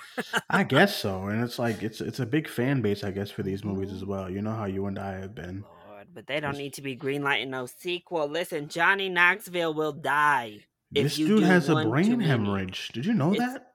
I 0.49 0.63
guess 0.75 0.95
so. 0.95 1.23
And 1.27 1.43
it's 1.43 1.57
like 1.59 1.81
it's 1.83 2.01
it's 2.01 2.19
a 2.19 2.25
big 2.25 2.47
fan 2.49 2.81
base, 2.81 3.03
I 3.03 3.11
guess, 3.11 3.31
for 3.31 3.43
these 3.43 3.63
movies 3.63 3.91
as 3.91 4.03
well. 4.05 4.29
You 4.29 4.41
know 4.41 4.53
how 4.53 4.65
you 4.65 4.85
and 4.87 4.99
I 4.99 5.13
have 5.19 5.33
been. 5.33 5.63
Lord, 5.87 6.07
but 6.13 6.27
they 6.27 6.39
don't 6.39 6.57
need 6.57 6.73
to 6.73 6.81
be 6.81 6.97
greenlighting 6.97 7.49
no 7.49 7.65
sequel. 7.67 8.27
Listen, 8.27 8.67
Johnny 8.67 9.07
Knoxville 9.07 9.73
will 9.73 9.93
die. 9.93 10.65
if 10.93 11.03
This 11.03 11.15
dude 11.17 11.43
has 11.43 11.69
a 11.69 11.83
brain 11.85 12.19
hemorrhage. 12.19 12.89
Did 12.89 13.05
you 13.05 13.13
know 13.13 13.33
It's- 13.33 13.53
that? 13.53 13.67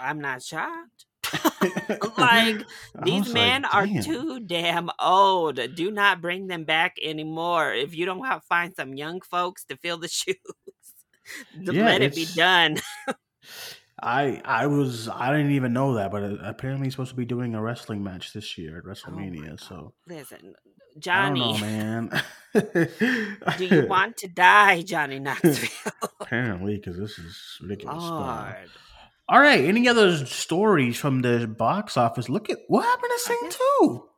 I'm 0.00 0.20
not 0.20 0.42
shocked. 0.42 1.06
Like 2.18 2.64
these 3.04 3.32
men 3.32 3.62
like, 3.62 3.74
are 3.74 3.86
too 4.02 4.40
damn 4.40 4.90
old. 5.00 5.60
Do 5.74 5.90
not 5.90 6.20
bring 6.20 6.46
them 6.46 6.64
back 6.64 6.96
anymore. 7.02 7.72
If 7.72 7.94
you 7.94 8.06
don't 8.06 8.24
have 8.24 8.44
find 8.44 8.74
some 8.74 8.94
young 8.94 9.20
folks 9.20 9.64
to 9.64 9.76
fill 9.76 9.98
the 9.98 10.08
shoes, 10.20 10.36
Yeah, 11.58 11.84
let 11.84 12.02
it 12.02 12.14
be 12.14 12.26
done. 12.34 12.78
I 14.02 14.40
I 14.44 14.66
was 14.66 15.08
I 15.08 15.32
didn't 15.36 15.52
even 15.52 15.72
know 15.72 15.94
that, 15.94 16.10
but 16.10 16.22
uh, 16.22 16.36
apparently 16.42 16.86
he's 16.86 16.94
supposed 16.94 17.10
to 17.10 17.16
be 17.16 17.24
doing 17.24 17.54
a 17.54 17.62
wrestling 17.62 18.02
match 18.02 18.32
this 18.32 18.56
year 18.58 18.78
at 18.78 18.84
Oh 18.84 18.88
WrestleMania. 18.90 19.50
God. 19.50 19.60
so 19.60 19.94
Listen, 20.06 20.54
don't 21.14 21.38
know, 21.38 21.56
Johnny, 21.58 21.60
man. 21.60 22.22
do 22.54 23.64
you 23.64 23.86
want 23.86 24.16
to 24.18 24.28
die, 24.28 24.82
Johnny 24.82 25.18
Knoxville? 25.18 25.92
apparently, 26.20 26.76
because 26.76 26.98
this 26.98 27.18
is 27.18 27.58
ridiculous. 27.62 28.02
Lord. 28.02 28.70
All 29.28 29.40
right. 29.40 29.64
Any 29.64 29.88
other 29.88 30.24
stories 30.26 30.96
from 30.98 31.22
the 31.22 31.46
box 31.46 31.96
office? 31.96 32.28
Look 32.28 32.50
at 32.50 32.58
what 32.68 32.84
happened 32.84 33.12
to 33.14 33.18
Sing 33.20 33.50
Two. 33.50 34.08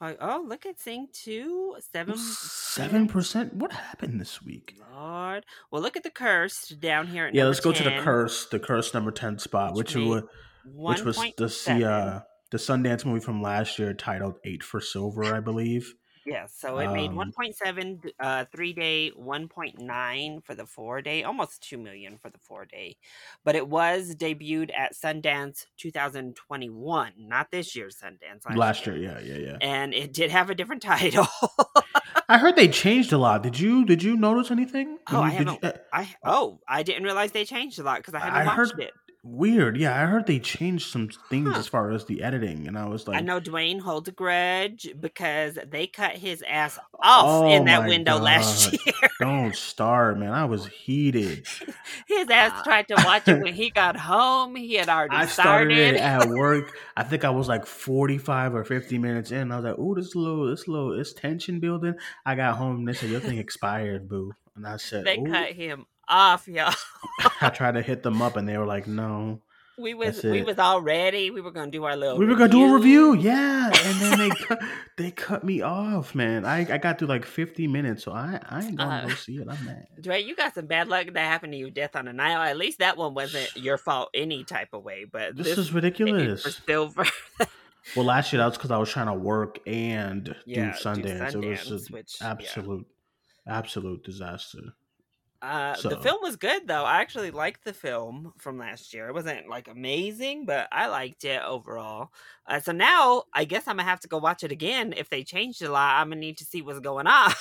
Like, 0.00 0.18
oh, 0.20 0.44
look 0.46 0.64
at 0.64 0.78
Sing 0.78 1.08
2, 1.12 1.74
7 1.92 2.16
Seven 2.16 3.08
percent. 3.08 3.54
What 3.54 3.72
happened 3.72 4.20
this 4.20 4.40
week? 4.40 4.78
Lord. 4.94 5.44
Well, 5.72 5.82
look 5.82 5.96
at 5.96 6.04
the 6.04 6.10
curse 6.10 6.68
down 6.68 7.08
here 7.08 7.26
at 7.26 7.34
Yeah, 7.34 7.46
let's 7.46 7.58
go 7.58 7.72
to 7.72 7.82
the 7.82 7.98
curse. 8.02 8.46
The 8.46 8.60
curse 8.60 8.94
number 8.94 9.10
ten 9.10 9.40
spot, 9.40 9.74
which 9.74 9.96
was 9.96 10.22
which 10.64 11.02
was 11.02 11.16
the 11.16 11.46
1.7. 11.46 11.84
uh, 11.84 12.20
the 12.52 12.58
Sundance 12.58 13.04
movie 13.04 13.18
from 13.20 13.42
last 13.42 13.78
year 13.78 13.92
titled 13.92 14.36
Eight 14.44 14.62
for 14.62 14.80
Silver, 14.80 15.24
I 15.24 15.40
believe. 15.40 15.94
Yes, 16.28 16.52
so 16.56 16.78
it 16.78 16.88
made 16.92 17.10
Um, 17.10 17.16
1.7 17.16 18.10
uh 18.20 18.44
3 18.54 18.72
day, 18.74 19.10
1.9 19.16 20.44
for 20.44 20.54
the 20.54 20.66
4 20.66 21.00
day, 21.02 21.22
almost 21.24 21.62
2 21.62 21.78
million 21.78 22.18
for 22.18 22.28
the 22.30 22.38
4 22.38 22.66
day. 22.66 22.96
But 23.44 23.56
it 23.56 23.66
was 23.68 24.14
debuted 24.14 24.70
at 24.76 24.94
Sundance 24.94 25.64
2021, 25.78 27.12
not 27.18 27.50
this 27.50 27.74
year's 27.74 27.96
Sundance 27.96 28.46
last, 28.46 28.56
Last 28.58 28.86
year, 28.86 28.96
yeah, 28.96 29.18
yeah, 29.20 29.38
yeah. 29.38 29.56
And 29.60 29.94
it 29.94 30.12
did 30.12 30.30
have 30.30 30.50
a 30.50 30.54
different 30.54 30.82
title. 30.94 31.26
I 32.28 32.38
heard 32.38 32.56
they 32.56 32.68
changed 32.68 33.12
a 33.12 33.18
lot. 33.18 33.42
Did 33.42 33.58
you 33.58 33.84
did 33.84 34.02
you 34.02 34.16
notice 34.16 34.50
anything? 34.50 34.98
Oh, 35.10 35.22
I 35.22 35.30
Did 35.30 35.40
you- 35.40 35.46
haven't- 35.46 35.64
uh, 35.64 35.78
I 35.92 36.14
oh, 36.24 36.60
I 36.68 36.82
didn't 36.82 37.04
realize 37.04 37.32
they 37.32 37.44
changed 37.46 37.78
a 37.78 37.82
lot 37.82 38.02
cuz 38.02 38.14
I 38.14 38.18
haven't 38.20 38.34
I 38.42 38.44
watched 38.44 38.56
heard 38.72 38.80
it. 38.80 38.92
Weird. 39.24 39.76
Yeah, 39.76 40.00
I 40.00 40.06
heard 40.06 40.26
they 40.28 40.38
changed 40.38 40.90
some 40.90 41.08
things 41.28 41.50
Huh. 41.52 41.58
as 41.58 41.66
far 41.66 41.90
as 41.90 42.04
the 42.04 42.22
editing, 42.22 42.68
and 42.68 42.78
I 42.78 42.86
was 42.86 43.08
like, 43.08 43.18
I 43.18 43.20
know 43.20 43.40
Duane 43.40 43.80
holds 43.80 44.08
a 44.08 44.12
grudge 44.12 44.88
because 45.00 45.58
they 45.68 45.88
cut 45.88 46.12
his 46.12 46.42
ass 46.48 46.78
off 47.02 47.24
Oh 47.26 47.50
in 47.50 47.64
that 47.64 47.86
window 47.88 48.16
last 48.18 48.72
year. 48.86 48.94
"Don't 49.18 49.56
start, 49.56 50.18
man." 50.18 50.32
I 50.32 50.44
was 50.44 50.66
heated. 50.68 51.46
His 52.06 52.30
ass 52.30 52.62
tried 52.62 52.86
to 52.88 52.94
watch 53.04 53.26
it 53.26 53.42
when 53.42 53.54
he 53.54 53.70
got 53.74 53.96
home. 53.96 54.54
He 54.54 54.74
had 54.74 54.88
already 54.88 55.16
I 55.16 55.26
started 55.26 55.74
started. 55.74 55.94
it 55.96 56.00
at 56.00 56.28
work. 56.28 56.76
I 56.96 57.02
think 57.02 57.24
I 57.24 57.30
was 57.30 57.48
like 57.48 57.66
forty 57.66 58.18
five 58.18 58.54
or 58.54 58.64
fifty 58.64 58.98
minutes 58.98 59.32
in. 59.32 59.50
I 59.50 59.56
was 59.56 59.64
like, 59.64 59.78
"Ooh, 59.80 59.96
this 59.96 60.14
little, 60.14 60.46
this 60.48 60.68
little, 60.68 60.96
this 60.96 61.12
tension 61.12 61.58
building." 61.58 61.94
I 62.24 62.36
got 62.36 62.56
home 62.56 62.76
and 62.76 62.88
they 62.88 62.92
said, 62.92 63.10
"Your 63.10 63.20
thing 63.20 63.38
expired, 63.38 64.08
boo," 64.08 64.32
and 64.54 64.64
I 64.64 64.76
said, 64.76 65.04
they 65.04 65.18
"Ooh." 65.18 65.26
cut 65.26 65.48
him 65.50 65.86
off, 66.08 66.48
y'all. 66.48 66.74
I 67.40 67.50
tried 67.50 67.72
to 67.72 67.82
hit 67.82 68.02
them 68.02 68.20
up, 68.22 68.36
and 68.36 68.48
they 68.48 68.56
were 68.58 68.66
like, 68.66 68.86
"No." 68.86 69.40
We 69.80 69.94
was 69.94 70.24
we 70.24 70.42
was 70.42 70.58
all 70.58 70.80
ready. 70.80 71.30
We 71.30 71.40
were 71.40 71.52
gonna 71.52 71.70
do 71.70 71.84
our 71.84 71.94
little. 71.94 72.18
we 72.18 72.26
were 72.26 72.34
gonna 72.34 72.48
do 72.50 72.64
a 72.68 72.74
review, 72.74 73.14
yeah, 73.14 73.66
and 73.72 74.00
then 74.00 74.18
they 74.18 74.28
cut, 74.30 74.58
they 74.96 75.10
cut 75.12 75.44
me 75.44 75.62
off, 75.62 76.16
man. 76.16 76.44
I, 76.44 76.66
I 76.74 76.78
got 76.78 76.98
through 76.98 77.06
like 77.06 77.24
fifty 77.24 77.68
minutes, 77.68 78.02
so 78.02 78.10
I 78.10 78.40
I 78.48 78.64
ain't 78.64 78.74
gonna 78.76 79.04
Uh, 79.04 79.06
go 79.06 79.14
see 79.14 79.36
it. 79.36 79.46
I'm 79.48 79.64
mad. 79.64 79.86
Dre, 80.00 80.20
you 80.20 80.34
got 80.34 80.54
some 80.56 80.66
bad 80.66 80.88
luck 80.88 81.06
that 81.12 81.16
happened 81.20 81.52
to 81.52 81.56
you. 81.58 81.70
Death 81.70 81.94
on 81.94 82.06
the 82.06 82.12
Nile. 82.12 82.42
At 82.42 82.56
least 82.56 82.80
that 82.80 82.96
one 82.96 83.14
wasn't 83.14 83.56
your 83.56 83.78
fault 83.78 84.08
any 84.14 84.42
type 84.42 84.70
of 84.72 84.82
way. 84.82 85.04
But 85.04 85.36
This, 85.36 85.46
this, 85.46 85.58
is 85.58 85.68
for 85.68 85.76
ridiculous. 85.76 86.60
silver. 86.66 87.04
Well, 87.96 88.04
last 88.04 88.32
year 88.34 88.40
that 88.42 88.46
was 88.48 88.58
because 88.58 88.70
I 88.70 88.76
was 88.76 88.90
trying 88.90 89.06
to 89.06 89.14
work 89.14 89.60
and 89.66 90.34
Yeah, 90.44 90.72
do 90.72 90.72
do 90.72 91.02
Sundance. 91.08 91.32
It 91.32 91.36
was 91.38 91.58
Sundance, 91.60 91.88
an 91.88 91.94
which- 91.94 92.16
yeah. 92.20 92.30
absolute, 92.32 92.86
absolute 93.46 94.04
disaster. 94.04 94.58
Uh, 95.40 95.74
So- 95.74 95.88
The 95.90 95.98
film 95.98 96.18
was 96.22 96.36
good 96.36 96.66
though. 96.66 96.84
I 96.84 97.00
actually 97.00 97.30
liked 97.30 97.64
the 97.64 97.72
film 97.72 98.32
from 98.38 98.58
last 98.58 98.92
year. 98.92 99.08
It 99.08 99.14
wasn't 99.14 99.48
like 99.48 99.68
amazing, 99.68 100.46
but 100.46 100.66
I 100.72 100.88
liked 100.88 101.24
it 101.24 101.40
overall. 101.44 102.10
Uh, 102.46 102.58
so 102.60 102.72
now 102.72 103.24
I 103.32 103.44
guess 103.44 103.68
I'm 103.68 103.76
gonna 103.76 103.88
have 103.88 104.00
to 104.00 104.08
go 104.08 104.18
watch 104.18 104.42
it 104.42 104.50
again. 104.50 104.92
If 104.96 105.10
they 105.10 105.22
changed 105.22 105.62
a 105.62 105.70
lot, 105.70 106.00
I'm 106.00 106.08
gonna 106.08 106.20
need 106.20 106.38
to 106.38 106.44
see 106.44 106.60
what's 106.62 106.80
going 106.80 107.06
on. 107.06 107.32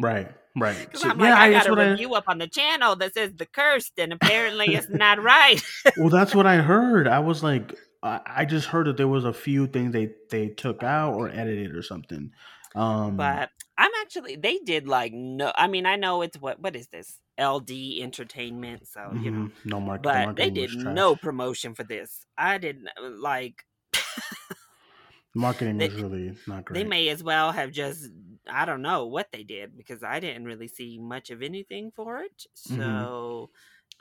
Right, 0.00 0.28
right. 0.56 0.88
So, 0.96 1.08
I'm 1.10 1.18
like, 1.18 1.28
yeah, 1.28 1.38
I 1.38 1.50
got 1.50 1.66
a 1.66 1.70
what 1.70 1.80
I- 1.80 1.90
review 1.90 2.14
up 2.14 2.24
on 2.28 2.38
the 2.38 2.46
channel 2.48 2.96
that 2.96 3.12
says 3.14 3.32
the 3.34 3.46
cursed, 3.46 3.98
and 3.98 4.12
apparently 4.12 4.74
it's 4.74 4.88
not 4.88 5.22
right. 5.22 5.62
well, 5.96 6.08
that's 6.08 6.34
what 6.34 6.46
I 6.46 6.56
heard. 6.62 7.06
I 7.08 7.18
was 7.18 7.42
like, 7.42 7.74
I, 8.02 8.20
I 8.26 8.44
just 8.46 8.68
heard 8.68 8.86
that 8.86 8.96
there 8.96 9.08
was 9.08 9.24
a 9.24 9.32
few 9.34 9.66
things 9.66 9.92
they 9.92 10.10
they 10.30 10.48
took 10.48 10.82
out 10.82 11.14
or 11.14 11.28
edited 11.28 11.74
or 11.74 11.82
something. 11.82 12.30
Um, 12.74 13.16
but 13.16 13.50
I'm 13.78 13.92
actually 14.02 14.36
they 14.36 14.58
did 14.58 14.88
like 14.88 15.12
no. 15.12 15.52
I 15.56 15.68
mean, 15.68 15.86
I 15.86 15.96
know 15.96 16.22
it's 16.22 16.36
what 16.38 16.60
what 16.60 16.76
is 16.76 16.88
this 16.88 17.20
LD 17.38 18.02
Entertainment, 18.02 18.88
so 18.88 19.14
you 19.22 19.30
know, 19.30 19.48
mhm, 19.48 19.52
no 19.64 19.80
market. 19.80 20.02
but 20.02 20.36
they 20.36 20.50
did 20.50 20.74
no 20.74 21.16
promotion 21.16 21.74
for 21.74 21.84
this. 21.84 22.26
I 22.36 22.58
didn't 22.58 22.88
like. 23.00 23.64
marketing 25.34 25.78
they- 25.78 25.88
was 25.88 26.02
really 26.02 26.36
not 26.46 26.64
great. 26.64 26.82
They 26.82 26.88
may 26.88 27.08
as 27.08 27.22
well 27.22 27.52
have 27.52 27.70
just 27.70 28.10
I 28.50 28.64
don't 28.64 28.82
know 28.82 29.06
what 29.06 29.30
they 29.32 29.44
did 29.44 29.76
because 29.76 30.02
I 30.02 30.20
didn't 30.20 30.44
really 30.44 30.68
see 30.68 30.98
much 30.98 31.30
of 31.30 31.42
anything 31.42 31.92
for 31.94 32.18
it. 32.22 32.46
Mhm. 32.68 32.76
So 32.78 33.50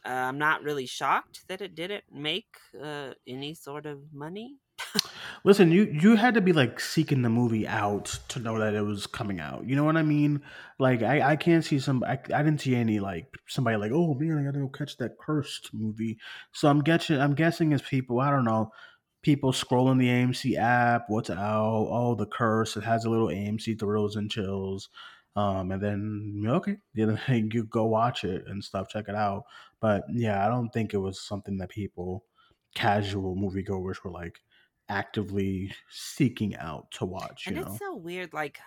uh, 0.06 0.10
I'm 0.10 0.38
not 0.38 0.63
really 0.63 0.86
shocked 0.86 1.48
that 1.50 1.62
it 1.62 1.76
didn't 1.76 2.06
make 2.12 2.58
uh, 2.82 3.13
any 3.28 3.54
sort 3.54 3.86
of 3.86 4.13
money. 4.13 4.58
Listen, 5.48 5.72
you 5.72 5.84
you 5.86 6.18
had 6.18 6.34
to 6.34 6.42
be 6.42 6.52
like 6.52 6.78
seeking 6.78 7.22
the 7.22 7.30
movie 7.30 7.66
out 7.66 8.20
to 8.28 8.40
know 8.40 8.60
that 8.60 8.74
it 8.74 8.82
was 8.82 9.08
coming 9.08 9.40
out. 9.40 9.66
You 9.66 9.78
know 9.78 9.86
what 9.86 9.96
I 9.96 10.04
mean? 10.04 10.42
Like 10.78 11.02
I, 11.04 11.22
I 11.22 11.36
can't 11.38 11.64
see 11.64 11.80
some. 11.80 12.04
I, 12.04 12.20
I 12.36 12.44
didn't 12.44 12.60
see 12.60 12.76
any 12.76 13.00
like 13.00 13.28
somebody 13.48 13.78
like 13.78 13.94
oh 13.94 14.14
man 14.14 14.38
I 14.38 14.44
gotta 14.44 14.60
go 14.60 14.68
catch 14.68 14.98
that 14.98 15.18
cursed 15.18 15.70
movie. 15.74 16.18
So 16.52 16.68
I'm 16.68 16.82
guessing 16.82 17.22
I'm 17.22 17.34
guessing 17.34 17.72
it's 17.72 17.90
people 17.90 18.20
I 18.20 18.30
don't 18.30 18.44
know 18.44 18.72
people 19.22 19.54
scrolling 19.54 20.00
the 20.00 20.10
AMC 20.10 20.58
app. 20.58 21.06
What's 21.08 21.30
out? 21.30 21.88
Oh 21.90 22.14
the 22.16 22.26
curse. 22.26 22.76
It 22.76 22.84
has 22.84 23.06
a 23.06 23.10
little 23.10 23.30
AMC 23.30 23.80
thrills 23.80 24.18
and 24.18 24.30
chills. 24.30 24.90
Um 25.38 25.72
and 25.72 25.82
then 25.82 26.44
okay, 26.46 26.76
yeah, 26.94 27.16
then 27.30 27.52
you 27.54 27.64
go 27.64 27.86
watch 27.86 28.26
it 28.26 28.44
and 28.48 28.62
stuff. 28.62 28.90
Check 28.90 29.06
it 29.08 29.16
out. 29.16 29.44
But 29.80 30.04
yeah, 30.12 30.46
I 30.46 30.50
don't 30.50 30.72
think 30.72 30.94
it 30.94 30.98
was 30.98 31.22
something 31.26 31.58
that 31.60 31.70
people 31.70 32.26
casual 32.76 33.38
moviegoers 33.38 34.04
were 34.04 34.12
like 34.12 34.42
actively 34.89 35.73
seeking 35.89 36.56
out 36.58 36.91
to 36.91 37.06
watch. 37.06 37.50
You 37.50 37.56
and 37.56 37.58
know, 37.58 37.62
it's 37.65 37.78
so 37.78 37.95
weird, 37.95 38.34
like. 38.34 38.60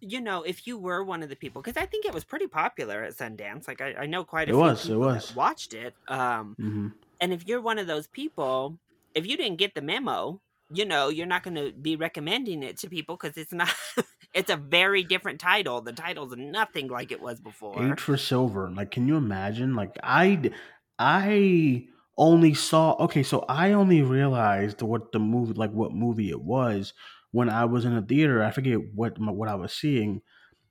You 0.00 0.20
know, 0.20 0.42
if 0.42 0.66
you 0.66 0.78
were 0.78 1.04
one 1.04 1.22
of 1.22 1.30
the 1.30 1.36
people, 1.36 1.62
because 1.62 1.76
I 1.82 1.86
think 1.86 2.04
it 2.06 2.14
was 2.14 2.24
pretty 2.24 2.46
popular 2.48 3.04
at 3.04 3.14
Sundance. 3.14 3.68
Like 3.68 3.80
I, 3.80 3.94
I 3.94 4.06
know 4.06 4.24
quite 4.24 4.50
a 4.50 4.52
It 4.52 4.54
few 4.54 4.60
was, 4.60 4.88
it 4.90 4.96
people 4.96 5.08
that 5.12 5.30
was. 5.30 5.34
watched 5.34 5.74
it. 5.74 5.96
Um, 6.08 6.58
hmm 6.58 6.88
and 7.20 7.32
if 7.32 7.46
you're 7.46 7.60
one 7.62 7.78
of 7.78 7.86
those 7.86 8.08
people, 8.08 8.78
if 9.14 9.26
you 9.26 9.36
didn't 9.36 9.58
get 9.58 9.74
the 9.74 9.82
memo, 9.82 10.42
you 10.70 10.84
know, 10.86 11.08
you're 11.10 11.26
not 11.26 11.44
going 11.44 11.56
to 11.56 11.72
be 11.72 11.96
recommending 11.96 12.62
it 12.62 12.78
to 12.78 12.90
people 12.90 13.16
because 13.16 13.36
it's 13.38 13.52
not. 13.52 13.74
it's 14.34 14.50
a 14.50 14.56
very 14.56 15.04
different 15.04 15.40
title. 15.40 15.80
The 15.82 15.92
title's 15.94 16.36
nothing 16.36 16.88
like 16.88 17.12
it 17.12 17.20
was 17.20 17.40
before. 17.40 17.96
eight 17.96 18.00
for 18.00 18.16
silver. 18.16 18.70
Like, 18.70 18.90
can 18.90 19.08
you 19.08 19.16
imagine? 19.16 19.74
Like, 19.74 19.98
I, 20.02 20.52
I 20.98 21.88
only 22.16 22.54
saw. 22.54 22.92
Okay, 23.04 23.22
so 23.22 23.44
I 23.48 23.72
only 23.72 24.02
realized 24.02 24.82
what 24.82 25.12
the 25.12 25.18
movie, 25.18 25.54
like, 25.54 25.72
what 25.72 25.92
movie 25.92 26.30
it 26.30 26.40
was 26.40 26.94
when 27.32 27.48
I 27.50 27.64
was 27.64 27.84
in 27.84 27.96
a 27.96 28.02
theater. 28.02 28.42
I 28.42 28.50
forget 28.50 28.78
what 28.94 29.18
what 29.18 29.48
I 29.48 29.54
was 29.56 29.72
seeing. 29.72 30.22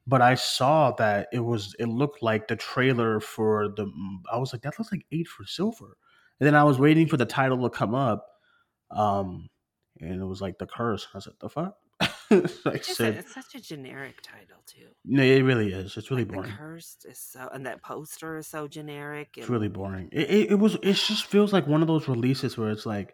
But 0.08 0.22
I 0.22 0.36
saw 0.36 0.92
that 0.94 1.30
it 1.34 1.42
was. 1.42 1.76
It 1.80 1.88
looked 1.88 2.24
like 2.24 2.48
the 2.48 2.56
trailer 2.58 3.20
for 3.20 3.70
the. 3.70 3.88
I 4.32 4.38
was 4.38 4.54
like, 4.54 4.64
that 4.64 4.78
looks 4.80 4.92
like 4.92 5.06
eight 5.12 5.28
for 5.28 5.46
silver. 5.46 5.98
And 6.40 6.48
then 6.48 6.56
I 6.56 6.64
was 6.66 6.80
waiting 6.80 7.08
for 7.08 7.18
the 7.18 7.26
title 7.26 7.62
to 7.64 7.70
come 7.70 7.96
up, 7.96 8.28
um, 8.92 9.50
and 10.02 10.22
it 10.22 10.26
was 10.26 10.42
like 10.42 10.60
the 10.60 10.68
curse. 10.68 11.08
I 11.16 11.20
said, 11.20 11.34
the 11.42 11.50
fuck. 11.50 11.78
I 12.32 12.36
It's, 12.36 12.88
just 12.88 12.90
a- 12.90 12.94
said, 12.94 13.16
it's 13.16 13.34
such 13.34 13.56
a 13.56 13.62
generic 13.62 14.22
title 14.22 14.58
too. 14.66 14.88
no, 15.06 15.22
it 15.24 15.42
really 15.42 15.72
is. 15.72 15.98
It's 15.98 16.10
really 16.12 16.24
Like, 16.24 16.34
boring. 16.34 16.52
The 16.52 16.58
cursed 16.58 17.06
is 17.06 17.20
so, 17.20 17.50
and 17.54 17.66
that 17.66 17.82
poster 17.84 18.38
is 18.38 18.48
so 18.48 18.68
generic. 18.68 19.30
It's 19.38 19.50
really 19.50 19.68
boring. 19.70 20.10
It, 20.12 20.30
it, 20.30 20.52
it 20.52 20.56
was. 20.60 20.76
It 20.76 20.94
just 20.94 21.26
feels 21.26 21.54
like 21.54 21.68
one 21.68 21.82
of 21.82 21.88
those 21.88 22.08
releases 22.08 22.58
where 22.58 22.72
it's 22.72 22.86
like, 22.86 23.14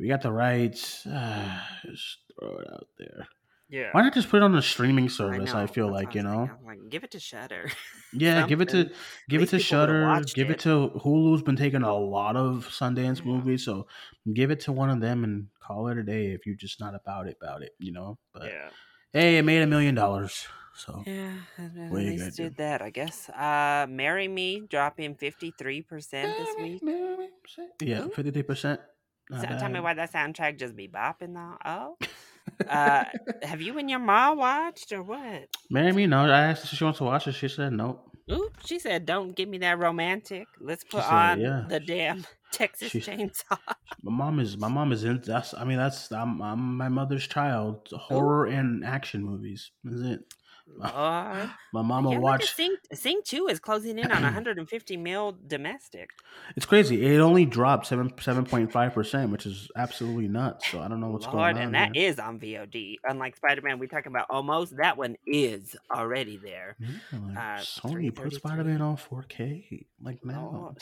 we 0.00 0.08
got 0.08 0.22
the 0.22 0.32
rights. 0.32 1.06
Uh, 1.06 1.60
just 1.86 2.18
throw 2.38 2.56
it 2.58 2.66
out 2.72 2.88
there. 2.98 3.28
Yeah. 3.70 3.88
Why 3.92 4.02
not 4.02 4.14
just 4.14 4.30
put 4.30 4.38
it 4.38 4.42
on 4.42 4.54
a 4.54 4.62
streaming 4.62 5.08
service? 5.10 5.52
I, 5.52 5.60
know, 5.62 5.66
feel 5.66 5.90
like 5.90 6.14
you 6.14 6.22
know. 6.22 6.48
Like, 6.64 6.78
give 6.88 7.04
it 7.04 7.10
to 7.12 7.20
Shudder. 7.20 7.70
Yeah, 8.14 8.46
give 8.46 8.62
it 8.62 8.70
to 8.70 8.90
give 9.28 9.42
it 9.42 9.50
to 9.50 9.58
Shudder. 9.58 10.22
Give 10.34 10.48
it. 10.48 10.54
it. 10.54 10.60
to 10.60 10.90
Hulu's 11.04 11.42
been 11.42 11.56
taking 11.56 11.82
a 11.82 11.94
lot 11.94 12.36
of 12.36 12.66
Sundance 12.70 13.18
Yeah. 13.18 13.24
movies, 13.26 13.66
so 13.66 13.86
give 14.32 14.50
it 14.50 14.60
to 14.60 14.72
one 14.72 14.88
of 14.88 15.00
them 15.02 15.24
and 15.24 15.48
call 15.60 15.88
it 15.88 15.98
a 15.98 16.02
day 16.02 16.28
if 16.32 16.46
you're 16.46 16.56
just 16.56 16.80
not 16.80 16.94
about 16.94 17.26
it. 17.26 17.36
About 17.42 17.62
it, 17.62 17.72
you 17.78 17.92
know. 17.92 18.16
But 18.32 18.44
yeah. 18.46 18.70
hey, 19.12 19.36
it 19.36 19.42
made 19.44 19.60
a 19.60 19.66
million 19.66 19.94
dollars. 19.94 20.46
So 20.74 21.02
Yeah, 21.06 21.32
at 21.58 21.64
at 21.76 21.90
What 21.90 22.00
you 22.02 22.10
least 22.12 22.20
gonna 22.20 22.30
do? 22.30 22.42
did 22.44 22.56
that, 22.56 22.80
I 22.80 22.88
guess. 22.88 23.28
Uh, 23.28 23.86
Marry 23.90 24.26
Me 24.28 24.62
dropping 24.70 25.14
53% 25.16 26.10
this 26.10 26.54
week. 26.58 26.80
yeah, 27.82 28.06
fifty 28.14 28.30
three 28.30 28.42
percent. 28.42 28.80
So, 29.30 29.42
tell 29.42 29.68
me 29.68 29.80
why 29.80 29.92
that 29.92 30.10
soundtrack 30.12 30.58
just 30.58 30.74
be 30.74 30.88
bopping 30.88 31.34
though. 31.34 31.58
Oh, 31.62 31.96
uh, 32.68 33.04
have 33.42 33.60
you 33.60 33.78
and 33.78 33.88
your 33.90 33.98
mom 33.98 34.38
watched 34.38 34.92
or 34.92 35.02
what? 35.02 35.48
Marry 35.70 35.92
me? 35.92 36.06
No, 36.06 36.24
I 36.24 36.40
asked 36.50 36.64
if 36.64 36.70
she 36.70 36.84
wants 36.84 36.98
to 36.98 37.04
watch 37.04 37.26
it. 37.26 37.32
She 37.32 37.48
said 37.48 37.72
nope. 37.72 38.04
Ooh, 38.30 38.50
she 38.64 38.78
said, 38.78 39.06
"Don't 39.06 39.34
give 39.34 39.48
me 39.48 39.58
that 39.58 39.78
romantic. 39.78 40.46
Let's 40.60 40.84
put 40.84 41.02
said, 41.02 41.12
on 41.12 41.40
yeah. 41.40 41.64
the 41.68 41.80
damn 41.80 42.26
Texas 42.52 42.90
She's- 42.90 43.06
Chainsaw. 43.06 43.58
My 44.02 44.12
mom 44.12 44.38
is 44.40 44.56
my 44.58 44.68
mom 44.68 44.92
is 44.92 45.04
in. 45.04 45.20
That's 45.24 45.54
I 45.54 45.64
mean 45.64 45.78
that's 45.78 46.12
I'm, 46.12 46.42
I'm 46.42 46.76
my 46.76 46.88
mother's 46.88 47.26
child. 47.26 47.88
Horror 47.92 48.46
and 48.46 48.84
action 48.84 49.22
movies. 49.24 49.70
Is 49.84 50.02
it? 50.02 50.20
Lord. 50.76 51.50
My 51.72 51.80
will 51.80 51.82
yeah, 51.82 52.00
look 52.00 52.14
at 52.14 52.20
watch. 52.20 52.54
Sing, 52.54 52.76
Sing 52.92 53.20
2 53.24 53.48
is 53.48 53.58
closing 53.60 53.98
in 53.98 54.10
on 54.10 54.22
150 54.22 54.96
mil 54.98 55.36
domestic. 55.46 56.10
It's 56.56 56.66
crazy. 56.66 57.04
It 57.04 57.18
only 57.20 57.44
dropped 57.44 57.86
seven 57.86 58.12
seven 58.20 58.44
point 58.44 58.72
five 58.72 58.94
percent, 58.94 59.30
which 59.30 59.46
is 59.46 59.68
absolutely 59.76 60.28
nuts. 60.28 60.70
So 60.70 60.80
I 60.80 60.88
don't 60.88 61.00
know 61.00 61.10
what's 61.10 61.26
Lord, 61.26 61.36
going 61.36 61.56
on. 61.56 61.62
and 61.62 61.74
that 61.74 61.90
there. 61.94 62.04
is 62.04 62.18
on 62.18 62.38
VOD. 62.38 62.96
Unlike 63.04 63.36
Spider 63.36 63.62
Man, 63.62 63.78
we're 63.78 63.88
talking 63.88 64.12
about 64.12 64.26
almost. 64.30 64.76
That 64.76 64.96
one 64.96 65.16
is 65.26 65.76
already 65.94 66.36
there. 66.36 66.76
Yeah, 66.78 66.88
like, 67.12 67.36
uh, 67.36 67.60
Sony 67.60 68.14
put 68.14 68.32
Spider 68.32 68.64
Man 68.64 68.80
on 68.80 68.96
4K. 68.96 69.86
Like 70.02 70.24
now, 70.24 70.50
Lord. 70.52 70.78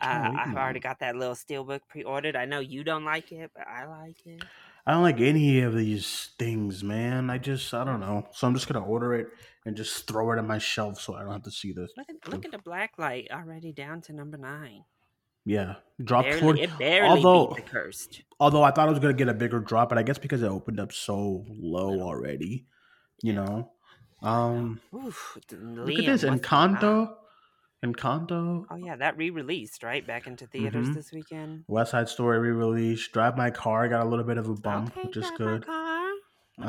Uh, 0.00 0.30
I've 0.46 0.56
already 0.56 0.80
got 0.80 1.00
that 1.00 1.16
little 1.16 1.34
steelbook 1.34 1.80
pre-ordered. 1.88 2.36
I 2.36 2.46
know 2.46 2.60
you 2.60 2.84
don't 2.84 3.04
like 3.04 3.32
it, 3.32 3.50
but 3.54 3.66
I 3.66 3.86
like 3.86 4.26
it. 4.26 4.42
I 4.86 4.92
don't 4.92 5.02
like 5.02 5.20
any 5.20 5.60
of 5.60 5.74
these 5.76 6.30
things, 6.38 6.82
man. 6.82 7.30
I 7.30 7.38
just 7.38 7.72
I 7.72 7.84
don't 7.84 8.00
know. 8.00 8.26
So 8.32 8.46
I'm 8.46 8.54
just 8.54 8.66
gonna 8.68 8.84
order 8.84 9.14
it 9.14 9.28
and 9.64 9.76
just 9.76 10.06
throw 10.08 10.32
it 10.32 10.38
on 10.38 10.46
my 10.46 10.58
shelf 10.58 11.00
so 11.00 11.14
I 11.14 11.22
don't 11.22 11.32
have 11.32 11.44
to 11.44 11.50
see 11.50 11.72
this. 11.72 11.92
Look 11.96 12.08
at 12.08 12.28
look 12.32 12.44
at 12.44 12.50
the 12.50 12.58
black 12.58 12.92
light 12.98 13.28
already 13.30 13.72
down 13.72 14.00
to 14.02 14.12
number 14.12 14.36
nine. 14.38 14.84
Yeah, 15.44 15.74
dropped 16.02 16.28
Barely, 16.28 16.40
40. 16.40 16.62
it 16.62 16.70
barely 16.78 17.08
although- 17.08 17.54
beat 17.54 17.64
the 17.64 17.70
cursed. 17.70 18.22
Although 18.40 18.62
I 18.64 18.72
thought 18.72 18.88
I 18.88 18.90
was 18.90 18.98
gonna 18.98 19.12
get 19.14 19.28
a 19.28 19.34
bigger 19.34 19.60
drop, 19.60 19.88
but 19.88 19.98
I 19.98 20.02
guess 20.02 20.18
because 20.18 20.42
it 20.42 20.48
opened 20.48 20.80
up 20.80 20.92
so 20.92 21.44
low 21.48 22.00
already, 22.00 22.66
you 23.22 23.32
know. 23.34 23.70
Um, 24.22 24.80
Oof, 24.94 25.36
look 25.50 25.98
at 25.98 26.06
this 26.06 26.22
Encanto, 26.24 27.14
Encanto, 27.84 28.64
Oh 28.70 28.76
yeah, 28.76 28.94
that 28.96 29.16
re-released 29.16 29.82
right 29.82 30.06
back 30.06 30.26
into 30.26 30.46
theaters 30.46 30.88
Mhm. 30.88 30.94
this 30.94 31.10
weekend. 31.12 31.64
West 31.66 31.90
Side 31.90 32.08
Story 32.08 32.38
re-release. 32.38 33.08
Drive 33.08 33.36
My 33.36 33.50
Car 33.50 33.88
got 33.88 34.06
a 34.06 34.08
little 34.08 34.24
bit 34.24 34.38
of 34.38 34.48
a 34.48 34.54
bump, 34.54 34.96
okay, 34.96 35.06
which 35.08 35.16
is 35.16 35.26
drive 35.28 35.38
good. 35.38 35.66
My 35.66 35.66
car. 35.66 36.12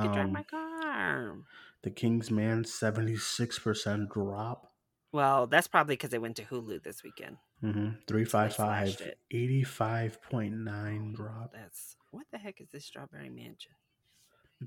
At 0.06 0.14
drive 0.14 0.26
Um, 0.26 0.32
my 0.32 0.44
car. 0.44 1.36
The 1.84 1.92
King's 1.92 2.32
Man, 2.32 2.64
seventy 2.64 3.16
six 3.18 3.60
percent 3.60 4.10
drop. 4.10 4.72
Well, 5.12 5.46
that's 5.46 5.68
probably 5.68 5.94
because 5.96 6.14
it 6.14 6.22
went 6.22 6.36
to 6.38 6.44
Hulu 6.46 6.82
this 6.82 7.04
weekend. 7.04 7.38
Mm-hmm. 7.62 7.90
Three 8.08 8.26
five 8.26 8.56
five. 8.56 8.90
slashed 8.90 9.02
it. 9.02 9.20
Eighty 9.30 9.64
five 9.64 10.20
point 10.24 10.56
nine 10.56 11.14
drop. 11.14 11.54
That's 11.54 11.96
what 12.10 12.26
the 12.32 12.40
heck 12.40 12.60
is 12.60 12.70
this 12.72 12.86
Strawberry 12.86 13.30
Mansion? 13.30 13.74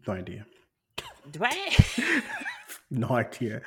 No 0.06 0.12
idea. 0.12 0.46
Do 1.30 1.40
I? 1.42 2.22
No 2.90 3.10
idea. 3.10 3.62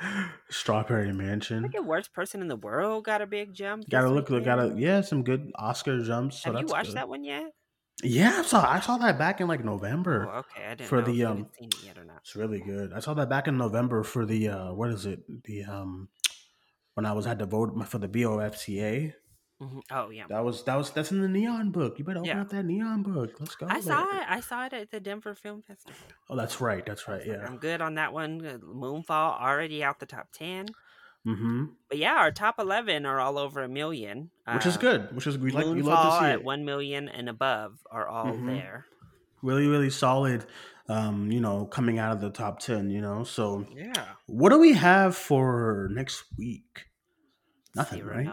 Strawberry 0.48 1.12
Mansion. 1.12 1.62
Look 1.62 1.74
at 1.74 1.84
worst 1.84 2.14
person 2.14 2.40
in 2.40 2.48
the 2.48 2.56
world 2.56 3.04
got 3.04 3.20
a 3.20 3.26
big 3.26 3.52
jump. 3.52 3.88
Gotta 3.90 4.08
look. 4.08 4.30
look, 4.30 4.44
Gotta 4.44 4.62
weekend. 4.62 4.80
yeah, 4.80 5.00
some 5.02 5.22
good 5.22 5.52
Oscar 5.56 6.02
jumps. 6.02 6.42
So 6.42 6.52
Have 6.52 6.60
you 6.62 6.66
watched 6.66 6.88
good. 6.88 6.96
that 6.96 7.08
one 7.08 7.22
yet? 7.24 7.52
Yeah, 8.02 8.36
I 8.38 8.42
saw. 8.42 8.64
I 8.66 8.80
saw 8.80 8.96
that 8.96 9.18
back 9.18 9.42
in 9.42 9.46
like 9.46 9.62
November. 9.62 10.26
Oh, 10.32 10.38
okay. 10.38 10.64
I 10.64 10.74
didn't 10.74 10.88
for 10.88 11.02
know 11.02 11.12
the, 11.12 11.24
um, 11.26 11.46
seen 11.58 11.68
it 11.68 11.84
yet 11.84 11.98
or 11.98 12.04
not. 12.04 12.20
It's 12.22 12.34
really 12.34 12.60
good. 12.60 12.94
I 12.94 13.00
saw 13.00 13.12
that 13.12 13.28
back 13.28 13.46
in 13.46 13.58
November 13.58 14.02
for 14.04 14.24
the 14.24 14.48
uh 14.48 14.72
what 14.72 14.88
is 14.88 15.04
it? 15.04 15.20
The 15.44 15.64
um 15.64 16.08
when 16.94 17.04
I 17.04 17.12
was 17.12 17.26
had 17.26 17.40
to 17.40 17.46
vote 17.46 17.72
for 17.88 17.98
the 17.98 18.08
BOFCA. 18.08 19.12
Mhm. 19.60 19.82
Oh 19.90 20.08
yeah. 20.10 20.24
That 20.28 20.42
was 20.44 20.64
that 20.64 20.76
was 20.76 20.90
that's 20.90 21.10
in 21.12 21.20
the 21.20 21.28
neon 21.28 21.70
book. 21.70 21.98
You 21.98 22.04
better 22.04 22.20
open 22.20 22.28
Yeah. 22.30 22.40
up 22.40 22.48
that 22.48 22.64
neon 22.64 23.02
book. 23.02 23.32
Let's 23.40 23.54
go. 23.56 23.66
I 23.68 23.80
saw 23.80 24.02
it. 24.16 24.22
I 24.28 24.40
saw 24.40 24.64
it 24.66 24.72
at 24.72 24.90
the 24.90 25.00
Denver 25.00 25.34
Film 25.34 25.60
Festival. 25.62 25.94
Oh, 26.30 26.36
that's 26.36 26.60
right. 26.62 26.84
That's 26.86 27.06
right. 27.08 27.24
Yeah. 27.26 27.44
I'm 27.46 27.58
good 27.58 27.80
on 27.82 27.94
that 27.96 28.12
one. 28.14 28.40
Moonfall 28.40 29.38
already 29.40 29.84
out 29.84 29.98
the 30.00 30.06
top 30.06 30.28
ten. 30.32 30.68
Mm-hmm. 31.26 31.64
But 31.90 31.98
yeah, 31.98 32.14
our 32.14 32.30
top 32.30 32.58
eleven 32.58 33.04
are 33.04 33.20
all 33.20 33.36
over 33.36 33.62
a 33.62 33.68
million, 33.68 34.30
Which 34.50 34.64
is 34.64 34.78
Uh, 34.78 34.80
good. 34.80 35.14
Which 35.14 35.26
is 35.26 35.36
we 35.36 35.50
like. 35.50 35.66
We 35.66 35.82
love 35.82 36.14
to 36.14 36.18
see 36.20 36.30
at 36.30 36.34
it. 36.36 36.44
one 36.44 36.64
million 36.64 37.08
and 37.10 37.28
above 37.28 37.80
are 37.90 38.08
all 38.08 38.32
Mhm. 38.32 38.46
there. 38.46 38.86
Really, 39.42 39.66
really 39.66 39.90
solid. 39.90 40.46
Um, 40.88 41.30
you 41.30 41.40
know, 41.40 41.66
coming 41.66 41.98
out 41.98 42.12
of 42.12 42.20
the 42.22 42.30
top 42.30 42.58
ten. 42.60 42.88
You 42.88 43.02
know, 43.02 43.24
so 43.24 43.66
Yeah. 43.70 43.92
what 44.26 44.48
do 44.48 44.58
we 44.58 44.72
have 44.72 45.14
for 45.14 45.88
next 45.92 46.24
week? 46.38 46.86
Nothing, 47.76 48.04
right? 48.06 48.26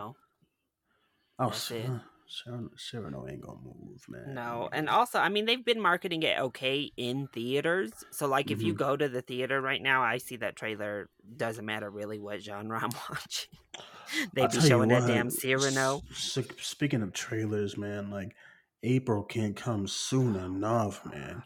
Oh, 1.39 1.51
That's 1.51 1.71
it. 1.71 1.85
Cyrano, 1.85 2.01
Cyrano, 2.27 2.69
Cyrano 2.77 3.27
ain't 3.27 3.41
gonna 3.41 3.59
move, 3.61 4.05
man. 4.09 4.33
No, 4.33 4.67
and 4.73 4.89
also, 4.89 5.19
I 5.19 5.29
mean, 5.29 5.45
they've 5.45 5.63
been 5.63 5.79
marketing 5.79 6.23
it 6.23 6.37
okay 6.37 6.91
in 6.97 7.27
theaters. 7.29 8.03
So, 8.11 8.27
like, 8.27 8.51
if 8.51 8.61
you 8.61 8.73
Mhm. 8.73 8.77
go 8.77 8.97
to 8.97 9.07
the 9.07 9.21
theater 9.21 9.61
right 9.61 9.81
now, 9.81 10.03
I 10.03 10.17
see 10.17 10.35
that 10.37 10.55
trailer. 10.57 11.09
Doesn't 11.37 11.65
matter 11.65 11.89
really 11.89 12.19
what 12.19 12.41
genre 12.41 12.77
I'm 12.81 12.91
watching. 13.09 13.49
they 14.33 14.47
I'll 14.47 14.49
be 14.49 14.59
you 14.59 14.61
showing 14.61 14.89
that 14.89 15.05
damn 15.05 15.29
Cyrano. 15.29 16.03
s- 16.11 16.39
Speaking 16.59 17.01
of 17.01 17.13
trailers, 17.13 17.77
man, 17.77 18.09
like 18.09 18.35
April 18.83 19.23
can't 19.23 19.55
come 19.55 19.87
soon 19.87 20.35
enough, 20.35 21.05
man. 21.05 21.43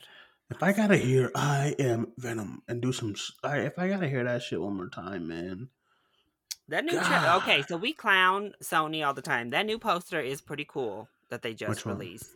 If 0.49 0.61
I 0.63 0.73
gotta 0.73 0.97
hear 0.97 1.31
"I 1.35 1.75
am 1.79 2.13
Venom" 2.17 2.63
and 2.67 2.81
do 2.81 2.91
some, 2.91 3.15
if 3.43 3.79
I 3.79 3.87
gotta 3.87 4.09
hear 4.09 4.23
that 4.25 4.41
shit 4.43 4.61
one 4.61 4.75
more 4.75 4.89
time, 4.89 5.27
man. 5.27 5.69
That 6.71 6.83
new 6.85 6.93
tra- 6.99 7.33
okay, 7.43 7.63
so 7.67 7.77
we 7.77 7.93
clown 7.93 8.53
Sony 8.63 9.05
all 9.05 9.13
the 9.13 9.21
time. 9.21 9.51
That 9.51 9.65
new 9.65 9.77
poster 9.77 10.19
is 10.19 10.41
pretty 10.41 10.65
cool 10.67 11.07
that 11.29 11.41
they 11.43 11.53
just 11.53 11.69
Which 11.69 11.85
one? 11.85 11.97
released. 11.97 12.31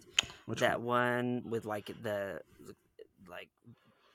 Which 0.45 0.59
that 0.59 0.81
one 0.81 1.43
with 1.49 1.65
like 1.65 1.87
the 2.03 2.41
like 3.29 3.49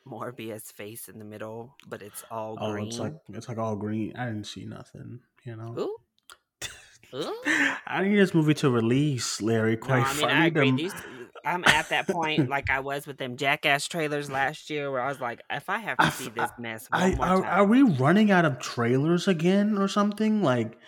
Morbius 0.06 0.72
face 0.72 1.08
in 1.08 1.18
the 1.18 1.24
middle, 1.24 1.74
but 1.88 2.02
it's 2.02 2.24
all 2.30 2.56
Oh, 2.60 2.72
green. 2.72 2.88
it's 2.88 2.98
like 2.98 3.14
it's 3.32 3.48
like 3.48 3.58
all 3.58 3.76
green. 3.76 4.14
I 4.16 4.26
didn't 4.26 4.46
see 4.46 4.64
nothing, 4.64 5.20
you 5.44 5.56
know. 5.56 5.74
Ooh. 5.78 5.96
Ooh. 7.14 7.34
I 7.86 8.04
need 8.04 8.16
this 8.16 8.34
movie 8.34 8.54
to 8.54 8.70
release, 8.70 9.40
Larry. 9.42 9.76
No, 9.76 9.82
Quite 9.86 9.94
I 10.06 10.08
mean 10.08 10.16
frankly, 10.16 10.32
I 10.32 10.46
agree. 10.46 10.66
them- 10.68 10.76
These, 10.76 10.94
I'm 11.44 11.64
at 11.64 11.88
that 11.90 12.08
point 12.08 12.48
like 12.48 12.70
I 12.70 12.80
was 12.80 13.06
with 13.06 13.18
them 13.18 13.36
Jackass 13.36 13.88
trailers 13.88 14.30
last 14.30 14.70
year, 14.70 14.90
where 14.90 15.00
I 15.00 15.08
was 15.08 15.20
like, 15.20 15.40
if 15.50 15.68
I 15.68 15.78
have 15.78 15.98
to 15.98 16.04
I 16.04 16.10
see 16.10 16.28
this 16.28 16.50
mess 16.58 16.88
one 16.90 17.02
I, 17.02 17.14
more 17.14 17.26
are, 17.26 17.44
are 17.44 17.64
we 17.64 17.82
running 17.82 18.30
out 18.30 18.44
of 18.44 18.58
trailers 18.58 19.28
again 19.28 19.78
or 19.78 19.88
something? 19.88 20.42
Like, 20.42 20.78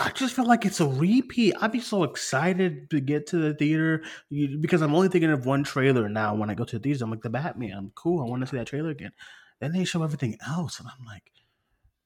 I 0.00 0.10
just 0.14 0.34
feel 0.34 0.46
like 0.46 0.64
it's 0.64 0.80
a 0.80 0.88
repeat. 0.88 1.54
I'd 1.60 1.72
be 1.72 1.80
so 1.80 2.04
excited 2.04 2.90
to 2.90 3.00
get 3.00 3.26
to 3.28 3.36
the 3.38 3.54
theater 3.54 4.02
because 4.30 4.82
I'm 4.82 4.94
only 4.94 5.08
thinking 5.08 5.30
of 5.30 5.46
one 5.46 5.64
trailer 5.64 6.08
now. 6.08 6.34
When 6.34 6.50
I 6.50 6.54
go 6.54 6.64
to 6.64 6.78
the 6.78 6.82
theater, 6.82 7.04
I'm 7.04 7.10
like 7.10 7.22
the 7.22 7.30
Batman. 7.30 7.76
I'm 7.76 7.92
cool. 7.94 8.22
I 8.22 8.28
want 8.28 8.42
to 8.42 8.46
see 8.46 8.56
that 8.56 8.66
trailer 8.66 8.90
again. 8.90 9.12
Then 9.60 9.72
they 9.72 9.84
show 9.84 10.02
everything 10.02 10.36
else, 10.46 10.80
and 10.80 10.88
I'm 10.88 11.04
like, 11.06 11.22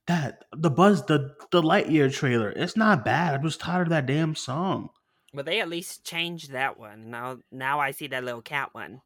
that 0.06 0.44
the 0.56 0.70
Buzz 0.70 1.04
the 1.06 1.34
the 1.50 1.62
Lightyear 1.62 2.12
trailer. 2.12 2.50
It's 2.50 2.76
not 2.76 3.04
bad. 3.04 3.34
I'm 3.34 3.42
just 3.42 3.60
tired 3.60 3.88
of 3.88 3.90
that 3.90 4.06
damn 4.06 4.34
song. 4.34 4.90
But 5.36 5.46
they 5.46 5.60
at 5.60 5.68
least 5.68 6.04
changed 6.04 6.52
that 6.52 6.78
one. 6.78 7.10
Now, 7.10 7.38
now 7.52 7.78
I 7.78 7.92
see 7.92 8.08
that 8.08 8.24
little 8.24 8.42
cat 8.42 8.70
one. 8.72 9.02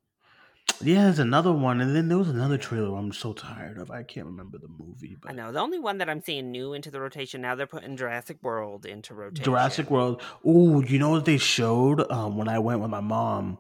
Yeah, 0.83 1.05
there's 1.05 1.19
another 1.19 1.53
one, 1.53 1.81
and 1.81 1.95
then 1.95 2.09
there 2.09 2.17
was 2.17 2.29
another 2.29 2.57
trailer 2.57 2.97
I'm 2.97 3.13
so 3.13 3.35
tired 3.35 3.77
of. 3.77 3.91
I 3.91 4.03
can't 4.03 4.27
remember 4.27 4.57
the 4.57 4.69
movie, 4.69 5.17
I 5.25 5.27
but 5.27 5.37
know 5.37 5.53
the 5.53 5.59
only 5.59 5.79
one 5.79 5.99
that 5.99 6.09
I'm 6.09 6.23
seeing 6.23 6.51
new 6.51 6.73
into 6.73 6.91
the 6.91 7.01
rotation 7.01 7.43
now. 7.43 7.55
They're 7.55 7.67
putting 7.67 7.97
Jurassic 7.97 8.39
World 8.43 8.87
into 8.87 9.13
rotation. 9.13 9.45
Jurassic 9.45 9.91
World. 9.91 10.23
Oh, 10.43 10.81
you 10.81 10.99
know 10.99 11.11
what 11.11 11.27
they 11.27 11.37
showed 11.37 12.11
um, 12.11 12.39
when 12.39 12.49
I 12.49 12.61
went 12.61 12.81
with 12.81 12.91
my 12.91 13.01
mom? 13.01 13.59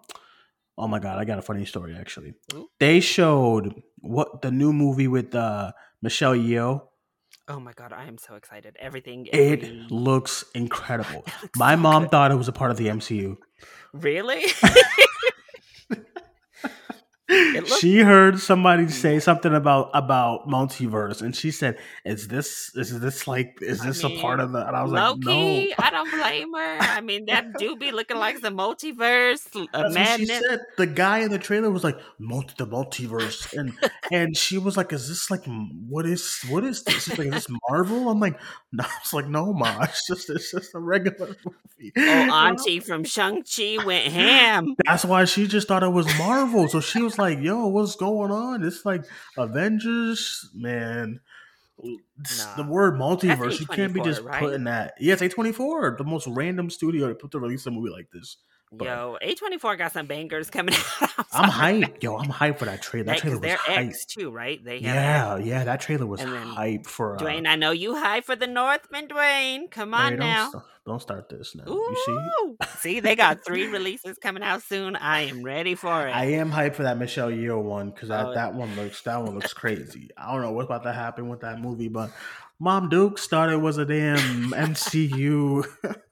Oh 0.78 0.88
my 0.88 0.98
god, 0.98 1.18
I 1.18 1.26
got 1.26 1.38
a 1.38 1.42
funny 1.42 1.66
story 1.66 1.94
actually. 1.94 2.34
Ooh. 2.54 2.70
They 2.78 3.00
showed 3.00 3.82
what 3.98 4.40
the 4.40 4.50
new 4.50 4.72
movie 4.72 5.08
with 5.08 5.34
uh, 5.34 5.72
Michelle 6.00 6.34
Yeoh. 6.34 6.86
Oh 7.51 7.59
my 7.59 7.72
god, 7.72 7.92
I 7.92 8.05
am 8.07 8.16
so 8.16 8.36
excited! 8.36 8.76
Everything. 8.78 9.26
It 9.32 9.90
looks 9.90 10.44
incredible. 10.55 11.24
It 11.26 11.32
looks 11.42 11.59
My 11.59 11.74
so 11.74 11.80
mom 11.80 12.03
good. 12.05 12.11
thought 12.12 12.30
it 12.30 12.36
was 12.36 12.46
a 12.46 12.53
part 12.53 12.70
of 12.70 12.76
the 12.76 12.86
MCU. 12.86 13.38
really. 13.92 14.44
she 17.80 18.00
heard 18.00 18.40
somebody 18.40 18.88
say 18.88 19.20
something 19.20 19.54
about 19.54 19.90
about 19.94 20.48
multiverse, 20.48 21.22
and 21.22 21.34
she 21.34 21.50
said, 21.50 21.78
"Is 22.04 22.28
this 22.28 22.74
is 22.74 22.98
this 23.00 23.26
like 23.26 23.58
is 23.60 23.80
I 23.80 23.86
this 23.86 24.04
a 24.04 24.10
part 24.10 24.40
of 24.40 24.52
the?" 24.52 24.66
And 24.66 24.76
I 24.76 24.82
was 24.82 24.92
like, 24.92 25.18
"No." 25.18 25.66
I 25.78 25.90
don't 25.90 26.10
blame 26.10 26.52
her. 26.54 26.78
I 26.80 27.00
mean, 27.00 27.26
that 27.26 27.58
do 27.58 27.76
be 27.76 27.90
looking 27.90 28.16
like 28.16 28.40
the 28.40 28.50
multiverse 28.50 29.46
uh, 29.72 29.90
what 29.90 30.18
she 30.18 30.26
said. 30.26 30.60
The 30.76 30.86
guy 30.86 31.18
in 31.18 31.30
the 31.30 31.38
trailer 31.38 31.70
was 31.70 31.84
like, 31.84 31.98
"Multi 32.18 32.54
the 32.58 32.66
multiverse," 32.66 33.52
and 33.56 33.72
and 34.10 34.36
she 34.36 34.58
was 34.58 34.76
like, 34.76 34.92
"Is 34.92 35.08
this 35.08 35.30
like 35.30 35.44
what 35.88 36.06
is 36.06 36.42
what 36.48 36.64
is 36.64 36.82
this? 36.82 37.04
She's 37.04 37.18
like, 37.18 37.28
is 37.28 37.46
this 37.46 37.56
Marvel?" 37.68 38.08
I'm 38.08 38.20
like, 38.20 38.38
"No." 38.72 38.84
I 38.84 38.98
was 39.02 39.12
like, 39.12 39.28
"No, 39.28 39.52
ma. 39.52 39.84
It's 39.90 40.06
just 40.06 40.30
it's 40.30 40.50
just 40.50 40.74
a 40.74 40.78
regular 40.78 41.28
movie." 41.44 41.92
Oh, 41.96 42.30
Auntie 42.30 42.80
from 42.80 43.04
Shang 43.04 43.42
Chi 43.42 43.78
went 43.84 44.12
ham. 44.12 44.74
That's 44.84 45.04
why 45.04 45.24
she 45.24 45.46
just 45.46 45.68
thought 45.68 45.82
it 45.82 45.88
was 45.88 46.06
Marvel. 46.18 46.68
So 46.68 46.80
she 46.80 47.00
was 47.02 47.18
like, 47.20 47.40
"Yo, 47.40 47.66
what's 47.68 47.96
going 47.96 48.30
on? 48.30 48.64
It's 48.64 48.84
like 48.84 49.04
Avengers, 49.36 50.50
man." 50.54 51.20
It's 52.20 52.44
The 52.56 52.64
word 52.64 52.94
multiverse, 52.94 53.60
you 53.60 53.66
can't 53.66 53.94
be 53.94 54.02
just 54.02 54.22
right? 54.22 54.38
putting 54.40 54.64
that. 54.64 54.94
Yeah, 55.00 55.14
it's 55.14 55.22
A24, 55.22 55.96
the 55.96 56.04
most 56.04 56.26
random 56.26 56.68
studio 56.68 57.08
to 57.08 57.14
put 57.14 57.30
to 57.30 57.38
release 57.38 57.66
a 57.66 57.70
movie 57.70 57.90
like 57.90 58.10
this. 58.12 58.36
But- 58.72 58.84
Yo, 58.86 59.18
A24 59.20 59.78
got 59.78 59.92
some 59.92 60.06
bangers 60.06 60.48
coming 60.48 60.74
out. 61.00 61.10
I'm 61.32 61.50
sorry. 61.50 61.82
hyped, 61.82 62.02
yo. 62.04 62.16
I'm 62.16 62.28
hyped 62.30 62.58
for 62.58 62.66
that 62.66 62.82
trailer. 62.82 63.06
That 63.06 63.18
trailer 63.18 63.38
was 63.40 63.50
hype. 63.52 63.92
Too, 64.08 64.30
right? 64.30 64.64
They 64.64 64.78
Yeah, 64.78 65.34
X. 65.38 65.44
yeah, 65.46 65.64
that 65.64 65.80
trailer 65.80 66.06
was 66.06 66.20
And 66.20 66.32
hype 66.36 66.86
for. 66.86 67.16
Uh, 67.16 67.18
Duane, 67.18 67.46
I 67.48 67.56
know 67.56 67.72
you 67.72 67.96
high 67.96 68.20
for 68.20 68.36
the 68.36 68.46
Northman, 68.46 69.08
Duane. 69.08 69.66
Come 69.68 69.92
on 69.92 70.10
don't 70.12 70.18
now. 70.20 70.52
Don't 70.86 71.02
start 71.02 71.28
this 71.28 71.54
now. 71.56 71.64
You 71.66 71.96
see? 72.06 72.66
See, 72.78 73.00
they 73.00 73.14
got 73.16 73.44
three 73.44 73.66
releases 73.66 74.16
coming 74.18 74.42
out 74.42 74.62
soon. 74.62 74.94
I 74.96 75.22
am 75.22 75.42
ready 75.42 75.74
for 75.74 76.06
it. 76.06 76.12
I 76.12 76.26
am 76.32 76.50
hyped 76.52 76.74
for 76.76 76.84
that 76.84 76.96
Michelle 76.96 77.30
Yeoh 77.30 77.60
one 77.62 77.90
because 77.90 78.08
that, 78.08 78.26
Oh. 78.26 78.34
that 78.34 78.54
one 78.54 78.74
looks 78.76 79.02
that 79.02 79.20
one 79.20 79.34
looks 79.34 79.52
crazy. 79.52 80.10
I 80.16 80.32
don't 80.32 80.42
know 80.42 80.52
what's 80.52 80.66
about 80.66 80.84
to 80.84 80.92
happen 80.92 81.28
with 81.28 81.40
that 81.40 81.60
movie, 81.60 81.88
but 81.88 82.10
Mom 82.62 82.88
Duke 82.90 83.16
started 83.18 83.58
was 83.61 83.78
a 83.78 83.86
damn 83.86 84.50
MCU 84.52 85.64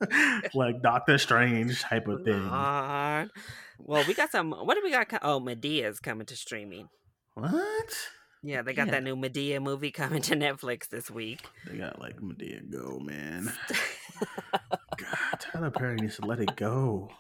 like 0.55 0.81
Doctor 0.83 1.19
Strange 1.19 1.83
type 1.83 2.09
of 2.09 2.25
thing. 2.25 2.49
Lord. 2.49 3.31
Well, 3.79 4.05
we 4.09 4.15
got 4.15 4.31
some. 4.33 4.51
What 4.53 4.75
do 4.75 4.81
we 4.83 4.91
got? 4.91 5.07
Oh, 5.23 5.41
Madea's 5.41 6.01
coming 6.01 6.27
to 6.27 6.37
streaming. 6.37 6.89
What? 7.35 7.99
Yeah, 8.43 8.63
they 8.63 8.73
got 8.73 8.87
Yeah. 8.87 8.93
that 8.93 9.03
new 9.03 9.15
Madea 9.17 9.61
movie 9.61 9.91
coming 9.91 10.23
to 10.23 10.37
Netflix 10.37 10.89
this 10.89 11.11
week. 11.11 11.41
They 11.67 11.77
got 11.77 12.01
like 12.01 12.17
Madea 12.17 12.71
go, 12.71 12.99
man. 13.01 13.53
God, 14.97 15.41
Tyler 15.41 15.71
Perry 15.71 15.97
needs 15.97 16.17
to 16.17 16.27
let 16.27 16.41
it 16.41 16.57
go. 16.57 17.11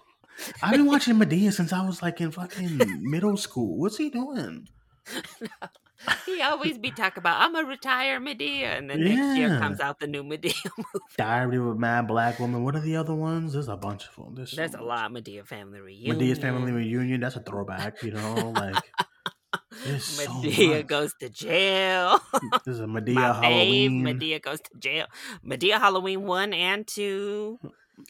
I've 0.62 0.72
been 0.72 0.86
watching 0.86 1.16
Madea 1.16 1.52
since 1.52 1.72
I 1.72 1.84
was 1.84 2.00
like 2.02 2.20
in 2.20 2.30
fucking 2.30 2.78
middle 3.02 3.36
school. 3.36 3.76
What's 3.76 3.96
he 3.98 4.08
doing? 4.10 4.68
he 6.26 6.40
always 6.42 6.78
be 6.78 6.90
talking 6.90 7.20
about 7.20 7.40
I'm 7.40 7.54
a 7.56 7.64
retire 7.64 8.20
Madea, 8.20 8.78
and 8.78 8.88
then 8.90 9.02
next 9.04 9.36
year 9.38 9.58
comes 9.58 9.80
out 9.80 9.98
the 9.98 10.06
new 10.06 10.22
Madea 10.22 10.54
movie. 10.76 11.04
Diary 11.16 11.56
of 11.56 11.66
a 11.66 11.74
Mad 11.74 12.06
Black 12.06 12.38
Woman. 12.38 12.64
What 12.64 12.76
are 12.76 12.80
the 12.80 12.96
other 12.96 13.14
ones? 13.14 13.52
There's 13.52 13.68
a 13.68 13.76
bunch 13.76 14.06
of 14.06 14.14
them. 14.16 14.34
There's, 14.34 14.72
so 14.72 14.80
a 14.80 14.82
lot. 14.82 15.10
Madea 15.10 15.46
family 15.46 15.80
reunion. 15.80 16.16
Madea's 16.18 16.38
Family 16.38 16.72
Reunion. 16.72 17.20
That's 17.20 17.36
a 17.36 17.40
throwback, 17.40 18.02
you 18.02 18.12
know. 18.12 18.52
Like 18.54 18.76
there's 19.84 20.04
so 20.04 20.30
Madea 20.30 20.76
much. 20.78 20.86
goes 20.86 21.12
to 21.20 21.28
jail. 21.28 22.20
There's 22.64 22.80
a 22.80 22.84
Madea 22.84 23.14
My 23.14 23.32
Halloween. 23.46 24.02
Madea 24.04 24.42
goes 24.42 24.60
to 24.60 24.78
jail. 24.78 25.06
Madea 25.44 25.78
Halloween 25.78 26.22
one 26.24 26.52
and 26.52 26.86
two. 26.86 27.58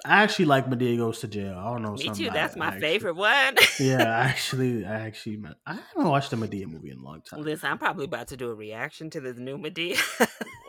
I 0.05 0.23
actually 0.23 0.45
like 0.45 0.67
Madea 0.67 0.97
goes 0.97 1.21
to 1.21 1.29
jail. 1.29 1.57
I 1.59 1.73
don't 1.73 1.83
know. 1.83 1.95
Me 1.95 2.11
too. 2.11 2.31
That's 2.31 2.57
I 2.57 2.59
my 2.59 2.81
favorite 2.81 3.17
one. 3.17 3.57
Yeah, 3.81 4.03
I 4.03 4.25
actually, 4.25 4.85
I 4.85 5.01
actually, 5.07 5.41
I 5.65 5.75
haven't 5.75 6.09
watched 6.09 6.33
a 6.33 6.37
Madea 6.37 6.67
movie 6.67 6.91
in 6.91 6.99
a 6.99 7.03
long 7.03 7.23
time. 7.23 7.43
Listen, 7.43 7.71
I'm 7.71 7.79
probably 7.79 8.07
about 8.07 8.29
to 8.29 8.37
do 8.37 8.51
a 8.51 8.55
reaction 8.55 9.09
to 9.11 9.21
this 9.21 9.39
new 9.39 9.57
Madea. 9.57 10.01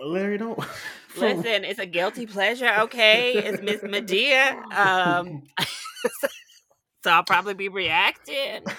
Larry, 0.03 0.38
don't. 0.38 0.59
Listen, 1.17 1.63
it's 1.65 1.80
a 1.80 1.88
guilty 1.88 2.28
pleasure, 2.28 2.72
okay? 2.82 3.34
It's 3.34 3.61
Miss 3.61 3.82
Madea. 3.82 4.61
Um, 4.72 5.43
so 7.04 7.12
I'll 7.12 7.24
probably 7.24 7.54
be 7.54 7.70
reacting. 7.70 8.64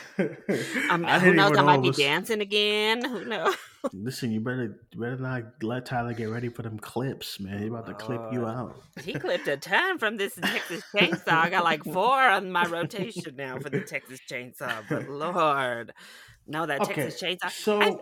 Um, 0.90 1.06
I 1.06 1.18
who 1.18 1.32
knows? 1.32 1.56
I 1.56 1.62
might 1.62 1.80
be 1.80 1.92
dancing 1.92 2.40
again. 2.40 3.02
Who 3.04 3.24
knows? 3.24 3.54
Listen, 3.94 4.32
you 4.32 4.40
better, 4.40 4.78
you 4.92 5.00
better 5.00 5.16
not 5.16 5.62
let 5.62 5.86
Tyler 5.86 6.12
get 6.12 6.28
ready 6.28 6.48
for 6.48 6.62
them 6.62 6.78
clips, 6.78 7.40
man. 7.40 7.60
He 7.62 7.68
about 7.68 7.86
to 7.86 7.94
clip 7.94 8.20
you 8.32 8.44
out. 8.46 8.76
He 9.02 9.14
clipped 9.14 9.48
a 9.48 9.56
ton 9.56 9.98
from 9.98 10.16
this 10.18 10.34
Texas 10.34 10.82
Chainsaw. 10.94 11.28
I 11.32 11.48
got 11.50 11.64
like 11.64 11.84
four 11.84 12.18
on 12.20 12.50
my 12.52 12.66
rotation 12.66 13.36
now 13.36 13.58
for 13.58 13.70
the 13.70 13.80
Texas 13.80 14.20
Chainsaw. 14.28 14.84
But 14.88 15.08
Lord, 15.08 15.92
no, 16.46 16.66
that 16.66 16.82
Okay, 16.82 16.94
Texas 17.04 17.22
Chainsaw. 17.22 17.50
so 17.50 17.80
I- 17.80 17.96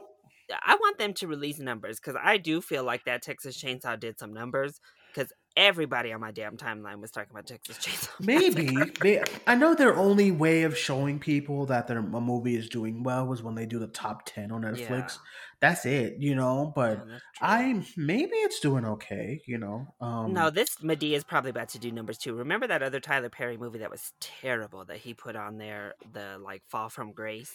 I 0.64 0.76
want 0.76 0.96
them 0.98 1.12
to 1.14 1.26
release 1.28 1.58
numbers 1.58 2.00
because 2.00 2.18
I 2.20 2.38
do 2.38 2.62
feel 2.62 2.82
like 2.82 3.04
that 3.04 3.20
Texas 3.22 3.62
Chainsaw 3.62 4.00
did 4.00 4.18
some 4.18 4.32
numbers 4.32 4.80
because 5.12 5.30
everybody 5.58 6.12
on 6.12 6.20
my 6.20 6.30
damn 6.30 6.56
timeline 6.56 7.00
was 7.00 7.10
talking 7.10 7.30
about 7.32 7.46
Texas 7.46 7.76
Chainsaw. 7.78 8.08
Maybe 8.24 8.70
they, 9.02 9.22
I 9.46 9.56
know 9.56 9.74
their 9.74 9.96
only 9.96 10.30
way 10.30 10.62
of 10.62 10.78
showing 10.78 11.18
people 11.18 11.66
that 11.66 11.88
their 11.88 11.98
a 11.98 12.02
movie 12.02 12.56
is 12.56 12.68
doing 12.68 13.02
well 13.02 13.26
was 13.26 13.42
when 13.42 13.56
they 13.56 13.66
do 13.66 13.78
the 13.78 13.88
top 13.88 14.24
ten 14.24 14.52
on 14.52 14.62
Netflix. 14.62 14.88
Yeah. 14.88 15.16
That's 15.60 15.84
it, 15.84 16.18
you 16.20 16.36
know. 16.36 16.72
But 16.74 17.04
Yeah. 17.06 17.18
I 17.42 17.84
maybe 17.96 18.36
it's 18.36 18.60
doing 18.60 18.84
okay, 18.84 19.42
you 19.44 19.58
know. 19.58 19.92
Um, 20.00 20.32
no, 20.32 20.50
this 20.50 20.76
Madea 20.76 21.16
is 21.16 21.24
probably 21.24 21.50
about 21.50 21.70
to 21.70 21.80
do 21.80 21.90
numbers 21.90 22.18
too. 22.18 22.34
Remember 22.34 22.68
that 22.68 22.82
other 22.82 23.00
Tyler 23.00 23.28
Perry 23.28 23.56
movie 23.56 23.80
that 23.80 23.90
was 23.90 24.12
terrible 24.20 24.84
that 24.84 24.98
he 24.98 25.12
put 25.12 25.34
on 25.34 25.58
there, 25.58 25.94
the 26.12 26.38
like 26.38 26.62
Fall 26.68 26.88
from 26.88 27.12
Grace. 27.12 27.52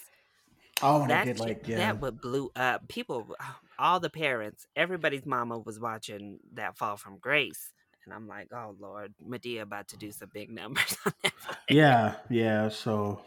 oh, 0.82 1.06
that 1.06 1.24
did 1.24 1.40
like 1.40 1.66
yeah. 1.66 1.78
that 1.78 2.00
would 2.02 2.20
blew 2.20 2.50
up. 2.54 2.86
People, 2.88 3.34
all 3.78 3.98
the 4.00 4.10
parents, 4.10 4.66
everybody's 4.76 5.24
mama 5.24 5.58
was 5.58 5.80
watching 5.80 6.40
that 6.52 6.76
Fall 6.76 6.98
from 6.98 7.16
Grace, 7.16 7.72
and 8.04 8.14
I'm 8.14 8.26
like, 8.28 8.48
oh 8.52 8.74
Lord, 8.78 9.14
Madea 9.26 9.62
about 9.62 9.88
to 9.88 9.96
do 9.96 10.10
some 10.12 10.30
big 10.32 10.50
numbers 10.50 10.96
on 11.06 11.12
that. 11.22 11.32
yeah, 11.68 12.14
yeah. 12.30 12.68
So 12.68 13.22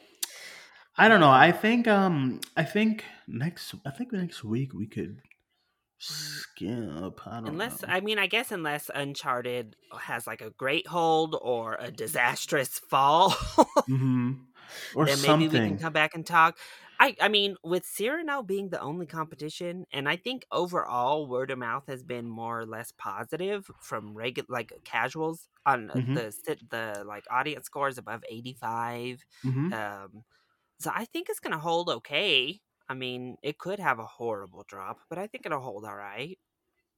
I 0.97 1.07
don't 1.07 1.19
know. 1.19 1.32
I 1.32 1.51
think 1.51 1.88
um 1.88 2.39
I 2.55 2.63
think 2.63 3.03
next 3.28 3.73
I 3.86 3.91
think 3.91 4.11
next 4.13 4.43
week 4.43 4.73
we 4.73 4.88
could 4.88 5.21
skip. 5.99 7.21
I 7.28 7.39
don't 7.41 7.45
Unless 7.47 7.82
know. 7.84 7.89
I 7.89 7.99
mean, 8.01 8.19
I 8.19 8.28
guess 8.28 8.51
unless 8.51 8.89
Uncharted 8.93 9.75
has 9.99 10.28
like 10.28 10.41
a 10.41 10.49
great 10.51 10.88
hold 10.88 11.38
or 11.41 11.78
a 11.80 11.91
disastrous 11.91 12.80
fall, 12.80 13.32
hmm 13.86 14.34
Or 14.95 15.05
then 15.05 15.21
maybe 15.21 15.47
something. 15.47 15.61
we 15.61 15.67
can 15.69 15.78
come 15.78 15.93
back 15.93 16.15
and 16.15 16.25
talk. 16.25 16.57
I 16.99 17.15
I 17.21 17.27
mean, 17.29 17.55
with 17.63 17.85
Cyrano 17.85 18.41
being 18.43 18.69
the 18.69 18.79
only 18.81 19.05
competition, 19.05 19.85
and 19.91 20.09
I 20.09 20.15
think 20.17 20.45
overall 20.51 21.27
word 21.27 21.51
of 21.51 21.59
mouth 21.59 21.85
has 21.87 22.03
been 22.03 22.27
more 22.29 22.59
or 22.61 22.65
less 22.65 22.91
positive 22.91 23.69
from 23.81 24.15
regular 24.15 24.47
like 24.49 24.73
casuals 24.83 25.49
on 25.65 25.91
uh, 25.91 25.99
Mhm. 25.99 26.15
the 26.15 26.33
the 26.69 27.03
like 27.05 27.25
audience 27.31 27.65
scores 27.67 27.97
above 27.97 28.23
eighty 28.29 28.53
five. 28.53 29.23
hmm 29.43 29.69
Um, 29.71 30.23
so 30.79 30.91
I 30.93 31.05
think 31.05 31.29
it's 31.29 31.39
gonna 31.41 31.59
hold 31.59 31.89
okay. 31.89 32.61
I 32.89 32.95
mean, 32.95 33.37
it 33.43 33.59
could 33.59 33.79
have 33.79 33.99
a 33.99 34.05
horrible 34.07 34.63
drop, 34.67 34.99
but 35.09 35.19
I 35.19 35.27
think 35.27 35.45
it'll 35.45 35.61
hold 35.61 35.85
all 35.85 35.95
right. 35.95 36.39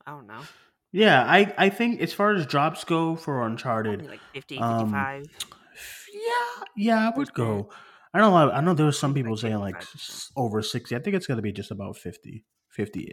I 0.08 0.12
don't 0.12 0.28
know. 0.28 0.50
Yeah, 0.91 1.24
I 1.26 1.54
I 1.58 1.70
think 1.70 2.02
as 2.02 2.14
far 2.14 2.34
as 2.34 2.45
drops 2.47 2.84
go 2.84 3.16
for 3.16 3.45
Uncharted, 3.45 4.04
like 4.08 4.24
50, 4.34 4.64
um, 4.64 5.08
55. 5.08 5.28
yeah, 6.14 6.64
yeah, 6.76 7.10
I 7.10 7.18
would 7.18 7.34
go. 7.34 7.70
I 8.14 8.20
don't 8.20 8.32
know. 8.34 8.51
I 8.51 8.62
know 8.62 8.74
there 8.74 8.86
was 8.88 8.97
some 8.97 9.14
people 9.14 9.38
saying 9.38 9.60
like 9.60 9.76
55%. 9.76 9.95
s- 9.95 10.32
over 10.36 10.62
sixty. 10.62 10.95
I 10.95 10.99
think 10.99 11.16
it's 11.16 11.28
gonna 11.28 11.41
be 11.41 11.51
just 11.51 11.72
about 11.72 11.95
50 11.97 12.43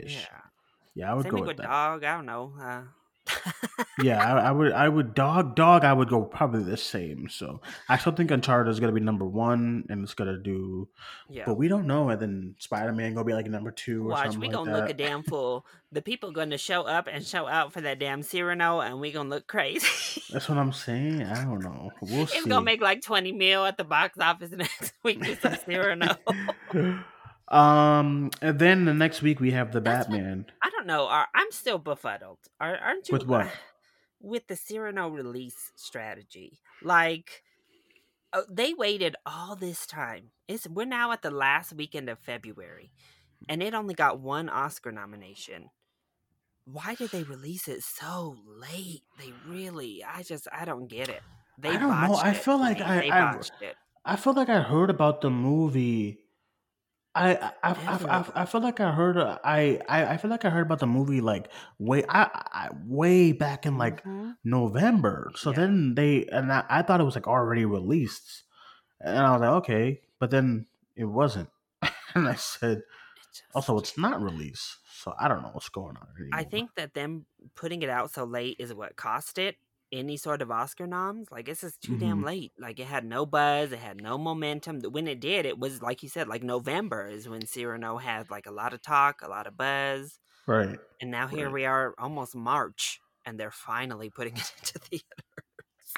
ish. 0.05 0.14
Yeah. 0.14 0.38
Yeah, 0.94 1.11
I 1.11 1.14
would 1.14 1.24
Same 1.24 1.30
go 1.32 1.36
thing 1.38 1.40
with 1.42 1.49
with 1.49 1.57
that. 1.59 1.66
dog. 1.68 2.05
I 2.05 2.16
don't 2.16 2.24
know. 2.26 2.55
Uh, 2.59 2.82
Yeah, 4.03 4.22
I, 4.22 4.49
I 4.49 4.53
would. 4.53 4.72
I 4.72 4.89
would 4.89 5.14
dog 5.14 5.55
dog. 5.57 5.83
I 5.85 5.93
would 5.93 6.09
go 6.09 6.22
probably 6.22 6.62
the 6.62 6.77
same. 6.77 7.29
So 7.31 7.62
I 7.89 7.97
still 7.97 8.12
think 8.12 8.31
Uncharted 8.31 8.70
is 8.70 8.79
gonna 8.79 8.93
be 8.93 9.01
number 9.01 9.24
one, 9.24 9.85
and 9.89 10.05
it's 10.05 10.12
gonna 10.12 10.37
do. 10.37 10.89
yeah. 11.31 11.45
But 11.47 11.55
we 11.57 11.68
don't 11.68 11.87
know. 11.87 12.11
And 12.11 12.20
then 12.20 12.55
Spider 12.59 12.93
Man 12.93 13.14
gonna 13.14 13.24
be 13.24 13.33
like 13.33 13.47
number 13.47 13.70
two 13.70 14.05
or 14.05 14.11
Watch, 14.11 14.24
something 14.33 14.41
we 14.41 14.47
like 14.49 14.55
gonna 14.55 14.72
that. 14.72 14.81
look 14.83 14.91
a 14.91 14.95
damn 14.95 15.22
fool. 15.22 15.64
The 15.93 16.03
people 16.03 16.31
gonna 16.31 16.59
show 16.59 16.83
up 16.83 17.09
and 17.11 17.24
show 17.24 17.47
out 17.47 17.72
for 17.72 17.81
that 17.81 17.99
damn 17.99 18.22
Cyrano, 18.22 18.81
and 18.81 19.01
we 19.01 19.12
gonna 19.12 19.31
look 19.31 19.47
crazy. 19.47 20.22
That's 20.31 20.49
what 20.49 20.59
I'm 20.59 20.72
saying. 20.72 21.22
I 21.22 21.45
don't 21.45 21.62
know. 21.62 21.91
We'll 22.03 22.24
it's 22.24 22.33
see. 22.35 22.49
gonna 22.49 22.64
make 22.64 22.83
like 22.83 23.01
twenty 23.01 23.33
mil 23.33 23.64
at 23.64 23.79
the 23.79 23.85
box 23.85 24.18
office 24.18 24.51
next 24.57 24.93
week 25.03 25.20
with 25.20 25.41
some 25.41 25.57
Cyrano. 25.64 26.16
um, 27.49 28.30
and 28.42 28.59
then 28.59 28.84
the 28.84 28.94
next 28.94 29.22
week 29.22 29.40
we 29.40 29.53
have 29.53 29.72
the 29.72 29.80
That's 29.80 30.09
what- 30.09 30.16
Batman. 30.16 30.47
I 30.62 30.70
don't 30.70 30.86
know. 30.86 31.07
I'm 31.09 31.51
still 31.51 31.78
befuddled. 31.78 32.38
Are, 32.61 32.76
aren't 32.76 33.09
you? 33.09 33.12
With 33.12 33.26
what? 33.26 33.51
With 34.20 34.47
the 34.49 34.57
Cyrano 34.57 35.09
release 35.09 35.72
strategy, 35.76 36.59
like 36.82 37.42
uh, 38.32 38.42
they 38.51 38.72
waited 38.72 39.14
all 39.26 39.55
this 39.57 39.86
time. 39.86 40.30
It's 40.49 40.66
we're 40.66 40.86
now 40.86 41.12
at 41.12 41.22
the 41.22 41.30
last 41.30 41.74
weekend 41.74 42.09
of 42.09 42.18
February, 42.18 42.90
and 43.49 43.62
it 43.62 43.74
only 43.74 43.94
got 43.94 44.18
one 44.18 44.49
Oscar 44.49 44.90
nomination. 44.90 45.68
Why 46.64 46.94
did 46.97 47.11
they 47.11 47.22
release 47.24 47.68
it 47.68 47.84
so 47.84 48.36
late? 48.47 49.03
They 49.18 49.32
really, 49.47 50.03
I 50.03 50.22
just, 50.22 50.49
I 50.51 50.64
don't 50.64 50.88
get 50.88 51.09
it. 51.09 51.20
They 51.59 51.68
I 51.68 51.76
don't 51.76 51.90
know. 51.90 52.14
I 52.14 52.30
it. 52.30 52.36
feel 52.38 52.59
like 52.59 52.78
They- 52.78 52.84
I- 52.84 53.01
they 53.03 53.11
I- 53.11 53.38
it. 53.61 53.76
I 54.05 54.16
feel 54.16 54.32
like 54.34 54.49
I 54.49 54.61
heard 54.61 54.88
about 54.90 55.20
the 55.20 55.30
movie. 55.30 56.18
I 57.17 57.53
I, 57.62 57.71
I, 57.87 58.19
I, 58.19 58.43
I, 58.43 58.45
feel 58.47 58.61
like 58.61 58.81
I 58.81 58.93
heard 58.93 59.17
uh, 59.17 59.39
I, 59.43 59.81
I 59.89 60.05
I 60.14 60.17
feel 60.19 60.31
like 60.31 60.45
I 60.45 60.51
heard 60.51 60.67
about 60.67 60.81
the 60.81 60.87
movie 60.87 61.21
like 61.21 61.49
way 61.79 62.05
I, 62.09 62.29
I 62.53 62.71
way 62.87 63.33
back 63.33 63.67
in 63.67 63.79
like 63.79 64.05
Mhm. 64.05 64.37
November. 64.45 65.33
So 65.37 65.53
Yeah. 65.53 65.57
then 65.57 65.95
they 65.95 66.27
and 66.27 66.53
I, 66.53 66.64
I 66.69 66.83
thought 66.83 67.01
it 67.01 67.05
was 67.05 67.14
like 67.14 67.27
already 67.27 67.64
released, 67.64 68.45
and 69.01 69.19
I 69.19 69.33
was 69.33 69.41
like 69.41 69.51
okay, 69.64 70.03
but 70.21 70.31
then 70.31 70.67
it 70.97 71.07
wasn't, 71.07 71.51
and 72.14 72.29
I 72.29 72.37
said 72.37 72.83
It 73.23 73.43
also 73.55 73.79
it's 73.79 73.99
not 73.99 74.23
released. 74.23 74.79
So 75.03 75.14
I 75.19 75.29
don't 75.29 75.43
know 75.43 75.51
what's 75.53 75.71
going 75.71 75.97
on. 75.97 76.09
I 76.33 76.45
think 76.45 76.75
that 76.75 76.95
them 76.95 77.27
putting 77.55 77.83
it 77.83 77.89
out 77.89 78.11
so 78.12 78.25
late 78.25 78.57
is 78.59 78.75
what 78.75 78.97
cost 78.97 79.39
it 79.39 79.57
any 79.93 80.16
sort 80.16 80.43
of 80.43 80.51
Oscar 80.51 80.87
noms. 80.87 81.28
Like 81.30 81.49
it's 81.49 81.61
just 81.61 81.80
too 81.80 81.97
damn 81.97 82.22
Mhm. 82.22 82.26
late. 82.26 82.53
Like 82.59 82.78
it 82.80 82.87
had 82.87 83.05
no 83.05 83.24
buzz, 83.26 83.72
it 83.72 83.78
had 83.78 84.01
no 84.03 84.18
momentum. 84.18 84.80
When 84.82 85.07
it 85.09 85.20
did, 85.20 85.47
it 85.47 85.59
was 85.59 85.82
like 85.82 86.03
you 86.03 86.09
said, 86.09 86.28
like 86.28 86.43
November 86.43 87.07
is 87.09 87.28
when 87.28 87.47
Cyrano 87.47 87.99
had 87.99 88.30
like 88.30 88.47
a 88.47 88.51
lot 88.53 88.72
of 88.74 88.82
talk, 88.82 89.22
a 89.22 89.28
lot 89.28 89.47
of 89.47 89.57
buzz, 89.57 90.18
right. 90.47 90.78
and 91.01 91.11
now 91.11 91.26
here 91.28 91.47
Right. 91.47 91.55
we 91.55 91.64
are, 91.66 91.95
almost 91.99 92.34
March, 92.34 93.01
and 93.24 93.39
they're 93.39 93.51
finally 93.51 94.11
putting 94.11 94.34
it 94.37 94.53
into 94.59 94.78
theaters. 94.78 95.03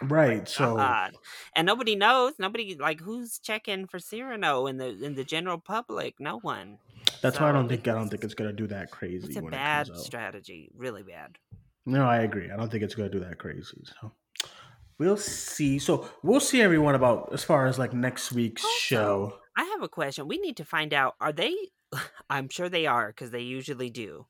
Right. 0.03 0.49
So 0.49 0.77
God. 0.77 1.17
and 1.57 1.67
nobody 1.67 1.97
knows. 1.97 2.35
Nobody 2.39 2.77
like 2.77 3.01
who's 3.01 3.41
checking 3.41 3.89
for 3.89 3.99
Cyrano 3.99 4.67
in 4.69 4.77
the 4.77 4.91
in 5.03 5.15
the 5.17 5.25
general 5.25 5.59
public. 5.59 6.21
No 6.21 6.39
one. 6.39 6.79
that's 7.21 7.41
why 7.41 7.49
I 7.49 7.53
don't 7.53 7.69
think 7.69 7.89
I 7.89 7.95
don't 7.95 8.09
think 8.09 8.23
it's 8.23 8.35
gonna 8.35 8.53
do 8.53 8.69
that 8.69 8.93
crazy. 8.93 9.27
It's 9.27 9.37
a 9.37 9.43
bad 9.43 9.89
it 9.89 9.97
strategy, 9.99 10.71
really 10.77 11.03
bad. 11.03 11.39
No, 11.89 12.07
I 12.07 12.19
agree. 12.19 12.51
I 12.51 12.57
don't 12.57 12.71
think 12.71 12.83
it's 12.85 12.95
gonna 12.95 13.09
do 13.09 13.21
that 13.21 13.39
crazy. 13.39 13.83
So 14.01 14.13
We'll 14.99 15.17
see. 15.17 15.79
So 15.79 16.09
we'll 16.25 16.41
see 16.41 16.61
everyone 16.61 16.97
about 16.97 17.33
as 17.33 17.45
far 17.45 17.67
as 17.67 17.79
like 17.79 17.93
next 17.93 18.33
week's 18.33 18.65
Also, 18.65 18.79
show. 18.79 19.39
I 19.57 19.65
have 19.65 19.83
a 19.83 19.89
question. 19.89 20.27
We 20.29 20.39
need 20.39 20.57
to 20.57 20.65
find 20.65 20.93
out 20.93 21.15
are 21.21 21.33
they, 21.33 21.55
I'm 22.31 22.49
sure 22.49 22.69
they 22.69 22.87
are 22.87 23.09
because 23.09 23.31
they 23.31 23.43
usually 23.43 23.91
do, 23.91 24.27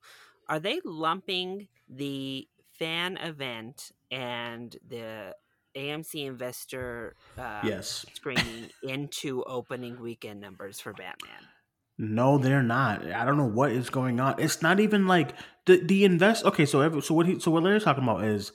are 0.48 0.60
they 0.60 0.80
lumping 0.84 1.68
the 1.88 2.48
fan 2.78 3.16
event 3.16 3.92
and 4.10 4.76
the 4.86 5.34
AMC 5.74 6.26
investor 6.26 7.16
uh, 7.38 7.62
Yes. 7.64 8.04
screening 8.14 8.70
into 8.82 9.42
opening 9.44 10.00
weekend 10.00 10.40
numbers 10.40 10.80
for 10.80 10.92
Batman? 10.92 11.48
No, 11.98 12.38
they're 12.38 12.62
not. 12.62 13.04
I 13.10 13.24
don't 13.24 13.36
know 13.36 13.44
what 13.48 13.72
is 13.72 13.90
going 13.90 14.20
on. 14.20 14.36
It's 14.38 14.62
not 14.62 14.78
even 14.80 15.06
like 15.06 15.34
the 15.66 15.78
the 15.84 16.04
invest. 16.04 16.44
Okay, 16.44 16.64
so 16.64 16.80
every, 16.80 17.02
so 17.02 17.14
what 17.14 17.26
he 17.26 17.40
so 17.40 17.50
what 17.50 17.62
Larry's 17.64 17.84
talking 17.84 18.04
about 18.04 18.24
is 18.24 18.52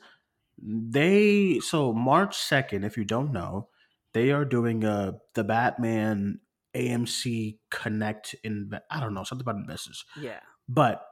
they 0.62 1.60
so 1.60 1.92
March 1.94 2.38
second. 2.38 2.84
If 2.86 2.96
you 2.98 3.04
don't 3.04 3.34
know, 3.34 3.68
they 4.14 4.32
are 4.32 4.46
doing 4.46 4.86
uh 4.86 5.14
the 5.34 5.44
Batman 5.44 6.40
AMC 6.74 7.58
Connect 7.70 8.34
in 8.44 8.72
I 8.90 9.00
don't 9.02 9.14
know 9.14 9.24
something 9.26 9.44
about 9.44 9.60
investors. 9.60 10.06
Yeah. 10.16 10.40
But 10.70 11.06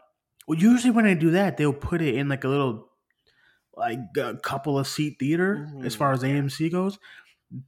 usually 0.48 0.92
when 0.92 1.06
they 1.06 1.16
do 1.16 1.32
that, 1.32 1.58
they'll 1.58 1.74
put 1.74 2.02
it 2.02 2.16
in 2.16 2.30
like 2.30 2.46
a 2.46 2.48
little 2.50 2.88
like 3.76 4.00
a 4.18 4.36
couple 4.38 4.80
of 4.80 4.88
seat 4.88 5.18
theater 5.20 5.68
as 5.84 5.96
Mhm, 5.96 5.98
far 5.98 6.12
as. 6.14 6.24
AMC 6.24 6.72
goes. 6.72 6.98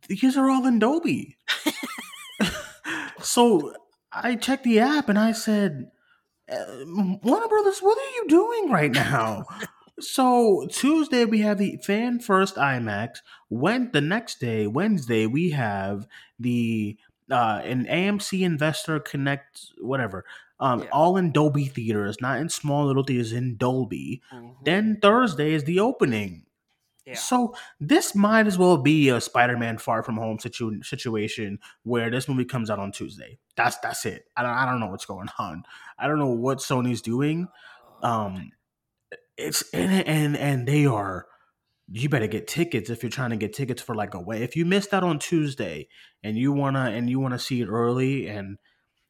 These 0.08 0.38
are 0.38 0.50
all 0.50 0.66
in 0.66 0.80
Dolby. 0.80 1.38
so 3.22 3.74
I 4.16 4.36
checked 4.36 4.64
the 4.64 4.80
app 4.80 5.10
and 5.10 5.18
I 5.18 5.32
said, 5.32 5.92
uh, 6.52 6.56
Warner 7.24 7.48
Brothers, 7.48 7.80
what 7.80 7.98
are 7.98 8.12
you 8.16 8.26
doing 8.28 8.70
right 8.72 8.92
now? 8.92 9.46
so 10.00 10.68
Tuesday 10.70 11.26
we 11.26 11.40
have 11.42 11.58
the 11.58 11.78
fan 11.78 12.20
first 12.20 12.56
IMAX. 12.56 13.18
When 13.50 13.92
the 13.92 14.02
next 14.02 14.40
day, 14.40 14.68
Wednesday, 14.68 15.26
we 15.26 15.52
have 15.52 16.08
the 16.40 16.98
uh 17.32 17.62
an 17.64 17.86
AMC 17.86 18.42
Investor 18.44 19.00
Connect, 19.00 19.62
whatever. 19.80 20.26
Um, 20.60 20.82
Yeah. 20.84 20.90
all 20.92 21.18
in 21.18 21.32
Dolby 21.32 21.66
theaters, 21.66 22.18
not 22.22 22.40
in 22.40 22.50
small 22.50 22.86
little 22.86 23.04
theaters 23.04 23.32
in 23.32 23.56
Dolby. 23.58 24.22
Mhm, 24.34 24.56
Then 24.66 24.98
Thursday 25.02 25.54
is 25.54 25.64
the 25.64 25.80
opening. 25.80 26.46
Yeah. 27.06 27.16
So 27.16 27.56
this 27.80 28.16
might 28.16 28.48
as 28.48 28.58
well 28.58 28.78
be 28.78 29.10
a 29.10 29.20
Spider-Man 29.20 29.78
Far 29.78 30.04
From 30.04 30.16
Home 30.18 30.40
situ- 30.40 30.82
situation 30.84 31.60
where 31.84 32.10
this 32.10 32.30
movie 32.30 32.46
comes 32.46 32.70
out 32.70 32.80
on 32.80 32.92
Tuesday. 32.92 33.40
That's 33.58 33.78
that's 33.80 34.06
it. 34.06 34.26
I 34.38 34.44
don't, 34.44 34.52
I 34.52 34.66
don't 34.66 34.80
know 34.80 34.88
what's 34.88 35.06
going 35.06 35.28
on. 35.38 35.64
I 36.00 36.08
don't 36.08 36.20
know 36.20 36.32
what 36.32 36.60
Sony's 36.60 37.02
doing. 37.02 37.50
Um, 38.02 38.52
it's 39.38 39.64
and 39.74 40.08
and 40.08 40.38
and 40.38 40.68
they 40.68 40.86
are. 40.86 41.28
You 41.92 42.08
better 42.08 42.28
get 42.28 42.48
tickets 42.48 42.90
if 42.90 43.04
you're 43.04 43.10
trying 43.10 43.32
to 43.32 43.36
get 43.36 43.54
tickets 43.54 43.82
for 43.82 43.94
like 43.94 44.14
a 44.14 44.22
way. 44.22 44.42
If 44.42 44.56
you 44.56 44.66
missed 44.66 44.94
out 44.94 45.04
on 45.04 45.20
Tuesday 45.20 45.90
and 46.24 46.38
you 46.38 46.54
wanna 46.54 46.92
and 46.92 47.10
you 47.10 47.20
wanna 47.20 47.40
see 47.40 47.62
it 47.62 47.68
early 47.68 48.28
and 48.28 48.58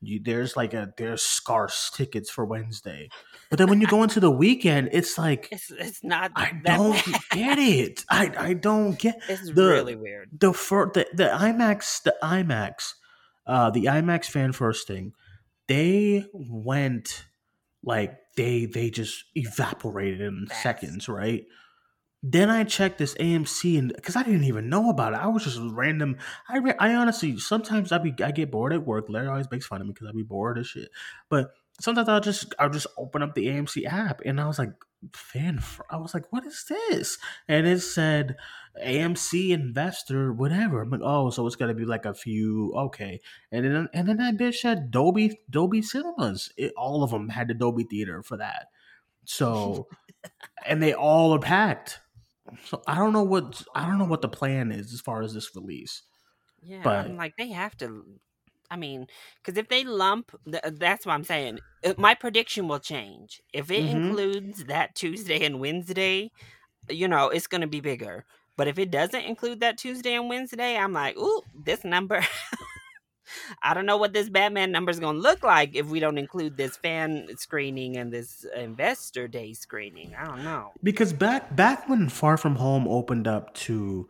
you, 0.05 0.19
there's 0.23 0.55
like 0.57 0.73
a 0.73 0.93
there's 0.97 1.21
scarce 1.21 1.91
tickets 1.93 2.29
for 2.29 2.45
Wednesday, 2.45 3.09
but 3.49 3.57
then 3.59 3.69
when 3.69 3.81
you 3.81 3.87
go 3.87 4.03
into 4.03 4.19
the 4.19 4.31
weekend, 4.31 4.89
it's 4.91 5.17
like 5.17 5.47
it's, 5.51 5.71
it's 5.71 6.03
not 6.03 6.31
I 6.35 6.51
don't 6.63 6.93
bad. 7.05 7.21
get 7.31 7.59
it. 7.59 8.03
I 8.09 8.31
I 8.37 8.53
don't 8.53 8.97
get 8.99 9.19
It's 9.29 9.47
the 9.51 9.65
really 9.65 9.95
weird. 9.95 10.29
the 10.37 10.53
fir- 10.53 10.91
the 10.93 11.07
the 11.13 11.25
IMAX 11.29 12.03
the 12.03 12.15
IMAX 12.23 12.93
uh 13.47 13.69
the 13.69 13.85
IMAX 13.85 14.25
fan 14.25 14.51
first 14.51 14.87
thing. 14.87 15.13
They 15.67 16.25
went 16.33 17.25
like 17.83 18.17
they 18.35 18.65
they 18.65 18.89
just 18.89 19.25
evaporated 19.35 20.21
in 20.21 20.47
seconds, 20.61 21.07
right? 21.07 21.45
Then 22.25 22.49
I 22.49 22.63
checked 22.63 22.99
this 22.99 23.15
AMC 23.15 23.77
and 23.77 23.93
because 23.93 24.15
I 24.15 24.23
didn't 24.23 24.45
even 24.45 24.69
know 24.69 24.89
about 24.89 25.11
it, 25.11 25.19
I 25.19 25.27
was 25.27 25.43
just 25.43 25.59
random. 25.61 26.17
I 26.47 26.73
I 26.79 26.95
honestly 26.95 27.37
sometimes 27.37 27.91
I 27.91 27.97
be 27.97 28.13
I 28.23 28.31
get 28.31 28.49
bored 28.49 28.71
at 28.71 28.85
work. 28.85 29.07
Larry 29.09 29.27
always 29.27 29.51
makes 29.51 29.65
fun 29.65 29.81
of 29.81 29.87
me 29.87 29.93
because 29.93 30.07
I 30.07 30.13
be 30.13 30.23
bored 30.23 30.57
as 30.57 30.67
shit. 30.67 30.89
But 31.27 31.51
sometimes 31.81 32.07
I'll 32.07 32.21
just 32.21 32.55
I'll 32.57 32.69
just 32.69 32.87
open 32.97 33.23
up 33.23 33.35
the 33.35 33.47
AMC 33.47 33.85
app 33.85 34.21
and 34.23 34.39
I 34.39 34.47
was 34.47 34.57
like 34.57 34.71
fan. 35.11 35.61
I 35.89 35.97
was 35.97 36.13
like, 36.13 36.31
what 36.31 36.45
is 36.45 36.63
this? 36.69 37.17
And 37.49 37.67
it 37.67 37.81
said 37.81 38.37
AMC 38.81 39.49
investor 39.49 40.31
whatever. 40.31 40.81
I'm 40.81 40.91
like, 40.91 41.01
oh, 41.03 41.29
so 41.29 41.45
it's 41.45 41.57
gonna 41.57 41.73
be 41.73 41.83
like 41.83 42.05
a 42.05 42.13
few 42.13 42.73
okay. 42.73 43.19
And 43.51 43.65
then 43.65 43.89
and 43.93 44.07
then 44.07 44.17
that 44.17 44.37
bitch 44.37 44.63
had 44.63 44.91
Dolby 44.91 45.39
Dolby 45.49 45.81
Cinemas. 45.81 46.53
It, 46.55 46.71
all 46.77 47.03
of 47.03 47.11
them 47.11 47.27
had 47.27 47.49
the 47.49 47.53
Dolby 47.53 47.83
theater 47.83 48.23
for 48.23 48.37
that. 48.37 48.67
So 49.25 49.87
and 50.65 50.81
they 50.81 50.93
all 50.93 51.33
are 51.33 51.39
packed. 51.39 51.99
So 52.65 52.81
I 52.87 52.95
don't 52.95 53.13
know 53.13 53.23
what 53.23 53.63
I 53.75 53.85
don't 53.85 53.97
know 53.97 54.05
what 54.05 54.21
the 54.21 54.29
plan 54.29 54.71
is 54.71 54.93
as 54.93 55.01
far 55.01 55.21
as 55.21 55.33
this 55.33 55.55
release. 55.55 56.03
Yeah, 56.61 56.81
But- 56.83 57.05
I'm 57.05 57.17
like 57.17 57.35
they 57.37 57.49
have 57.49 57.75
to. 57.77 58.03
I 58.71 58.75
mean, 58.75 59.05
because 59.43 59.57
if 59.59 59.67
they 59.67 59.83
lump, 59.83 60.31
th- 60.49 60.63
that's 60.79 61.05
what 61.05 61.13
I'm 61.13 61.23
saying. 61.23 61.59
Uh, 61.85 61.93
My 61.97 62.15
prediction 62.15 62.67
will 62.67 62.79
change 62.79 63.39
if 63.53 63.69
it 63.69 63.83
Mhm. 63.83 63.91
includes 64.07 64.63
that 64.65 64.95
Tuesday 64.95 65.45
and 65.45 65.59
Wednesday. 65.59 66.31
You 66.89 67.07
know, 67.07 67.29
it's 67.29 67.45
going 67.47 67.61
to 67.61 67.67
be 67.67 67.81
bigger. 67.81 68.25
But 68.57 68.67
if 68.67 68.79
it 68.79 68.89
doesn't 68.91 69.21
include 69.25 69.59
that 69.59 69.77
Tuesday 69.77 70.15
and 70.15 70.27
Wednesday, 70.29 70.75
I'm 70.77 70.93
like, 70.93 71.17
ooh, 71.17 71.41
this 71.53 71.83
number. 71.83 72.25
I 73.61 73.73
don't 73.73 73.85
know 73.85 73.97
what 73.97 74.13
this 74.13 74.29
Batman 74.29 74.71
number 74.71 74.91
is 74.91 74.99
going 74.99 75.15
to 75.17 75.21
look 75.21 75.43
like 75.43 75.75
if 75.75 75.87
we 75.87 75.99
don't 75.99 76.17
include 76.17 76.57
this 76.57 76.77
fan 76.77 77.27
screening 77.37 77.97
and 77.97 78.11
this 78.11 78.45
investor 78.55 79.27
day 79.27 79.53
screening. 79.53 80.13
I 80.15 80.25
don't 80.25 80.43
know. 80.43 80.71
Because 80.81 81.13
back 81.13 81.55
back 81.55 81.87
when 81.89 82.09
Far 82.09 82.37
From 82.37 82.55
Home 82.55 82.87
opened 82.87 83.27
up 83.27 83.53
to 83.55 84.07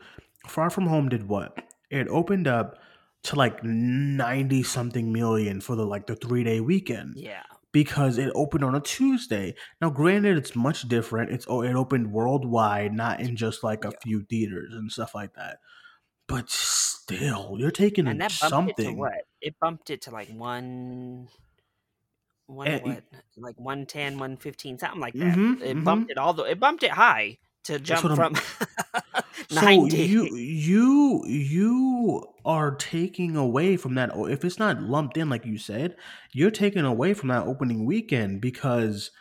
Far 0.47 0.69
From 0.69 0.87
Home 0.87 1.09
did 1.09 1.27
what? 1.27 1.57
It 1.89 2.07
opened 2.07 2.47
up 2.47 2.77
to 3.23 3.35
like 3.35 3.63
90 3.63 4.63
something 4.63 5.11
million 5.13 5.61
for 5.61 5.75
the 5.75 5.85
like 5.85 6.07
the 6.07 6.15
3-day 6.15 6.59
weekend 6.59 7.13
Yeah. 7.15 7.43
because 7.71 8.17
it 8.17 8.29
opened 8.35 8.63
on 8.65 8.75
a 8.75 8.81
Tuesday. 8.81 9.55
Now 9.79 9.89
granted 9.89 10.37
it's 10.37 10.55
much 10.55 10.87
different. 10.89 11.31
It's 11.31 11.45
oh 11.47 11.61
it 11.61 11.73
opened 11.73 12.11
worldwide, 12.11 12.93
not 12.93 13.21
in 13.21 13.35
just 13.37 13.63
like 13.63 13.85
a 13.85 13.89
Yeah. 13.89 13.97
few 14.03 14.23
theaters 14.23 14.73
and 14.73 14.91
stuff 14.91 15.15
like 15.15 15.35
that. 15.35 15.59
But 16.29 16.49
still, 16.49 17.57
you're 17.59 17.71
taking 17.71 18.05
And 18.05 18.19
that 18.21 18.37
bumped 18.39 18.67
something. 18.67 18.67
it 18.67 18.79
to 18.79 18.91
what? 18.91 19.25
It 19.41 19.55
bumped 19.59 19.89
it 19.89 20.01
to 20.03 20.11
like 20.11 20.27
one, 20.29 21.29
one 22.47 22.71
Eh, 22.71 22.79
what? 22.79 23.03
Like 23.37 23.59
110, 23.59 24.19
115, 24.19 24.77
something 24.79 24.99
like 25.01 25.17
that. 25.19 25.39
Mhm, 25.39 25.61
it 25.61 25.83
bumped 25.83 26.09
it 26.11 26.17
all 26.17 26.33
the. 26.33 26.43
It 26.43 26.59
bumped 26.59 26.83
it 26.83 26.91
high 26.91 27.39
to 27.65 27.79
jump 27.79 28.13
from 28.13 28.35
So 29.49 29.85
ninety. 29.85 30.19
you 30.25 30.35
you 30.35 31.23
you 31.27 32.25
are 32.45 32.75
taking 32.75 33.35
away 33.35 33.77
from 33.77 33.95
that. 33.95 34.11
If 34.15 34.43
it's 34.45 34.59
not 34.59 34.81
lumped 34.81 35.17
in 35.17 35.29
like 35.29 35.45
you 35.45 35.57
said, 35.57 35.95
you're 36.31 36.51
taking 36.51 36.85
away 36.85 37.13
from 37.13 37.29
that 37.29 37.45
opening 37.47 37.85
weekend 37.85 38.41
because, 38.41 39.11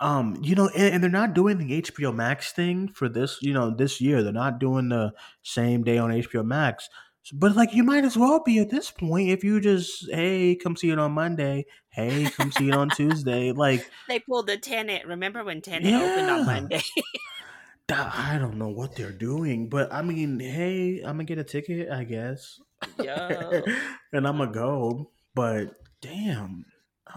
um, 0.00 0.38
you 0.42 0.54
know, 0.54 0.68
and, 0.76 0.94
and 0.94 1.02
they're 1.02 1.10
not 1.10 1.34
doing 1.34 1.58
the 1.58 1.82
HBO 1.82 2.14
Max 2.14 2.52
thing 2.52 2.88
for 2.88 3.08
this. 3.08 3.38
You 3.42 3.52
know, 3.52 3.70
this 3.70 4.00
year 4.00 4.22
they're 4.22 4.32
not 4.32 4.58
doing 4.60 4.88
the 4.88 5.12
same 5.42 5.82
day 5.82 5.98
on 5.98 6.10
HBO 6.10 6.44
Max. 6.44 6.88
But 7.32 7.54
like, 7.56 7.74
you 7.74 7.82
might 7.84 8.04
as 8.04 8.16
well 8.16 8.42
be 8.42 8.58
at 8.58 8.70
this 8.70 8.90
point 8.90 9.28
if 9.28 9.44
you 9.44 9.60
just 9.60 10.10
hey, 10.10 10.54
come 10.56 10.76
see 10.76 10.90
it 10.90 10.98
on 10.98 11.12
Monday. 11.12 11.66
Hey, 11.90 12.30
come 12.30 12.50
see 12.52 12.68
it 12.68 12.74
on 12.74 12.88
Tuesday. 12.88 13.52
Like, 13.52 13.90
they 14.08 14.18
pulled 14.20 14.46
the 14.46 14.56
Tenet. 14.56 15.06
Remember 15.06 15.44
when 15.44 15.60
Tenet 15.60 15.92
opened 15.92 16.28
Yeah. 16.28 16.34
on 16.38 16.46
Monday? 16.46 16.80
I 17.90 18.36
don't 18.38 18.58
know 18.58 18.68
what 18.68 18.94
they're 18.94 19.12
doing, 19.12 19.68
but 19.68 19.92
I 19.92 20.02
mean, 20.02 20.38
hey, 20.40 20.98
I'm 20.98 21.14
gonna 21.14 21.24
get 21.24 21.38
a 21.38 21.44
ticket, 21.44 21.90
I 21.90 22.04
guess. 22.04 22.60
Yo. 23.02 23.62
and 24.12 24.26
I'm 24.28 24.38
gonna 24.38 24.52
go. 24.52 25.10
But 25.34 25.74
damn, 26.02 26.66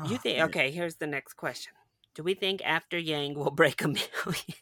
you 0.05 0.15
Oh, 0.15 0.19
think? 0.19 0.39
Okay, 0.45 0.71
here's 0.71 0.95
the 0.95 1.07
next 1.07 1.34
question. 1.34 1.73
Do 2.16 2.24
we 2.24 2.34
think 2.34 2.62
After 2.64 2.97
Yang 2.97 3.36
will 3.36 3.51
break 3.62 3.84
a 3.84 3.88
million? 3.88 4.57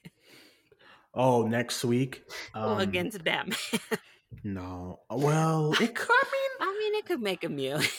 oh, 1.13 1.43
next 1.47 1.83
week. 1.83 2.23
Um, 2.53 2.79
against 2.79 3.23
Batman? 3.23 3.57
no. 4.43 4.99
Well, 5.09 5.73
it 5.81 5.95
could. 5.95 6.09
I 6.09 6.39
I 6.61 6.77
mean, 6.79 6.95
it 6.95 7.05
could 7.05 7.21
make 7.21 7.43
a 7.43 7.49
million. 7.49 7.89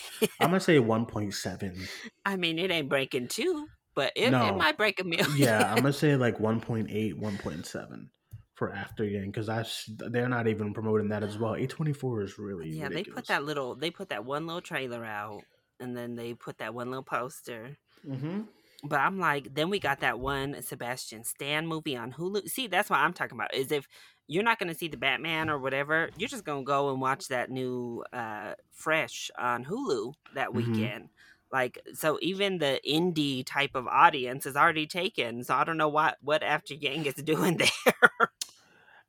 I'm 0.40 0.48
gonna 0.48 0.60
say 0.60 0.78
1.7. 0.78 1.88
I 2.24 2.36
mean, 2.36 2.58
it 2.58 2.70
ain't 2.70 2.88
breaking 2.88 3.28
two, 3.28 3.66
but 3.94 4.12
it, 4.14 4.32
it 4.32 4.56
might 4.56 4.76
break 4.76 5.00
a 5.00 5.04
million. 5.04 5.36
Yeah, 5.36 5.70
I'm 5.70 5.82
gonna 5.82 5.92
say 5.94 6.16
like 6.16 6.38
1.8, 6.38 7.14
1.7 7.14 8.08
for 8.54 8.72
After 8.72 9.04
Yang 9.04 9.30
because 9.32 9.88
they're 10.10 10.28
not 10.28 10.46
even 10.46 10.74
promoting 10.74 11.08
that 11.08 11.22
as 11.22 11.38
well. 11.38 11.52
A24 11.52 12.24
is 12.24 12.38
really 12.38 12.68
Yeah, 12.68 12.90
they 12.90 13.04
put 13.04 13.26
that 13.28 13.44
little 13.44 13.74
they 13.74 13.90
put 13.90 14.10
that 14.10 14.24
one 14.24 14.46
little 14.46 14.60
trailer 14.60 15.04
out 15.04 15.42
and 15.80 15.96
then 15.96 16.14
they 16.14 16.34
put 16.34 16.58
that 16.58 16.74
one 16.74 16.90
little 16.90 17.02
poster. 17.02 17.76
Mm-hmm. 18.06 18.42
But 18.82 19.00
I'm 19.00 19.18
like, 19.18 19.54
then 19.54 19.68
we 19.70 19.78
got 19.78 20.00
that 20.00 20.20
one 20.20 20.62
Sebastian 20.62 21.24
Stan 21.24 21.66
movie 21.66 21.96
on 21.96 22.12
Hulu. 22.12 22.48
See, 22.48 22.66
that's 22.66 22.88
what 22.88 22.98
I'm 23.00 23.12
talking 23.12 23.36
about. 23.36 23.54
Is 23.54 23.70
if 23.72 23.86
you're 24.26 24.42
not 24.44 24.58
gonna 24.58 24.74
see 24.74 24.88
the 24.88 24.96
Batman 24.96 25.50
or 25.50 25.58
whatever, 25.58 26.10
you're 26.16 26.28
just 26.28 26.44
gonna 26.44 26.64
go 26.64 26.90
and 26.90 27.00
watch 27.00 27.28
that 27.28 27.50
new 27.50 28.04
uh 28.12 28.54
Fresh 28.72 29.30
on 29.38 29.64
Hulu 29.66 30.14
that 30.34 30.50
Mhm. 30.50 30.54
weekend. 30.54 31.08
Like 31.52 31.78
so 31.94 32.18
even 32.22 32.58
the 32.58 32.80
indie 32.88 33.44
type 33.44 33.74
of 33.74 33.86
audience 33.86 34.46
is 34.46 34.56
already 34.56 34.86
taken. 34.86 35.44
So 35.44 35.54
I 35.54 35.64
don't 35.64 35.76
know 35.76 35.88
what 35.88 36.16
what 36.22 36.42
After 36.42 36.74
Yang 36.74 37.06
is 37.06 37.14
doing 37.24 37.58
there. 37.58 38.29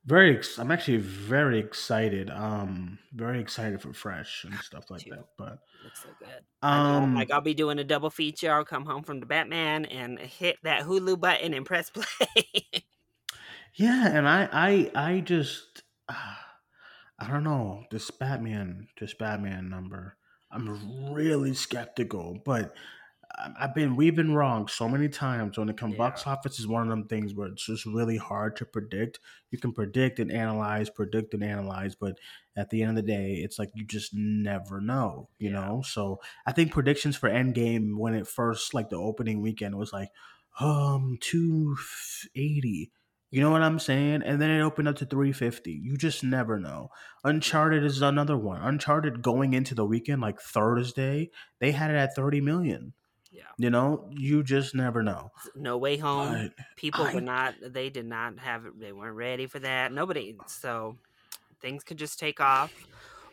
Very. 0.06 0.36
Ex- 0.36 0.58
I'm 0.58 0.70
actually 0.70 0.98
very 0.98 1.58
excited. 1.58 2.30
Um, 2.30 2.98
very 3.12 3.40
excited 3.40 3.80
for 3.80 3.92
Fresh 3.92 4.44
and 4.44 4.54
stuff 4.62 4.90
like 4.90 5.04
that. 5.04 5.24
But 5.38 5.58
Looks 5.84 6.02
so 6.02 6.08
good. 6.18 6.68
Um, 6.68 7.14
like 7.14 7.30
I'll 7.30 7.40
be 7.40 7.54
doing 7.54 7.78
a 7.78 7.84
double 7.84 8.10
feature. 8.10 8.52
I'll 8.52 8.64
come 8.64 8.84
home 8.84 9.02
from 9.02 9.20
the 9.20 9.26
Batman 9.26 9.84
and 9.86 10.18
hit 10.18 10.58
that 10.62 10.84
Hulu 10.84 11.18
button 11.20 11.54
and 11.54 11.66
press 11.66 11.90
play. 11.90 12.04
yeah, 13.74 14.08
and 14.08 14.28
I, 14.28 14.48
I, 14.52 14.90
I 14.94 15.20
just, 15.20 15.82
uh, 16.08 16.14
I 17.18 17.28
don't 17.28 17.44
know 17.44 17.84
this 17.90 18.10
Batman, 18.10 18.88
this 18.98 19.14
Batman 19.14 19.68
number. 19.68 20.16
I'm 20.50 21.12
really 21.12 21.54
skeptical, 21.54 22.40
but 22.44 22.74
I've 23.38 23.74
been 23.74 23.96
we've 23.96 24.14
been 24.14 24.34
wrong 24.34 24.68
so 24.68 24.88
many 24.88 25.08
times 25.08 25.56
when 25.58 25.68
it 25.68 25.76
comes 25.76 25.94
Yeah. 25.94 25.98
box 25.98 26.26
office 26.26 26.58
is 26.58 26.66
one 26.66 26.82
of 26.82 26.88
them 26.88 27.08
things 27.08 27.34
where 27.34 27.48
it's 27.48 27.64
just 27.64 27.86
really 27.86 28.16
hard 28.18 28.56
to 28.56 28.66
predict. 28.66 29.20
You 29.50 29.58
can 29.58 29.72
predict 29.72 30.18
and 30.18 30.30
analyze, 30.30 30.90
predict 30.90 31.32
and 31.34 31.42
analyze, 31.42 31.94
but 31.94 32.18
at 32.56 32.70
the 32.70 32.82
end 32.82 32.90
of 32.90 32.96
the 32.96 33.10
day, 33.10 33.34
it's 33.36 33.58
like 33.58 33.70
you 33.74 33.84
just 33.86 34.12
never 34.14 34.80
know, 34.80 35.30
you 35.38 35.50
Yeah. 35.50 35.60
know. 35.60 35.82
So 35.82 36.20
I 36.46 36.52
think 36.52 36.72
predictions 36.72 37.16
for 37.16 37.28
Endgame 37.30 37.96
when 37.96 38.14
it 38.14 38.26
first 38.28 38.74
like 38.74 38.90
the 38.90 38.96
opening 38.96 39.40
weekend 39.40 39.76
was 39.76 39.92
like 39.92 40.10
um 40.60 41.16
two 41.20 41.76
eighty. 42.34 42.92
You 43.30 43.40
know 43.40 43.50
what 43.50 43.62
I'm 43.62 43.78
saying? 43.78 44.22
And 44.22 44.42
then 44.42 44.50
it 44.50 44.60
opened 44.60 44.88
up 44.88 44.96
to 44.96 45.06
350. 45.06 45.72
You 45.72 45.96
just 45.96 46.22
never 46.22 46.58
know. 46.60 46.90
Uncharted 47.24 47.82
is 47.82 48.02
another 48.02 48.36
one. 48.36 48.60
Uncharted 48.60 49.22
going 49.22 49.54
into 49.54 49.74
the 49.74 49.86
weekend 49.86 50.20
like 50.20 50.38
Thursday, 50.38 51.30
they 51.58 51.72
had 51.72 51.90
it 51.90 51.96
at 51.96 52.14
30 52.14 52.42
million. 52.42 52.92
Yeah. 53.32 53.42
You 53.58 53.70
know, 53.70 54.08
you 54.10 54.42
just 54.42 54.74
never 54.74 55.02
know. 55.02 55.30
No 55.56 55.78
Way 55.78 55.96
Home. 55.96 56.50
But 56.56 56.66
People 56.76 57.04
I- 57.04 57.14
were 57.14 57.20
not. 57.20 57.54
They 57.62 57.90
did 57.90 58.06
not 58.06 58.38
have. 58.38 58.64
They 58.78 58.92
weren't 58.92 59.16
ready 59.16 59.46
for 59.46 59.58
that. 59.60 59.92
Nobody. 59.92 60.36
So 60.46 60.96
things 61.60 61.82
could 61.84 61.96
just 61.96 62.18
take 62.18 62.40
off, 62.40 62.72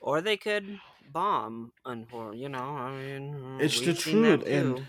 or 0.02 0.22
they 0.22 0.38
could 0.38 0.80
bomb. 1.12 1.72
Unfor 1.86 2.38
you 2.38 2.50
know. 2.50 2.60
I 2.60 2.91
mean, 2.95 3.58
It's 3.60 3.80
the 3.80 3.88
we've 3.88 4.00
seen 4.00 4.22
that 4.24 4.41
truth, 4.41 4.50
and. 4.54 4.86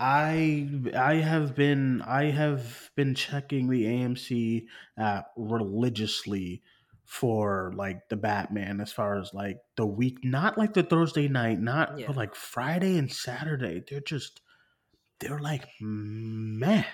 I 0.00 0.68
I 0.96 1.14
have 1.14 1.56
been 1.56 2.02
I 2.02 2.26
have 2.30 2.90
been 2.94 3.16
checking 3.16 3.68
the 3.68 3.84
AMC 3.84 4.66
app 4.96 5.32
religiously 5.36 6.62
for 7.08 7.72
like 7.74 8.06
the 8.10 8.16
Batman 8.16 8.82
as 8.82 8.92
far 8.92 9.18
as 9.18 9.32
like 9.32 9.56
the 9.76 9.86
week, 9.86 10.18
not 10.22 10.58
like 10.58 10.74
the 10.74 10.82
Thursday 10.82 11.26
night, 11.26 11.58
not 11.58 11.98
Yeah. 11.98 12.06
but 12.06 12.16
like 12.16 12.34
Friday 12.34 12.98
and 12.98 13.10
Saturday. 13.10 13.82
They're 13.88 14.00
just 14.00 14.42
they're 15.18 15.40
like 15.40 15.66
meh 15.80 16.84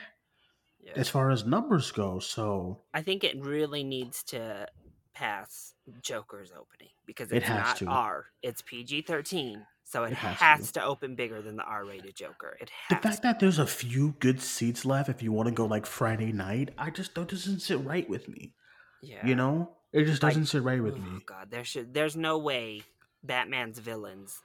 Yeah. 0.81 0.93
as 0.95 1.09
far 1.09 1.31
as 1.33 1.45
numbers 1.45 1.91
go. 1.91 2.21
So 2.21 2.81
I 2.95 3.03
think 3.03 3.25
it 3.25 3.43
really 3.45 3.83
needs 3.83 4.23
to 4.25 4.69
pass 5.15 5.75
Joker's 6.01 6.53
opening 6.53 6.93
because 7.07 7.33
It 7.33 7.39
it's 7.39 7.49
has 7.49 7.59
not 7.67 7.77
to. 7.79 7.87
R. 7.87 8.27
It's 8.41 8.63
PG 8.63 9.03
thirteen, 9.03 9.67
so 9.83 10.05
it, 10.05 10.13
It 10.13 10.19
has 10.19 10.37
has, 10.37 10.67
to. 10.69 10.79
to. 10.81 10.85
open 10.85 11.17
bigger 11.17 11.43
than 11.43 11.57
the 11.57 11.65
R 11.65 11.85
rated 11.85 12.15
Joker. 12.15 12.57
It 12.61 12.71
the 12.89 12.97
fact 12.97 13.23
that 13.23 13.41
there's 13.41 13.59
a 13.59 13.67
few 13.67 14.15
good 14.21 14.41
seats 14.41 14.85
left 14.85 15.09
if 15.09 15.25
you 15.25 15.33
want 15.33 15.49
to 15.49 15.55
go 15.55 15.67
like 15.67 15.87
Friday 15.87 16.31
night, 16.31 16.71
I 16.79 16.91
just 16.91 17.17
that 17.17 17.27
doesn't 17.29 17.61
sit 17.63 17.81
right 17.85 18.09
with 18.09 18.29
me. 18.29 18.55
yeah. 19.03 19.27
You 19.27 19.35
know, 19.35 19.77
it 19.95 20.05
just 20.05 20.21
doesn't 20.21 20.47
sit 20.47 20.63
right 20.63 20.83
with 20.83 20.97
me. 20.97 21.03
Oh 21.07 21.15
me. 21.15 21.21
God, 21.25 21.51
there 21.51 21.65
should. 21.65 21.95
There's 21.95 22.17
no 22.17 22.37
way 22.39 22.83
Batman's 23.23 23.79
villains 23.79 24.43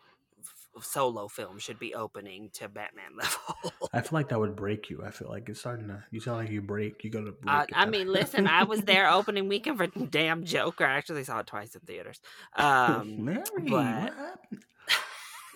f- 0.78 0.84
solo 0.86 1.28
film 1.28 1.58
should 1.60 1.80
be 1.80 1.94
opening 1.94 2.50
to 2.54 2.70
Batman 2.70 3.12
level. 3.18 3.74
I 3.92 4.00
feel 4.02 4.10
like 4.14 4.30
that 4.30 4.40
would 4.40 4.56
break 4.56 4.90
you. 4.90 5.04
I 5.06 5.12
feel 5.12 5.28
like 5.30 5.50
it's 5.50 5.60
starting 5.60 5.88
to. 5.90 6.04
You 6.12 6.20
sound 6.22 6.38
like 6.38 6.50
you 6.50 6.62
break. 6.62 7.04
You 7.04 7.10
gotta 7.10 7.32
break. 7.34 7.54
Uh, 7.54 7.66
I 7.74 7.86
mean, 7.86 8.08
listen, 8.14 8.48
I 8.48 8.64
was 8.64 8.82
there 8.84 9.10
opening 9.10 9.48
weekend 9.50 9.78
for 9.78 9.88
damn 9.88 10.44
Joker. 10.46 10.86
I 10.86 10.94
actually 10.98 11.24
saw 11.26 11.40
it 11.40 11.48
twice 11.48 11.76
in 11.76 11.82
theaters. 11.82 12.22
Um, 12.56 13.18
Mary, 13.26 13.44
but- 13.58 13.72
what 13.72 13.86
happened? 13.86 14.64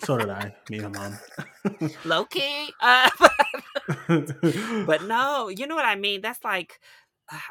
So 0.00 0.18
did 0.18 0.28
I. 0.28 0.54
Me 0.68 0.80
and 0.80 0.94
mom. 0.94 1.18
low 2.04 2.26
key. 2.26 2.68
Uh, 2.78 3.08
but 4.86 5.04
no, 5.04 5.48
you 5.48 5.66
know 5.66 5.74
what 5.74 5.86
I 5.86 5.94
mean? 5.96 6.20
That's 6.20 6.42
like, 6.44 6.78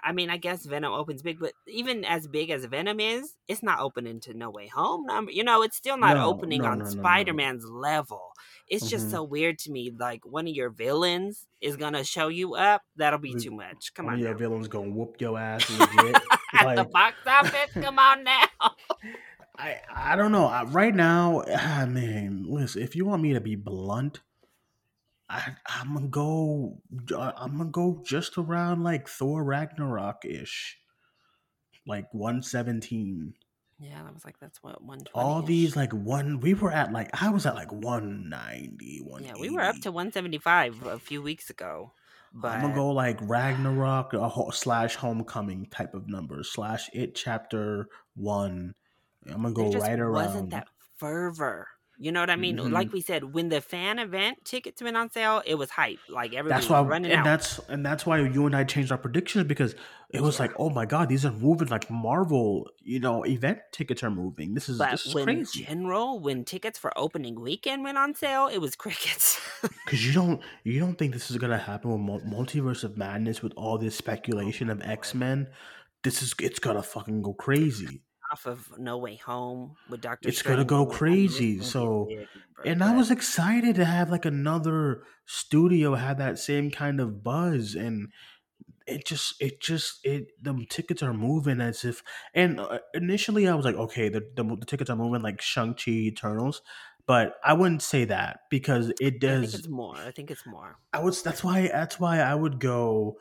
I 0.04 0.12
mean, 0.12 0.30
I 0.30 0.38
guess 0.38 0.66
Venom 0.66 0.94
opens 0.94 1.24
big, 1.24 1.40
but 1.40 1.54
even 1.68 2.06
as 2.06 2.28
big 2.28 2.52
as 2.52 2.64
Venom 2.66 3.00
is, 3.00 3.36
it's 3.48 3.64
not 3.64 3.80
opening 3.80 4.20
to 4.22 4.34
No 4.36 4.52
Way 4.52 4.68
Home 4.68 5.06
number. 5.06 5.32
You 5.32 5.44
know, 5.44 5.64
it's 5.64 5.76
still 5.76 5.98
not 5.98 6.16
No, 6.16 6.28
opening 6.28 6.62
no, 6.62 6.70
on 6.70 6.80
no. 6.80 6.86
Spider 6.86 7.34
Man's 7.34 7.66
level. 7.66 8.34
It's 8.68 8.88
just 8.90 9.08
Mhm. 9.08 9.12
so 9.12 9.24
weird 9.24 9.58
to 9.60 9.72
me. 9.72 9.92
Like 9.98 10.26
one 10.26 10.48
of 10.48 10.54
your 10.54 10.70
villains 10.70 11.48
is 11.60 11.76
gonna 11.76 12.04
show 12.04 12.28
you 12.28 12.54
up. 12.56 12.84
That'll 12.98 13.18
be 13.20 13.34
too 13.34 13.52
much. 13.52 13.94
Come 13.96 14.06
One 14.06 14.16
on, 14.16 14.20
your 14.20 14.32
now. 14.34 14.38
villains 14.38 14.68
gonna 14.68 14.92
whoop 14.92 15.16
your 15.20 15.38
ass 15.40 15.68
legit. 15.80 16.16
at 16.54 16.76
the 16.76 16.84
box 16.86 17.16
office. 17.26 17.72
Come 17.74 17.98
on 17.98 18.24
now. 18.24 18.46
I 19.58 19.80
I 19.94 20.16
don't 20.16 20.32
know. 20.32 20.46
I, 20.46 20.64
right 20.66 20.94
now, 20.96 21.44
I 21.44 21.86
mean, 21.86 22.46
listen. 22.48 22.82
If 22.82 22.96
you 22.96 23.06
want 23.06 23.22
me 23.22 23.34
to 23.34 23.42
be 23.42 23.56
blunt, 23.56 24.22
I 25.34 25.56
I'm 25.66 25.94
gonna 25.96 26.08
go. 26.08 26.78
uh, 27.16 27.32
I'm 27.36 27.58
gonna 27.58 27.70
go 27.72 28.02
just 28.06 28.38
around 28.38 28.84
like 28.84 29.08
Thor 29.10 29.44
Ragnarok 29.44 30.26
ish, 30.26 30.78
like 31.88 32.06
one 32.14 32.44
seventeen. 32.44 33.34
Yeah, 33.80 34.04
that 34.04 34.14
was 34.14 34.24
like 34.24 34.40
that's 34.40 34.62
what 34.62 34.82
one. 34.84 35.00
All 35.14 35.42
these 35.42 35.76
like 35.76 35.92
one. 35.92 36.40
We 36.40 36.54
were 36.54 36.72
at 36.72 36.94
like 36.94 37.10
I 37.22 37.30
was 37.30 37.46
at 37.46 37.56
like 37.56 37.72
190, 37.72 39.02
Yeah, 39.22 39.34
we 39.40 39.50
were 39.50 39.62
up 39.62 39.76
to 39.82 39.92
one 39.92 40.12
seventy 40.12 40.38
five 40.38 40.86
a 40.86 41.00
few 41.00 41.22
weeks 41.22 41.50
ago. 41.50 41.94
But 42.34 42.52
I'm 42.52 42.62
gonna 42.62 42.76
go 42.76 42.92
like 42.92 43.18
Ragnarok 43.22 44.14
ho- 44.14 44.52
slash 44.52 44.96
Homecoming 44.96 45.66
type 45.68 45.94
of 45.94 46.08
numbers 46.08 46.52
slash 46.52 46.90
It 46.94 47.16
Chapter 47.16 47.88
One. 48.16 48.74
I'm 49.28 49.42
gonna 49.42 49.54
go 49.54 49.72
right 49.72 50.00
around. 50.00 50.14
wasn't 50.14 50.50
that 50.52 50.68
fervor. 50.98 51.68
You 52.00 52.12
know 52.12 52.20
what 52.22 52.30
I 52.32 52.36
mean? 52.36 52.58
Mhm. 52.58 52.72
Like 52.72 52.92
we 52.92 53.02
said, 53.02 53.34
when 53.34 53.50
the 53.50 53.62
fan 53.62 54.00
event 54.00 54.44
tickets 54.46 54.82
went 54.82 54.98
on 54.98 55.12
sale, 55.12 55.44
it 55.46 55.56
was 55.56 55.70
hype. 55.70 56.00
Like 56.10 56.34
everybody 56.34 56.60
that's 56.60 56.70
why, 56.70 56.80
was 56.82 56.90
running 56.90 57.12
and 57.12 57.20
out. 57.20 57.24
that's 57.26 57.60
and 57.70 57.86
that's 57.86 58.06
why 58.06 58.20
you 58.20 58.46
and 58.48 58.56
I 58.56 58.64
changed 58.64 58.92
our 58.92 58.98
predictions 58.98 59.46
because 59.46 59.76
it 60.10 60.22
was 60.22 60.36
Yeah. 60.38 60.44
like, 60.44 60.54
oh 60.58 60.70
my 60.72 60.86
god, 60.88 61.08
these 61.08 61.24
are 61.24 61.32
moving 61.32 61.68
like 61.68 61.90
Marvel. 61.92 62.68
You 62.82 63.00
know, 63.00 63.24
event 63.24 63.60
tickets 63.72 64.04
are 64.04 64.10
moving. 64.10 64.54
This 64.56 64.70
is 64.70 64.80
but 64.80 64.92
this 64.92 65.06
is 65.06 65.14
when 65.14 65.26
crazy 65.26 65.64
general, 65.66 66.20
when 66.20 66.44
tickets 66.46 66.80
for 66.80 66.92
opening 66.98 67.40
weekend 67.40 67.84
went 67.84 67.98
on 67.98 68.16
sale, 68.16 68.48
it 68.48 68.58
was 68.58 68.76
crickets. 68.84 69.40
because 69.86 70.06
you 70.06 70.14
don't 70.14 70.42
you 70.64 70.80
don't 70.80 70.96
think 70.98 71.14
this 71.14 71.30
is 71.30 71.38
gonna 71.38 71.58
happen 71.60 71.92
with 71.92 72.24
Multiverse 72.26 72.84
of 72.84 72.98
Madness 72.98 73.42
with 73.44 73.54
all 73.56 73.78
this 73.78 73.96
speculation 73.96 74.70
of 74.72 74.82
X 74.82 75.14
Men. 75.14 75.48
This 76.04 76.22
is 76.24 76.34
it's 76.40 76.60
gonna 76.60 76.84
fucking 76.84 77.22
go 77.22 77.34
crazy. 77.34 78.02
Off 78.34 78.48
of 78.48 78.80
No 78.80 78.98
Way 78.98 79.18
Home 79.18 79.76
with 79.90 80.02
Doctor. 80.02 80.28
It's 80.28 80.42
gonna 80.42 80.66
go 80.66 80.88
crazy, 80.88 81.62
so- 81.62 82.10
And 82.66 82.84
I 82.84 82.96
was 82.96 83.12
excited 83.12 83.76
to 83.76 83.86
have 83.86 84.10
like 84.10 84.26
another 84.26 85.04
studio 85.26 85.94
have 85.94 86.18
that 86.18 86.40
same 86.40 86.72
kind 86.72 87.00
of 87.00 87.24
buzz 87.24 87.76
and 87.76 88.12
it 88.88 89.06
just 89.06 89.40
it 89.40 89.62
just 89.62 90.04
it 90.04 90.32
the 90.42 90.66
tickets 90.70 91.04
are 91.04 91.14
moving 91.14 91.62
as 91.62 91.86
if 91.86 92.04
and 92.34 92.60
uh, 92.60 92.80
initially 92.94 93.48
I 93.48 93.54
was 93.54 93.66
like 93.66 93.76
okay 93.76 94.10
the, 94.10 94.22
the, 94.36 94.44
the 94.44 94.66
tickets 94.66 94.90
are 94.90 94.96
moving 94.96 95.22
like 95.22 95.42
Shang-Chi 95.42 95.92
Eternals 95.92 96.62
but 97.06 97.36
I 97.44 97.54
wouldn't 97.54 97.82
say 97.82 98.06
that 98.06 98.42
because 98.50 98.90
it 98.90 98.96
I 99.00 99.10
think 99.10 99.22
does 99.22 99.56
it's 99.56 99.68
more. 99.68 99.96
I 99.96 100.12
think 100.12 100.32
it's 100.32 100.46
more. 100.46 100.78
I 100.92 101.00
was 101.00 101.22
that's 101.22 101.44
why 101.44 101.68
that's 101.68 102.00
why 102.00 102.20
I 102.20 102.34
would 102.34 102.60
go 102.60 103.18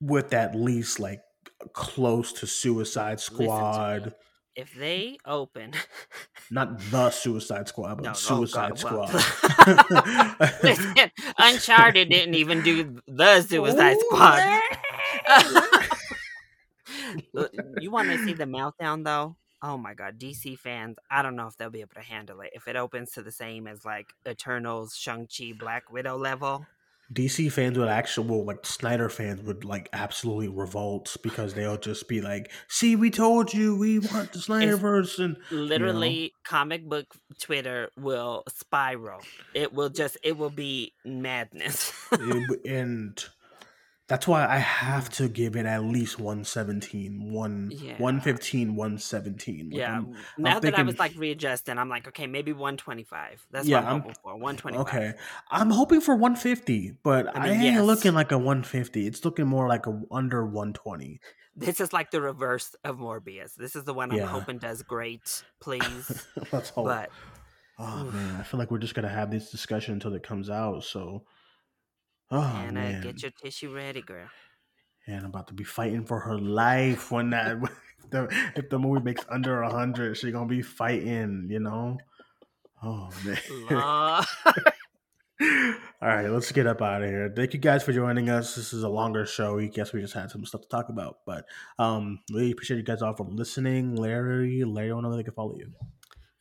with 0.00 0.32
at 0.32 0.54
least 0.54 1.00
like 1.00 1.20
close 1.72 2.32
to 2.34 2.46
Suicide 2.46 3.18
to. 3.18 3.24
Squad 3.24 4.14
If 4.56 4.74
they 4.74 5.18
open, 5.26 5.72
not 6.50 6.78
the 6.90 7.10
Suicide 7.10 7.68
Squad 7.68 7.96
but 7.96 8.04
No, 8.04 8.10
oh 8.10 8.14
Suicide 8.14 8.80
God, 8.80 8.84
well- 8.84 9.08
Squad 9.08 10.62
listen, 10.62 10.94
Uncharted 11.38 12.08
didn't 12.08 12.34
even 12.34 12.62
do 12.62 13.00
the 13.06 13.42
Suicide 13.42 13.96
Ooh, 13.96 14.06
Squad. 14.06 14.60
you 17.80 17.90
want 17.90 18.10
to 18.10 18.18
see 18.24 18.34
the 18.34 18.44
meltdown 18.44 19.04
though? 19.04 19.36
Oh 19.62 19.78
my 19.78 19.94
god, 19.94 20.18
DC 20.18 20.58
fans! 20.58 20.98
I 21.10 21.22
don't 21.22 21.36
know 21.36 21.46
if 21.46 21.56
they'll 21.56 21.70
be 21.70 21.80
able 21.80 21.94
to 21.94 22.02
handle 22.02 22.42
it 22.42 22.50
if 22.52 22.68
it 22.68 22.76
opens 22.76 23.12
to 23.12 23.22
the 23.22 23.32
same 23.32 23.66
as 23.66 23.82
like 23.82 24.08
Eternals, 24.28 24.94
Shang 24.94 25.26
Chi, 25.26 25.52
Black 25.58 25.90
Widow 25.90 26.18
level. 26.18 26.66
DC 27.12 27.50
fans 27.52 27.78
would 27.78 27.88
actual 27.88 28.44
like 28.44 28.64
Snyder 28.64 29.08
fans 29.08 29.42
would 29.42 29.64
like 29.64 29.88
absolutely 29.92 30.48
revolt 30.48 31.16
because 31.22 31.54
they'll 31.54 31.76
just 31.76 32.08
be 32.08 32.20
like, 32.20 32.50
"See, 32.68 32.96
we 32.96 33.10
told 33.10 33.52
you 33.52 33.76
we 33.76 33.98
want 33.98 34.32
the 34.32 34.38
Snyderverse," 34.38 35.18
and 35.22 35.36
Literally, 35.50 36.32
comic 36.44 36.88
book 36.88 37.06
Twitter 37.40 37.90
will 37.96 38.44
spiral. 38.48 39.20
It 39.52 39.72
will 39.72 39.90
just, 39.90 40.16
it 40.22 40.36
will 40.36 40.50
be 40.50 40.94
madness. 41.04 41.92
it- 42.12 42.64
and 42.66 43.24
That's 44.06 44.28
why 44.28 44.46
I 44.46 44.58
have 44.58 45.08
to 45.12 45.24
um, 45.24 45.30
give 45.30 45.56
it 45.56 45.64
at 45.64 45.82
least 45.82 46.18
117, 46.18 47.32
one, 47.32 47.70
Yeah. 47.72 47.96
115, 47.98 48.76
117. 48.76 49.70
Like, 49.70 49.78
Yeah. 49.78 49.94
I'm- 49.94 50.14
now 50.36 50.60
that 50.60 50.78
I 50.78 50.82
was 50.82 50.98
like 50.98 51.14
readjusting, 51.16 51.78
I'm 51.78 51.88
like, 51.88 52.06
okay, 52.08 52.26
maybe 52.26 52.52
125. 52.52 53.46
That's 53.50 53.66
Yeah, 53.66 53.76
what 53.76 53.84
I'm 53.84 53.88
I'm- 53.92 54.00
hoping 54.02 54.14
for. 54.22 54.36
125. 54.36 54.80
Okay, 54.86 55.14
I'm 55.50 55.70
hoping 55.70 56.02
for 56.02 56.14
150, 56.16 56.96
but 57.02 57.34
I 57.34 57.46
I, 57.46 57.48
ain't 57.52 57.62
yes. 57.62 57.82
looking 57.82 58.12
like 58.12 58.30
a 58.30 58.36
150. 58.38 59.06
It's 59.06 59.24
looking 59.24 59.46
more 59.46 59.68
like 59.68 59.86
a 59.86 59.98
under 60.10 60.44
120. 60.44 61.18
This 61.56 61.80
is 61.80 61.92
like 61.94 62.10
the 62.10 62.20
reverse 62.20 62.74
of 62.84 62.98
Morbius. 62.98 63.54
This 63.54 63.74
is 63.74 63.84
the 63.84 63.94
one 63.94 64.10
I'm 64.10 64.18
Yeah. 64.18 64.26
hoping 64.26 64.58
does 64.58 64.82
great, 64.82 65.44
please. 65.60 66.26
Let's 66.52 66.68
hope. 66.70 66.86
but 66.86 67.10
oh 67.78 68.06
oof. 68.06 68.12
man, 68.12 68.36
I 68.38 68.42
feel 68.42 68.58
like 68.58 68.70
we're 68.70 68.78
just 68.78 68.94
gonna 68.94 69.08
have 69.08 69.30
this 69.30 69.50
discussion 69.50 69.94
until 69.94 70.12
it 70.14 70.22
comes 70.22 70.50
out. 70.50 70.84
So, 70.84 71.22
oh 72.30 72.40
Anna, 72.40 72.72
man, 72.72 73.02
get 73.02 73.22
your 73.22 73.30
tissue 73.30 73.74
ready, 73.74 74.02
girl. 74.02 74.28
and 75.06 75.20
I'm 75.20 75.26
about 75.26 75.48
to 75.48 75.54
be 75.54 75.64
fighting 75.64 76.04
for 76.04 76.20
her 76.20 76.38
life 76.38 77.10
when 77.10 77.30
that 77.30 77.56
if 78.04 78.10
the, 78.10 78.50
if 78.56 78.70
the 78.70 78.78
movie 78.78 79.02
makes 79.02 79.24
under 79.28 79.62
a 79.62 79.70
hundred, 79.70 80.16
she's 80.16 80.32
gonna 80.32 80.46
be 80.46 80.62
fighting. 80.62 81.48
You 81.50 81.60
know. 81.60 81.98
Oh 82.82 83.08
man. 83.24 83.38
All 86.00 86.08
right, 86.08 86.28
let's 86.28 86.52
get 86.52 86.66
up 86.66 86.80
out 86.82 87.02
of 87.02 87.08
here. 87.08 87.32
Thank 87.34 87.54
you 87.54 87.60
guys 87.60 87.82
for 87.82 87.92
joining 87.92 88.28
us. 88.28 88.54
This 88.54 88.72
is 88.72 88.82
a 88.82 88.88
longer 88.88 89.26
show. 89.26 89.58
I 89.58 89.66
guess 89.66 89.92
we 89.92 90.00
just 90.00 90.14
had 90.14 90.30
some 90.30 90.44
stuff 90.44 90.62
to 90.62 90.68
talk 90.68 90.90
about, 90.90 91.18
but 91.26 91.46
um, 91.78 92.20
really 92.30 92.52
appreciate 92.52 92.76
you 92.76 92.82
guys 92.82 93.02
all 93.02 93.14
for 93.14 93.26
listening. 93.26 93.96
Larry, 93.96 94.64
Larry, 94.64 94.92
I 94.92 94.94
to 94.94 95.02
know 95.02 95.16
they 95.16 95.22
can 95.22 95.34
follow 95.34 95.56
you. 95.56 95.72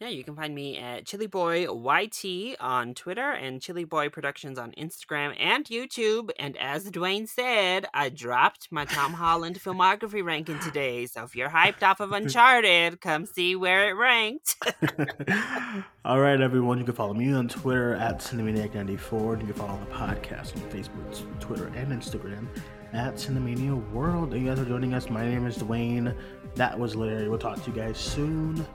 Yeah, 0.04 0.10
you 0.10 0.26
can 0.26 0.36
find 0.36 0.54
me 0.54 0.78
at 0.78 1.06
Chilly 1.06 1.28
Boy 1.28 1.66
YT 1.66 2.58
on 2.60 2.93
Twitter 2.93 3.32
and 3.32 3.62
Chilly 3.62 3.86
Boy 3.86 4.10
Productions 4.10 4.60
on 4.60 4.74
Instagram 4.74 5.34
and 5.39 5.64
YouTube. 5.64 6.30
And 6.38 6.58
as 6.58 6.91
Duane 6.91 7.26
said, 7.26 7.86
I 7.93 8.10
dropped 8.10 8.68
my 8.70 8.84
Tom 8.84 9.14
Holland 9.14 9.62
filmography 9.62 10.22
ranking 10.22 10.60
today. 10.60 11.06
So 11.06 11.24
if 11.24 11.38
you're 11.38 11.47
hyped 11.47 11.84
off 11.84 12.01
of 12.01 12.12
Uncharted, 12.12 12.99
come 12.99 13.26
see 13.26 13.56
where 13.56 13.89
it 13.89 13.93
ranked. 13.93 14.58
all 16.04 16.20
right, 16.20 16.41
everyone. 16.41 16.80
You 16.80 16.84
can 16.84 16.95
follow 16.95 17.14
me 17.14 17.32
on 17.32 17.47
Twitter 17.47 17.95
at 17.95 18.20
Cinemaniac94. 18.20 19.39
You 19.39 19.45
can 19.45 19.54
follow 19.54 19.80
the 19.80 19.95
podcast 19.95 20.58
on 20.58 20.70
Facebook, 20.70 21.39
Twitter, 21.39 21.68
and 21.78 21.93
Instagram 21.93 22.47
at 22.91 23.14
Cinemania 23.14 23.89
World. 23.91 24.32
Thank 24.32 24.43
you 24.43 24.49
guys 24.49 24.60
for 24.60 24.66
joining 24.66 24.93
us. 24.93 25.10
My 25.10 25.26
name 25.26 25.47
is 25.47 25.56
Duane. 25.56 26.14
That 26.56 26.78
was 26.78 26.93
Larry. 26.93 27.30
We'll 27.30 27.39
talk 27.39 27.64
to 27.64 27.72
you 27.72 27.78
guys 27.78 27.97
soon. 27.97 28.68